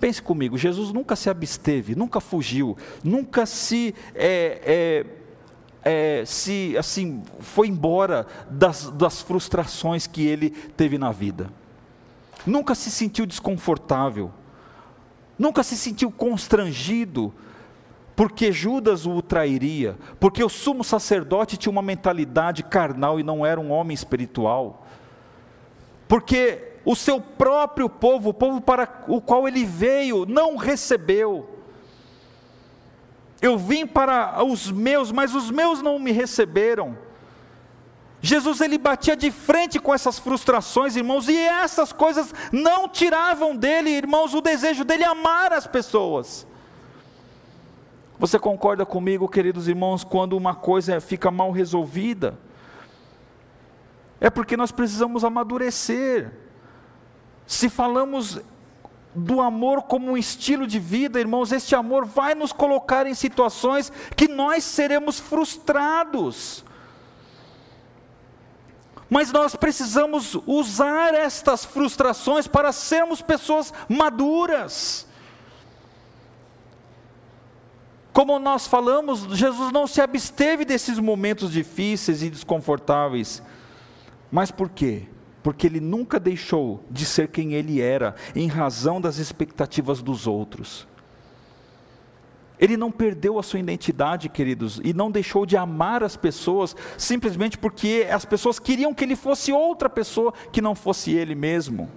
Pense 0.00 0.20
comigo, 0.20 0.58
Jesus 0.58 0.92
nunca 0.92 1.14
se 1.16 1.30
absteve, 1.30 1.94
nunca 1.94 2.20
fugiu, 2.20 2.76
nunca 3.02 3.46
se, 3.46 3.94
é, 4.14 5.06
é, 5.84 6.20
é, 6.20 6.24
se 6.24 6.76
assim, 6.76 7.22
foi 7.40 7.68
embora 7.68 8.26
das, 8.50 8.90
das 8.90 9.22
frustrações 9.22 10.06
que 10.06 10.26
ele 10.26 10.50
teve 10.50 10.98
na 10.98 11.12
vida. 11.12 11.50
Nunca 12.46 12.74
se 12.74 12.90
sentiu 12.90 13.24
desconfortável, 13.24 14.30
nunca 15.38 15.62
se 15.62 15.76
sentiu 15.76 16.10
constrangido, 16.10 17.32
porque 18.16 18.52
Judas 18.52 19.06
o 19.06 19.22
trairia, 19.22 19.96
porque 20.20 20.44
o 20.44 20.48
sumo 20.48 20.84
sacerdote 20.84 21.56
tinha 21.56 21.72
uma 21.72 21.82
mentalidade 21.82 22.62
carnal 22.62 23.18
e 23.18 23.22
não 23.22 23.44
era 23.44 23.60
um 23.60 23.70
homem 23.70 23.94
espiritual, 23.94 24.83
porque 26.08 26.72
o 26.84 26.94
seu 26.94 27.20
próprio 27.20 27.88
povo, 27.88 28.30
o 28.30 28.34
povo 28.34 28.60
para 28.60 29.04
o 29.08 29.20
qual 29.20 29.48
ele 29.48 29.64
veio, 29.64 30.26
não 30.26 30.56
recebeu. 30.56 31.48
Eu 33.40 33.58
vim 33.58 33.86
para 33.86 34.42
os 34.44 34.70
meus, 34.70 35.10
mas 35.10 35.34
os 35.34 35.50
meus 35.50 35.82
não 35.82 35.98
me 35.98 36.12
receberam. 36.12 36.96
Jesus 38.20 38.62
ele 38.62 38.78
batia 38.78 39.14
de 39.14 39.30
frente 39.30 39.78
com 39.78 39.92
essas 39.92 40.18
frustrações, 40.18 40.96
irmãos, 40.96 41.28
e 41.28 41.36
essas 41.36 41.92
coisas 41.92 42.32
não 42.50 42.88
tiravam 42.88 43.54
dele, 43.54 43.90
irmãos, 43.90 44.32
o 44.32 44.40
desejo 44.40 44.82
dele 44.82 45.04
amar 45.04 45.52
as 45.52 45.66
pessoas. 45.66 46.46
Você 48.18 48.38
concorda 48.38 48.86
comigo, 48.86 49.28
queridos 49.28 49.68
irmãos, 49.68 50.04
quando 50.04 50.38
uma 50.38 50.54
coisa 50.54 51.00
fica 51.00 51.30
mal 51.30 51.50
resolvida? 51.50 52.38
É 54.24 54.30
porque 54.30 54.56
nós 54.56 54.72
precisamos 54.72 55.22
amadurecer. 55.22 56.32
Se 57.46 57.68
falamos 57.68 58.40
do 59.14 59.38
amor 59.38 59.82
como 59.82 60.12
um 60.12 60.16
estilo 60.16 60.66
de 60.66 60.78
vida, 60.78 61.20
irmãos, 61.20 61.52
este 61.52 61.74
amor 61.74 62.06
vai 62.06 62.34
nos 62.34 62.50
colocar 62.50 63.06
em 63.06 63.12
situações 63.12 63.92
que 64.16 64.26
nós 64.26 64.64
seremos 64.64 65.20
frustrados. 65.20 66.64
Mas 69.10 69.30
nós 69.30 69.54
precisamos 69.54 70.38
usar 70.46 71.12
estas 71.12 71.66
frustrações 71.66 72.48
para 72.48 72.72
sermos 72.72 73.20
pessoas 73.20 73.74
maduras. 73.86 75.06
Como 78.10 78.38
nós 78.38 78.66
falamos, 78.66 79.36
Jesus 79.36 79.70
não 79.70 79.86
se 79.86 80.00
absteve 80.00 80.64
desses 80.64 80.98
momentos 80.98 81.52
difíceis 81.52 82.22
e 82.22 82.30
desconfortáveis. 82.30 83.42
Mas 84.34 84.50
por 84.50 84.68
quê? 84.68 85.06
porque 85.44 85.66
ele 85.66 85.78
nunca 85.78 86.18
deixou 86.18 86.82
de 86.90 87.04
ser 87.04 87.28
quem 87.28 87.52
ele 87.52 87.78
era, 87.78 88.14
em 88.34 88.48
razão 88.48 88.98
das 88.98 89.18
expectativas 89.18 90.00
dos 90.00 90.26
outros. 90.26 90.88
Ele 92.58 92.78
não 92.78 92.90
perdeu 92.90 93.38
a 93.38 93.42
sua 93.42 93.60
identidade, 93.60 94.30
queridos, 94.30 94.80
e 94.82 94.94
não 94.94 95.10
deixou 95.10 95.44
de 95.44 95.54
amar 95.54 96.02
as 96.02 96.16
pessoas 96.16 96.74
simplesmente 96.96 97.58
porque 97.58 98.08
as 98.10 98.24
pessoas 98.24 98.58
queriam 98.58 98.94
que 98.94 99.04
ele 99.04 99.14
fosse 99.14 99.52
outra 99.52 99.90
pessoa 99.90 100.32
que 100.50 100.62
não 100.62 100.74
fosse 100.74 101.12
ele 101.12 101.34
mesmo. 101.34 101.90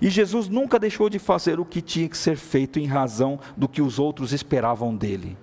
E 0.00 0.08
Jesus 0.08 0.48
nunca 0.48 0.78
deixou 0.78 1.10
de 1.10 1.18
fazer 1.18 1.58
o 1.58 1.64
que 1.64 1.82
tinha 1.82 2.08
que 2.08 2.16
ser 2.16 2.36
feito 2.36 2.78
em 2.78 2.86
razão 2.86 3.40
do 3.56 3.68
que 3.68 3.82
os 3.82 3.98
outros 3.98 4.32
esperavam 4.32 4.94
dele. 4.94 5.36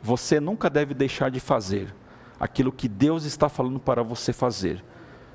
Você 0.00 0.38
nunca 0.38 0.70
deve 0.70 0.94
deixar 0.94 1.32
de 1.32 1.40
fazer 1.40 1.92
aquilo 2.38 2.72
que 2.72 2.88
Deus 2.88 3.24
está 3.24 3.48
falando 3.48 3.80
para 3.80 4.02
você 4.02 4.32
fazer, 4.32 4.84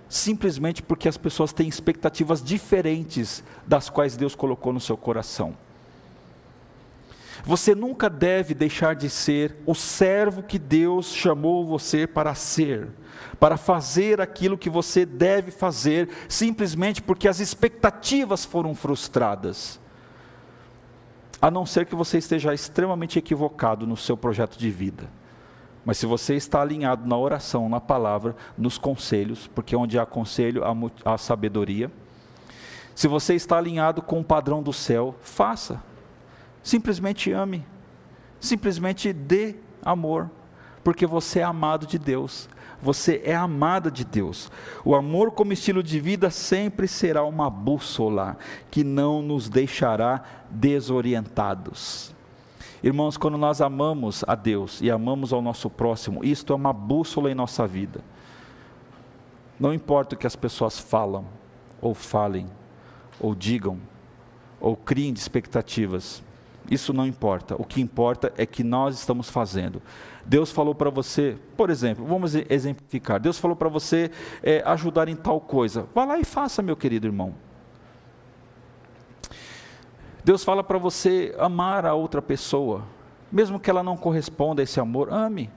simplesmente 0.07 0.81
porque 0.81 1.07
as 1.07 1.17
pessoas 1.17 1.53
têm 1.53 1.67
expectativas 1.67 2.43
diferentes 2.43 3.43
das 3.65 3.89
quais 3.89 4.15
Deus 4.15 4.35
colocou 4.35 4.71
no 4.71 4.79
seu 4.79 4.97
coração. 4.97 5.55
Você 7.43 7.73
nunca 7.73 8.09
deve 8.09 8.53
deixar 8.53 8.95
de 8.95 9.09
ser 9.09 9.55
o 9.65 9.73
servo 9.73 10.43
que 10.43 10.59
Deus 10.59 11.07
chamou 11.07 11.65
você 11.65 12.05
para 12.05 12.35
ser, 12.35 12.89
para 13.39 13.57
fazer 13.57 14.21
aquilo 14.21 14.57
que 14.57 14.69
você 14.69 15.05
deve 15.05 15.49
fazer, 15.49 16.09
simplesmente 16.29 17.01
porque 17.01 17.27
as 17.27 17.39
expectativas 17.39 18.45
foram 18.45 18.75
frustradas. 18.75 19.79
A 21.41 21.49
não 21.49 21.65
ser 21.65 21.87
que 21.87 21.95
você 21.95 22.19
esteja 22.19 22.53
extremamente 22.53 23.17
equivocado 23.17 23.87
no 23.87 23.97
seu 23.97 24.15
projeto 24.15 24.57
de 24.57 24.69
vida. 24.69 25.20
Mas 25.83 25.97
se 25.97 26.05
você 26.05 26.35
está 26.35 26.61
alinhado 26.61 27.07
na 27.07 27.17
oração, 27.17 27.67
na 27.67 27.81
palavra, 27.81 28.35
nos 28.57 28.77
conselhos, 28.77 29.47
porque 29.47 29.75
onde 29.75 29.97
há 29.97 30.05
conselho 30.05 30.63
há, 31.03 31.17
sabedoria. 31.17 31.91
Se 32.93 33.07
você 33.07 33.33
está 33.33 33.57
alinhado 33.57 34.01
com 34.01 34.19
o 34.19 34.23
padrão 34.23 34.61
do 34.61 34.71
céu, 34.71 35.15
faça. 35.21 35.81
Simplesmente 36.61 37.31
ame. 37.31 37.65
Simplesmente 38.39 39.11
dê 39.11 39.55
amor, 39.83 40.29
porque 40.83 41.05
você 41.07 41.39
é 41.39 41.43
amado 41.43 41.87
de 41.87 41.97
Deus. 41.97 42.47
Você 42.81 43.21
é 43.23 43.35
amada 43.35 43.91
de 43.91 44.03
Deus. 44.03 44.51
O 44.83 44.95
amor 44.95 45.31
como 45.31 45.53
estilo 45.53 45.83
de 45.83 45.99
vida 45.99 46.31
sempre 46.31 46.87
será 46.87 47.23
uma 47.23 47.49
bússola 47.49 48.37
que 48.71 48.83
não 48.83 49.21
nos 49.21 49.49
deixará 49.49 50.23
desorientados. 50.49 52.13
Irmãos, 52.83 53.15
quando 53.15 53.37
nós 53.37 53.61
amamos 53.61 54.23
a 54.27 54.33
Deus 54.33 54.81
e 54.81 54.89
amamos 54.89 55.31
ao 55.31 55.41
nosso 55.41 55.69
próximo, 55.69 56.23
isto 56.25 56.51
é 56.51 56.55
uma 56.55 56.73
bússola 56.73 57.29
em 57.29 57.35
nossa 57.35 57.67
vida. 57.67 58.01
Não 59.59 59.71
importa 59.71 60.15
o 60.15 60.17
que 60.17 60.25
as 60.25 60.35
pessoas 60.35 60.79
falam, 60.79 61.25
ou 61.79 61.93
falem, 61.93 62.47
ou 63.19 63.35
digam, 63.35 63.79
ou 64.59 64.75
criem 64.75 65.13
de 65.13 65.19
expectativas, 65.19 66.23
isso 66.69 66.93
não 66.93 67.05
importa. 67.05 67.55
O 67.59 67.63
que 67.63 67.81
importa 67.81 68.33
é 68.37 68.45
que 68.45 68.63
nós 68.63 68.95
estamos 68.95 69.29
fazendo. 69.29 69.81
Deus 70.25 70.51
falou 70.51 70.73
para 70.73 70.89
você, 70.89 71.37
por 71.57 71.69
exemplo, 71.69 72.05
vamos 72.05 72.33
exemplificar. 72.33 73.19
Deus 73.19 73.37
falou 73.37 73.55
para 73.55 73.69
você 73.69 74.09
é, 74.41 74.63
ajudar 74.65 75.07
em 75.07 75.15
tal 75.15 75.39
coisa. 75.39 75.85
Vá 75.93 76.05
lá 76.05 76.19
e 76.19 76.23
faça, 76.23 76.61
meu 76.61 76.75
querido 76.75 77.07
irmão. 77.07 77.33
Deus 80.23 80.43
fala 80.43 80.63
para 80.63 80.77
você 80.77 81.35
amar 81.39 81.85
a 81.85 81.93
outra 81.93 82.21
pessoa, 82.21 82.83
mesmo 83.31 83.59
que 83.59 83.69
ela 83.69 83.81
não 83.81 83.97
corresponda 83.97 84.61
a 84.61 84.63
esse 84.63 84.79
amor, 84.79 85.11
ame. 85.11 85.49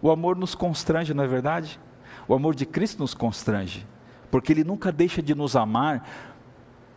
O 0.00 0.10
amor 0.10 0.36
nos 0.36 0.54
constrange, 0.54 1.12
não 1.12 1.22
é 1.22 1.26
verdade? 1.26 1.78
O 2.26 2.34
amor 2.34 2.54
de 2.54 2.64
Cristo 2.64 3.00
nos 3.00 3.14
constrange, 3.14 3.86
porque 4.30 4.52
Ele 4.52 4.64
nunca 4.64 4.90
deixa 4.90 5.22
de 5.22 5.34
nos 5.34 5.54
amar 5.56 6.30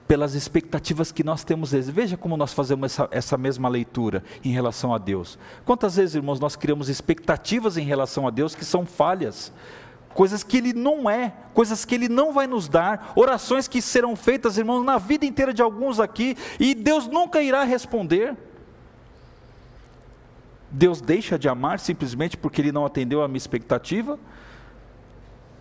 pelas 0.07 0.35
expectativas 0.35 1.11
que 1.11 1.23
nós 1.23 1.43
temos. 1.43 1.71
Veja 1.71 2.15
como 2.15 2.37
nós 2.37 2.53
fazemos 2.53 2.91
essa, 2.91 3.07
essa, 3.11 3.37
mesma 3.37 3.67
leitura 3.67 4.23
em 4.43 4.51
relação 4.51 4.93
a 4.93 4.97
Deus. 4.97 5.37
Quantas 5.65 5.95
vezes, 5.95 6.15
irmãos, 6.15 6.39
nós 6.39 6.55
criamos 6.55 6.89
expectativas 6.89 7.77
em 7.77 7.83
relação 7.83 8.27
a 8.27 8.31
Deus 8.31 8.55
que 8.55 8.63
são 8.63 8.85
falhas, 8.85 9.51
coisas 10.15 10.43
que 10.43 10.57
Ele 10.57 10.73
não 10.73 11.07
é, 11.07 11.31
coisas 11.53 11.85
que 11.85 11.93
Ele 11.93 12.09
não 12.09 12.33
vai 12.33 12.47
nos 12.47 12.67
dar, 12.67 13.13
orações 13.15 13.67
que 13.67 13.79
serão 13.79 14.15
feitas, 14.15 14.57
irmãos, 14.57 14.83
na 14.83 14.97
vida 14.97 15.25
inteira 15.25 15.53
de 15.53 15.61
alguns 15.61 15.99
aqui, 15.99 16.35
e 16.59 16.73
Deus 16.73 17.05
nunca 17.05 17.41
irá 17.43 17.63
responder. 17.63 18.35
Deus 20.71 20.99
deixa 20.99 21.37
de 21.37 21.47
amar 21.47 21.79
simplesmente 21.79 22.35
porque 22.35 22.61
Ele 22.61 22.71
não 22.71 22.85
atendeu 22.85 23.21
a 23.21 23.27
minha 23.27 23.37
expectativa? 23.37 24.17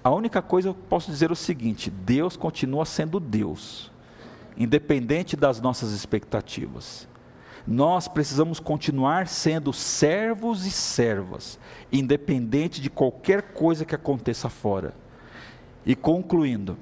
A 0.03 0.11
única 0.11 0.41
coisa 0.41 0.71
eu 0.71 0.75
posso 0.75 1.11
dizer 1.11 1.29
é 1.29 1.33
o 1.33 1.37
seguinte: 1.37 1.91
Deus 1.91 2.37
continua 2.37 2.87
sendo 2.87 3.21
Deus 3.21 3.93
independente 4.57 5.37
das 5.37 5.61
nossas 5.61 5.91
expectativas. 5.91 7.09
Nós 7.67 8.07
precisamos 8.07 8.61
continuar 8.61 9.27
sendo 9.27 9.73
servos 9.73 10.67
e 10.67 10.71
servas, 10.71 11.59
independente 11.91 12.81
de 12.81 12.91
qualquer 12.91 13.43
coisa 13.55 13.85
que 13.85 13.95
aconteça 13.95 14.49
fora. 14.49 14.95
E 15.87 15.95
concluindo, 15.95 16.77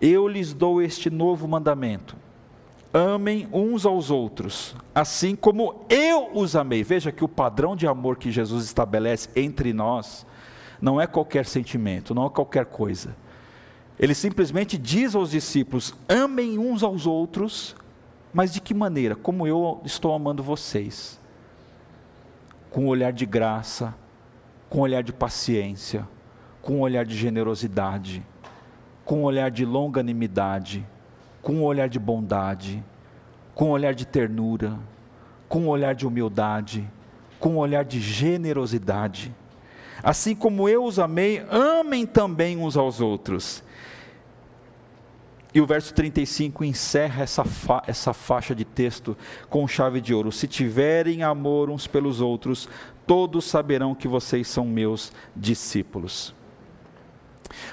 eu 0.00 0.26
lhes 0.26 0.52
dou 0.52 0.82
este 0.82 1.08
novo 1.08 1.46
mandamento: 1.46 2.16
amem 2.92 3.48
uns 3.52 3.86
aos 3.86 4.10
outros, 4.10 4.74
assim 4.94 5.36
como 5.36 5.84
eu 5.88 6.30
os 6.34 6.56
amei. 6.56 6.82
Veja 6.82 7.12
que 7.12 7.24
o 7.24 7.28
padrão 7.28 7.76
de 7.76 7.86
amor 7.86 8.16
que 8.16 8.32
Jesus 8.32 8.64
estabelece 8.64 9.28
entre 9.36 9.72
nós 9.72 10.26
não 10.80 11.00
é 11.00 11.06
qualquer 11.06 11.46
sentimento, 11.46 12.14
não 12.14 12.26
é 12.26 12.30
qualquer 12.30 12.66
coisa 12.66 13.14
ele 13.98 14.14
simplesmente 14.14 14.76
diz 14.76 15.14
aos 15.14 15.30
discípulos: 15.30 15.94
amem 16.08 16.58
uns 16.58 16.82
aos 16.82 17.06
outros, 17.06 17.74
mas 18.36 18.52
de 18.52 18.60
que 18.60 18.74
maneira? 18.74 19.16
Como 19.16 19.46
eu 19.46 19.80
estou 19.82 20.12
amando 20.12 20.42
vocês. 20.42 21.18
Com 22.68 22.84
um 22.84 22.88
olhar 22.88 23.10
de 23.10 23.24
graça, 23.24 23.94
com 24.68 24.80
um 24.80 24.82
olhar 24.82 25.02
de 25.02 25.10
paciência, 25.10 26.06
com 26.60 26.74
um 26.74 26.80
olhar 26.80 27.06
de 27.06 27.16
generosidade, 27.16 28.22
com 29.06 29.20
um 29.20 29.22
olhar 29.22 29.50
de 29.50 29.64
longanimidade, 29.64 30.86
com 31.40 31.54
um 31.54 31.64
olhar 31.64 31.88
de 31.88 31.98
bondade, 31.98 32.84
com 33.54 33.68
um 33.68 33.70
olhar 33.70 33.94
de 33.94 34.06
ternura, 34.06 34.78
com 35.48 35.60
um 35.60 35.68
olhar 35.68 35.94
de 35.94 36.06
humildade, 36.06 36.86
com 37.40 37.54
um 37.54 37.56
olhar 37.56 37.86
de 37.86 37.98
generosidade. 37.98 39.34
Assim 40.02 40.34
como 40.34 40.68
eu 40.68 40.84
os 40.84 40.98
amei, 40.98 41.42
amem 41.50 42.04
também 42.04 42.58
uns 42.58 42.76
aos 42.76 43.00
outros. 43.00 43.64
E 45.56 45.60
o 45.62 45.64
verso 45.64 45.94
35 45.94 46.62
encerra 46.64 47.22
essa, 47.22 47.42
fa 47.42 47.82
essa 47.86 48.12
faixa 48.12 48.54
de 48.54 48.62
texto 48.62 49.16
com 49.48 49.66
chave 49.66 50.02
de 50.02 50.12
ouro: 50.12 50.30
Se 50.30 50.46
tiverem 50.46 51.22
amor 51.22 51.70
uns 51.70 51.86
pelos 51.86 52.20
outros, 52.20 52.68
todos 53.06 53.46
saberão 53.46 53.94
que 53.94 54.06
vocês 54.06 54.48
são 54.48 54.66
meus 54.66 55.14
discípulos. 55.34 56.34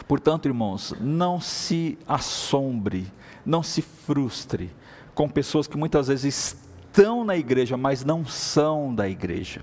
Portanto, 0.08 0.46
irmãos, 0.46 0.96
não 0.98 1.42
se 1.42 1.98
assombre, 2.08 3.12
não 3.46 3.62
se 3.62 3.82
frustre 3.82 4.72
com 5.14 5.28
pessoas 5.28 5.68
que 5.68 5.76
muitas 5.76 6.08
vezes 6.08 6.56
estão 6.88 7.26
na 7.26 7.36
igreja, 7.36 7.76
mas 7.76 8.06
não 8.06 8.26
são 8.26 8.96
da 8.96 9.10
igreja. 9.10 9.62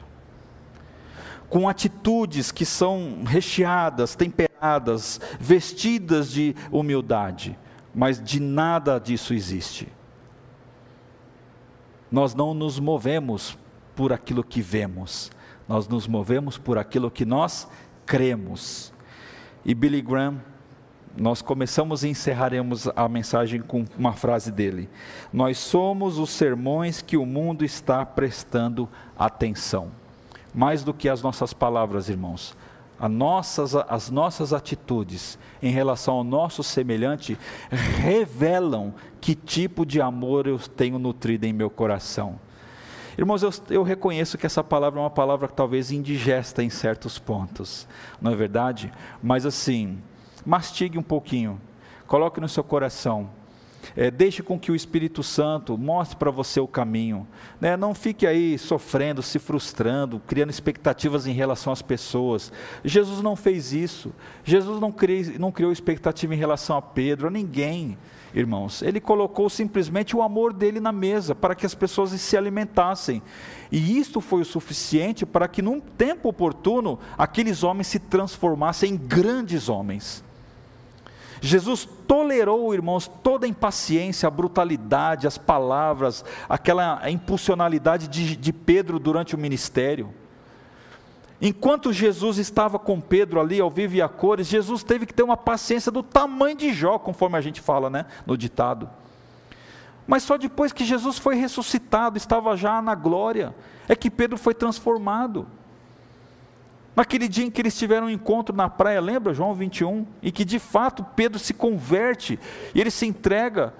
Com 1.48 1.66
atitudes 1.66 2.52
que 2.52 2.66
são 2.66 3.22
recheadas, 3.24 4.14
temperadas, 4.14 5.18
vestidas 5.40 6.30
de 6.30 6.54
humildade 6.70 7.58
mas 7.94 8.22
de 8.22 8.40
nada 8.40 8.98
disso 8.98 9.34
existe. 9.34 9.88
Nós 12.10 12.34
não 12.34 12.54
nos 12.54 12.78
movemos 12.78 13.56
por 13.94 14.12
aquilo 14.12 14.42
que 14.42 14.60
vemos, 14.60 15.30
nós 15.68 15.86
nos 15.86 16.06
movemos 16.06 16.58
por 16.58 16.78
aquilo 16.78 17.10
que 17.10 17.24
nós 17.24 17.68
cremos. 18.04 18.92
E 19.64 19.74
Billy 19.74 20.00
Graham, 20.00 20.40
nós 21.16 21.42
começamos 21.42 22.02
e 22.02 22.08
encerraremos 22.08 22.88
a 22.94 23.08
mensagem 23.08 23.60
com 23.60 23.84
uma 23.98 24.12
frase 24.12 24.50
dele: 24.50 24.88
Nós 25.32 25.58
somos 25.58 26.18
os 26.18 26.30
sermões 26.30 27.02
que 27.02 27.16
o 27.16 27.26
mundo 27.26 27.64
está 27.64 28.04
prestando 28.04 28.88
atenção. 29.18 29.90
Mais 30.52 30.82
do 30.82 30.92
que 30.92 31.08
as 31.08 31.22
nossas 31.22 31.52
palavras, 31.52 32.08
irmãos, 32.08 32.56
nossas, 33.08 33.74
as 33.74 34.10
nossas 34.10 34.52
atitudes 34.52 35.38
em 35.62 35.70
relação 35.70 36.14
ao 36.14 36.24
nosso 36.24 36.62
semelhante 36.62 37.38
revelam 37.70 38.94
que 39.20 39.34
tipo 39.34 39.86
de 39.86 40.00
amor 40.00 40.46
eu 40.46 40.58
tenho 40.58 40.98
nutrido 40.98 41.46
em 41.46 41.52
meu 41.52 41.70
coração. 41.70 42.38
Irmãos, 43.16 43.42
eu, 43.42 43.50
eu, 43.70 43.82
reconheço 43.82 44.38
que 44.38 44.46
essa 44.46 44.62
palavra 44.62 45.00
é 45.00 45.02
uma 45.02 45.10
palavra 45.10 45.48
talvez 45.48 45.90
indigesta 45.90 46.62
em 46.62 46.70
certos 46.70 47.18
pontos, 47.18 47.86
não 48.20 48.32
é 48.32 48.36
verdade? 48.36 48.92
Mas 49.22 49.44
assim, 49.44 49.98
mastigue 50.46 50.98
um 50.98 51.02
pouquinho, 51.02 51.60
coloque 52.06 52.40
no 52.40 52.48
seu 52.48 52.64
coração 52.64 53.28
é, 53.96 54.10
deixe 54.10 54.42
com 54.42 54.58
que 54.58 54.70
o 54.70 54.74
Espírito 54.74 55.22
Santo 55.22 55.76
mostre 55.76 56.16
para 56.16 56.30
você 56.30 56.60
o 56.60 56.68
caminho. 56.68 57.26
Né? 57.60 57.76
Não 57.76 57.94
fique 57.94 58.26
aí 58.26 58.58
sofrendo, 58.58 59.22
se 59.22 59.38
frustrando, 59.38 60.20
criando 60.26 60.50
expectativas 60.50 61.26
em 61.26 61.32
relação 61.32 61.72
às 61.72 61.82
pessoas. 61.82 62.52
Jesus 62.84 63.22
não 63.22 63.36
fez 63.36 63.72
isso. 63.72 64.12
Jesus 64.44 64.80
não, 64.80 64.92
criou, 64.92 65.38
não 65.38 65.52
criou 65.52 65.72
expectativa 65.72 66.34
em 66.34 66.38
relação 66.38 66.76
a 66.76 66.82
Pedro, 66.82 67.28
a 67.28 67.30
ninguém, 67.30 67.96
irmãos. 68.34 68.82
Ele 68.82 69.00
colocou 69.00 69.50
simplesmente 69.50 70.16
o 70.16 70.22
amor 70.22 70.52
dele 70.52 70.80
na 70.80 70.92
mesa 70.92 71.34
para 71.34 71.54
que 71.54 71.66
as 71.66 71.74
pessoas 71.74 72.10
se 72.10 72.36
alimentassem. 72.36 73.22
E 73.70 73.98
isto 73.98 74.20
foi 74.20 74.42
o 74.42 74.44
suficiente 74.44 75.24
para 75.26 75.48
que, 75.48 75.62
num 75.62 75.80
tempo 75.80 76.28
oportuno, 76.28 76.98
aqueles 77.16 77.62
homens 77.62 77.86
se 77.86 77.98
transformassem 77.98 78.94
em 78.94 78.96
grandes 78.96 79.68
homens. 79.68 80.24
Jesus 81.40 81.88
tolerou, 82.06 82.74
irmãos, 82.74 83.10
toda 83.22 83.46
a 83.46 83.48
impaciência, 83.48 84.26
a 84.26 84.30
brutalidade, 84.30 85.26
as 85.26 85.38
palavras, 85.38 86.24
aquela 86.48 87.08
impulsionalidade 87.10 88.08
de, 88.08 88.36
de 88.36 88.52
Pedro 88.52 88.98
durante 88.98 89.34
o 89.34 89.38
ministério. 89.38 90.12
Enquanto 91.40 91.92
Jesus 91.92 92.36
estava 92.36 92.78
com 92.78 93.00
Pedro 93.00 93.40
ali 93.40 93.60
ao 93.60 93.70
vivo 93.70 93.94
e 93.94 94.02
a 94.02 94.08
cores, 94.08 94.46
Jesus 94.46 94.82
teve 94.82 95.06
que 95.06 95.14
ter 95.14 95.22
uma 95.22 95.38
paciência 95.38 95.90
do 95.90 96.02
tamanho 96.02 96.56
de 96.56 96.72
Jó, 96.74 96.98
conforme 96.98 97.38
a 97.38 97.40
gente 97.40 97.62
fala 97.62 97.88
né, 97.88 98.04
no 98.26 98.36
ditado. 98.36 98.88
Mas 100.06 100.22
só 100.22 100.36
depois 100.36 100.72
que 100.72 100.84
Jesus 100.84 101.18
foi 101.18 101.36
ressuscitado, 101.36 102.18
estava 102.18 102.56
já 102.56 102.82
na 102.82 102.94
glória, 102.94 103.54
é 103.88 103.96
que 103.96 104.10
Pedro 104.10 104.36
foi 104.36 104.52
transformado. 104.52 105.46
Naquele 107.00 107.28
dia 107.28 107.46
em 107.46 107.50
que 107.50 107.62
eles 107.62 107.78
tiveram 107.78 108.08
um 108.08 108.10
encontro 108.10 108.54
na 108.54 108.68
praia, 108.68 109.00
lembra 109.00 109.32
João 109.32 109.54
21? 109.54 110.06
E 110.20 110.30
que 110.30 110.44
de 110.44 110.58
fato 110.58 111.02
Pedro 111.16 111.38
se 111.38 111.54
converte 111.54 112.38
e 112.74 112.78
ele 112.78 112.90
se 112.90 113.06
entrega 113.06 113.72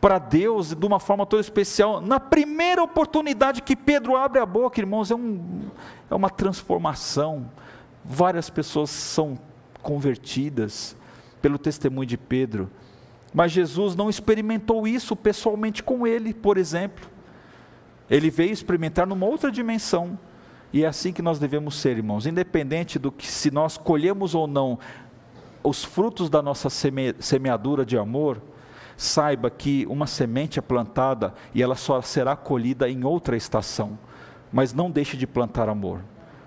para 0.00 0.18
Deus 0.18 0.74
de 0.74 0.84
uma 0.84 0.98
forma 0.98 1.24
toda 1.24 1.40
especial. 1.40 2.00
Na 2.00 2.18
primeira 2.18 2.82
oportunidade 2.82 3.62
que 3.62 3.76
Pedro 3.76 4.16
abre 4.16 4.40
a 4.40 4.44
boca, 4.44 4.80
irmãos, 4.80 5.12
é, 5.12 5.14
um, 5.14 5.68
é 6.10 6.14
uma 6.16 6.28
transformação. 6.28 7.48
Várias 8.04 8.50
pessoas 8.50 8.90
são 8.90 9.38
convertidas 9.80 10.96
pelo 11.40 11.58
testemunho 11.58 12.08
de 12.08 12.18
Pedro. 12.18 12.68
Mas 13.32 13.52
Jesus 13.52 13.94
não 13.94 14.10
experimentou 14.10 14.84
isso 14.84 15.14
pessoalmente 15.14 15.80
com 15.80 16.08
ele, 16.08 16.34
por 16.34 16.58
exemplo. 16.58 17.08
Ele 18.10 18.30
veio 18.30 18.50
experimentar 18.50 19.06
numa 19.06 19.26
outra 19.26 19.48
dimensão. 19.48 20.18
E 20.74 20.82
é 20.82 20.88
assim 20.88 21.12
que 21.12 21.22
nós 21.22 21.38
devemos 21.38 21.76
ser, 21.76 21.98
irmãos, 21.98 22.26
independente 22.26 22.98
do 22.98 23.12
que 23.12 23.28
se 23.28 23.48
nós 23.48 23.78
colhemos 23.78 24.34
ou 24.34 24.48
não 24.48 24.76
os 25.62 25.84
frutos 25.84 26.28
da 26.28 26.42
nossa 26.42 26.68
seme, 26.68 27.14
semeadura 27.20 27.86
de 27.86 27.96
amor, 27.96 28.42
saiba 28.96 29.48
que 29.48 29.86
uma 29.88 30.08
semente 30.08 30.58
é 30.58 30.62
plantada 30.62 31.32
e 31.54 31.62
ela 31.62 31.76
só 31.76 32.02
será 32.02 32.34
colhida 32.34 32.90
em 32.90 33.04
outra 33.04 33.36
estação. 33.36 33.96
Mas 34.52 34.74
não 34.74 34.90
deixe 34.90 35.16
de 35.16 35.28
plantar 35.28 35.68
amor 35.68 36.00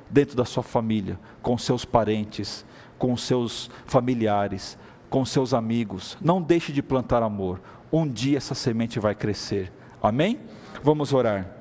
dentro 0.09 0.35
da 0.35 0.43
sua 0.43 0.61
família, 0.61 1.17
com 1.41 1.57
seus 1.57 1.85
parentes, 1.85 2.65
com 2.97 3.15
seus 3.15 3.71
familiares, 3.85 4.77
com 5.09 5.23
seus 5.23 5.53
amigos. 5.53 6.17
Não 6.19 6.41
deixe 6.41 6.73
de 6.73 6.83
plantar 6.83 7.23
amor. 7.23 7.61
Um 7.89 8.05
dia 8.05 8.35
essa 8.35 8.53
semente 8.53 8.99
vai 8.99 9.15
crescer. 9.15 9.71
Amém? 10.03 10.37
Vamos 10.83 11.13
orar. 11.13 11.56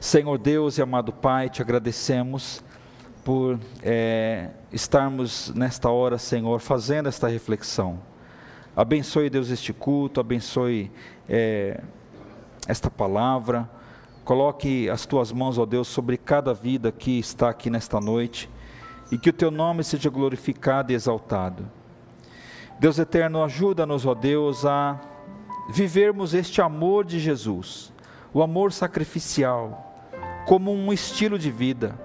Senhor 0.00 0.38
Deus 0.38 0.78
e 0.78 0.82
amado 0.82 1.12
Pai, 1.12 1.48
te 1.48 1.62
agradecemos 1.62 2.62
por 3.24 3.58
é, 3.82 4.50
estarmos 4.72 5.52
nesta 5.54 5.88
hora, 5.88 6.18
Senhor, 6.18 6.60
fazendo 6.60 7.08
esta 7.08 7.28
reflexão. 7.28 8.00
Abençoe, 8.74 9.30
Deus, 9.30 9.50
este 9.50 9.72
culto, 9.72 10.20
abençoe 10.20 10.90
é, 11.28 11.80
esta 12.66 12.90
palavra. 12.90 13.68
Coloque 14.24 14.88
as 14.88 15.04
tuas 15.04 15.30
mãos, 15.30 15.58
ó 15.58 15.66
Deus, 15.66 15.88
sobre 15.88 16.16
cada 16.16 16.54
vida 16.54 16.90
que 16.90 17.18
está 17.18 17.50
aqui 17.50 17.68
nesta 17.68 18.00
noite 18.00 18.48
e 19.10 19.18
que 19.18 19.30
o 19.30 19.32
teu 19.32 19.50
nome 19.50 19.84
seja 19.84 20.08
glorificado 20.08 20.90
e 20.90 20.94
exaltado. 20.94 21.68
Deus 22.80 22.98
eterno, 22.98 23.44
ajuda-nos, 23.44 24.06
ó 24.06 24.14
Deus, 24.14 24.64
a 24.64 24.98
vivermos 25.68 26.34
este 26.34 26.60
amor 26.60 27.04
de 27.04 27.20
Jesus, 27.20 27.92
o 28.34 28.42
amor 28.42 28.72
sacrificial, 28.72 29.94
como 30.46 30.72
um 30.72 30.92
estilo 30.92 31.38
de 31.38 31.50
vida. 31.50 31.98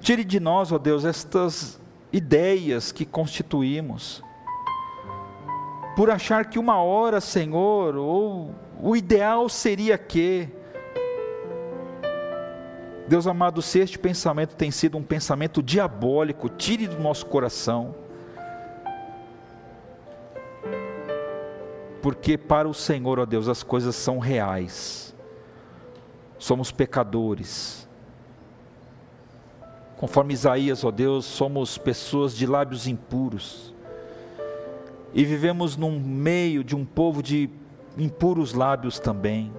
Tire 0.00 0.24
de 0.24 0.40
nós, 0.40 0.72
ó 0.72 0.78
Deus, 0.78 1.04
estas 1.04 1.80
ideias 2.12 2.90
que 2.90 3.04
constituímos, 3.04 4.22
por 5.94 6.10
achar 6.10 6.46
que 6.46 6.58
uma 6.58 6.80
hora, 6.82 7.20
Senhor, 7.20 7.96
ou 7.96 8.54
o 8.80 8.96
ideal 8.96 9.48
seria 9.48 9.98
que. 9.98 10.48
Deus 13.08 13.26
amado, 13.26 13.62
se 13.62 13.78
este 13.78 13.98
pensamento 13.98 14.54
tem 14.54 14.70
sido 14.70 14.98
um 14.98 15.02
pensamento 15.02 15.62
diabólico, 15.62 16.48
tire 16.48 16.86
do 16.86 17.00
nosso 17.00 17.26
coração. 17.26 17.94
Porque 22.02 22.38
para 22.38 22.68
o 22.68 22.74
Senhor, 22.74 23.18
ó 23.18 23.26
Deus, 23.26 23.48
as 23.48 23.62
coisas 23.62 23.96
são 23.96 24.18
reais. 24.18 25.14
Somos 26.38 26.70
pecadores. 26.70 27.88
Conforme 29.98 30.32
Isaías, 30.32 30.84
ó 30.84 30.90
Deus, 30.92 31.24
somos 31.24 31.76
pessoas 31.76 32.36
de 32.36 32.46
lábios 32.46 32.86
impuros. 32.86 33.74
E 35.12 35.24
vivemos 35.24 35.76
num 35.76 35.98
meio 35.98 36.62
de 36.62 36.76
um 36.76 36.84
povo 36.84 37.22
de 37.22 37.50
impuros 37.96 38.52
lábios 38.52 39.00
também. 39.00 39.52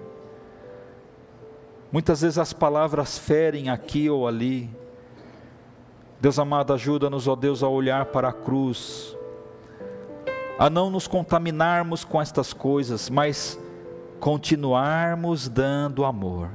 Muitas 1.92 2.22
vezes 2.22 2.38
as 2.38 2.54
palavras 2.54 3.18
ferem 3.18 3.70
aqui 3.70 4.10
ou 4.10 4.28
ali. 4.28 4.70
Deus 6.22 6.38
amado, 6.38 6.72
ajuda-nos, 6.74 7.28
ó 7.28 7.36
Deus, 7.36 7.64
a 7.64 7.68
olhar 7.68 8.06
para 8.06 8.30
a 8.30 8.34
cruz, 8.34 9.18
a 10.60 10.70
não 10.70 10.92
nos 10.92 11.08
contaminarmos 11.08 12.04
com 12.04 12.22
estas 12.22 12.54
coisas, 12.54 13.10
mas 13.10 13.58
continuarmos 14.20 15.50
dando 15.50 16.06
amor. 16.06 16.50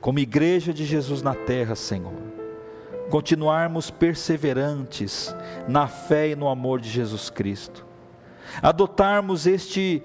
Como 0.00 0.18
igreja 0.18 0.74
de 0.74 0.84
Jesus 0.84 1.22
na 1.22 1.34
terra, 1.34 1.74
Senhor, 1.74 2.12
continuarmos 3.08 3.90
perseverantes 3.90 5.34
na 5.66 5.86
fé 5.86 6.30
e 6.30 6.36
no 6.36 6.48
amor 6.48 6.80
de 6.80 6.90
Jesus 6.90 7.30
Cristo 7.30 7.86
adotarmos 8.62 9.46
este 9.46 10.02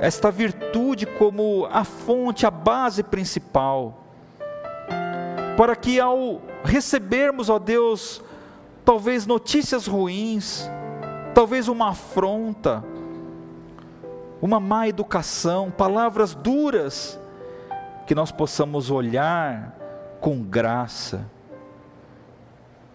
esta 0.00 0.30
virtude 0.30 1.04
como 1.04 1.68
a 1.70 1.84
fonte, 1.84 2.46
a 2.46 2.50
base 2.50 3.02
principal, 3.02 4.02
para 5.58 5.76
que 5.76 6.00
ao 6.00 6.40
recebermos, 6.64 7.50
ó 7.50 7.58
Deus, 7.58 8.22
talvez 8.82 9.26
notícias 9.26 9.86
ruins, 9.86 10.70
talvez 11.34 11.68
uma 11.68 11.90
afronta, 11.90 12.84
uma 14.40 14.58
má 14.58 14.88
educação, 14.88 15.70
palavras 15.70 16.34
duras, 16.34 17.18
que 18.06 18.14
nós 18.14 18.32
possamos 18.32 18.90
olhar 18.90 19.76
com 20.20 20.42
graça, 20.42 21.24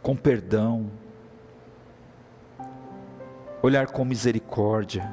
com 0.01 0.15
perdão, 0.15 0.91
olhar 3.61 3.88
com 3.88 4.05
misericórdia, 4.05 5.09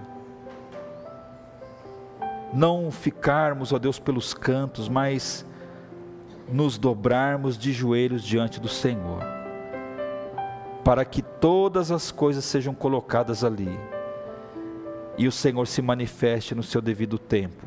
não 2.53 2.91
ficarmos, 2.91 3.73
ó 3.73 3.79
Deus, 3.79 3.99
pelos 3.99 4.35
cantos, 4.35 4.89
mas 4.89 5.47
nos 6.51 6.77
dobrarmos 6.77 7.57
de 7.57 7.73
joelhos 7.73 8.23
diante 8.23 8.61
do 8.61 8.69
Senhor, 8.69 9.23
para 10.85 11.05
que 11.05 11.23
todas 11.23 11.91
as 11.91 12.11
coisas 12.11 12.45
sejam 12.45 12.75
colocadas 12.75 13.45
ali 13.45 13.79
e 15.17 15.29
o 15.29 15.33
Senhor 15.33 15.67
se 15.67 15.81
manifeste 15.81 16.55
no 16.55 16.63
seu 16.63 16.81
devido 16.81 17.19
tempo. 17.19 17.67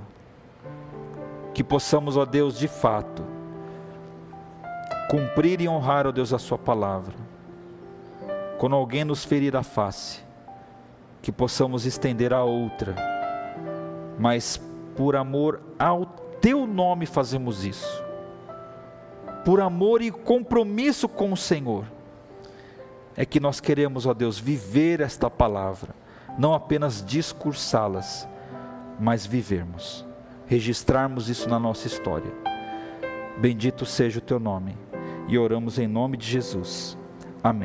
Que 1.53 1.63
possamos, 1.63 2.17
ó 2.17 2.25
Deus, 2.25 2.57
de 2.57 2.67
fato, 2.67 3.23
cumprir 5.09 5.61
e 5.61 5.69
honrar, 5.69 6.05
ó 6.07 6.11
Deus, 6.11 6.33
a 6.33 6.39
Sua 6.39 6.57
palavra. 6.57 7.15
Quando 8.57 8.75
alguém 8.75 9.05
nos 9.05 9.23
ferir 9.23 9.55
a 9.55 9.63
face, 9.63 10.21
que 11.21 11.31
possamos 11.31 11.85
estender 11.85 12.33
a 12.33 12.43
outra, 12.43 12.95
mas 14.19 14.59
por 14.95 15.15
amor 15.15 15.61
ao 15.79 16.05
teu 16.41 16.67
nome 16.67 17.05
fazemos 17.05 17.65
isso, 17.65 18.03
por 19.43 19.61
amor 19.61 20.01
e 20.01 20.11
compromisso 20.11 21.07
com 21.07 21.31
o 21.31 21.37
Senhor, 21.37 21.85
é 23.15 23.25
que 23.25 23.39
nós 23.39 23.59
queremos, 23.59 24.05
ó 24.05 24.13
Deus, 24.13 24.37
viver 24.37 24.99
esta 24.99 25.29
palavra, 25.29 25.95
não 26.37 26.53
apenas 26.53 27.03
discursá-las, 27.05 28.27
mas 28.99 29.25
vivermos, 29.25 30.05
registrarmos 30.45 31.29
isso 31.29 31.47
na 31.49 31.59
nossa 31.59 31.87
história. 31.87 32.31
Bendito 33.37 33.85
seja 33.85 34.19
o 34.19 34.21
teu 34.21 34.39
nome, 34.39 34.77
e 35.27 35.37
oramos 35.37 35.79
em 35.79 35.87
nome 35.87 36.17
de 36.17 36.27
Jesus. 36.27 36.97
Amém. 37.43 37.63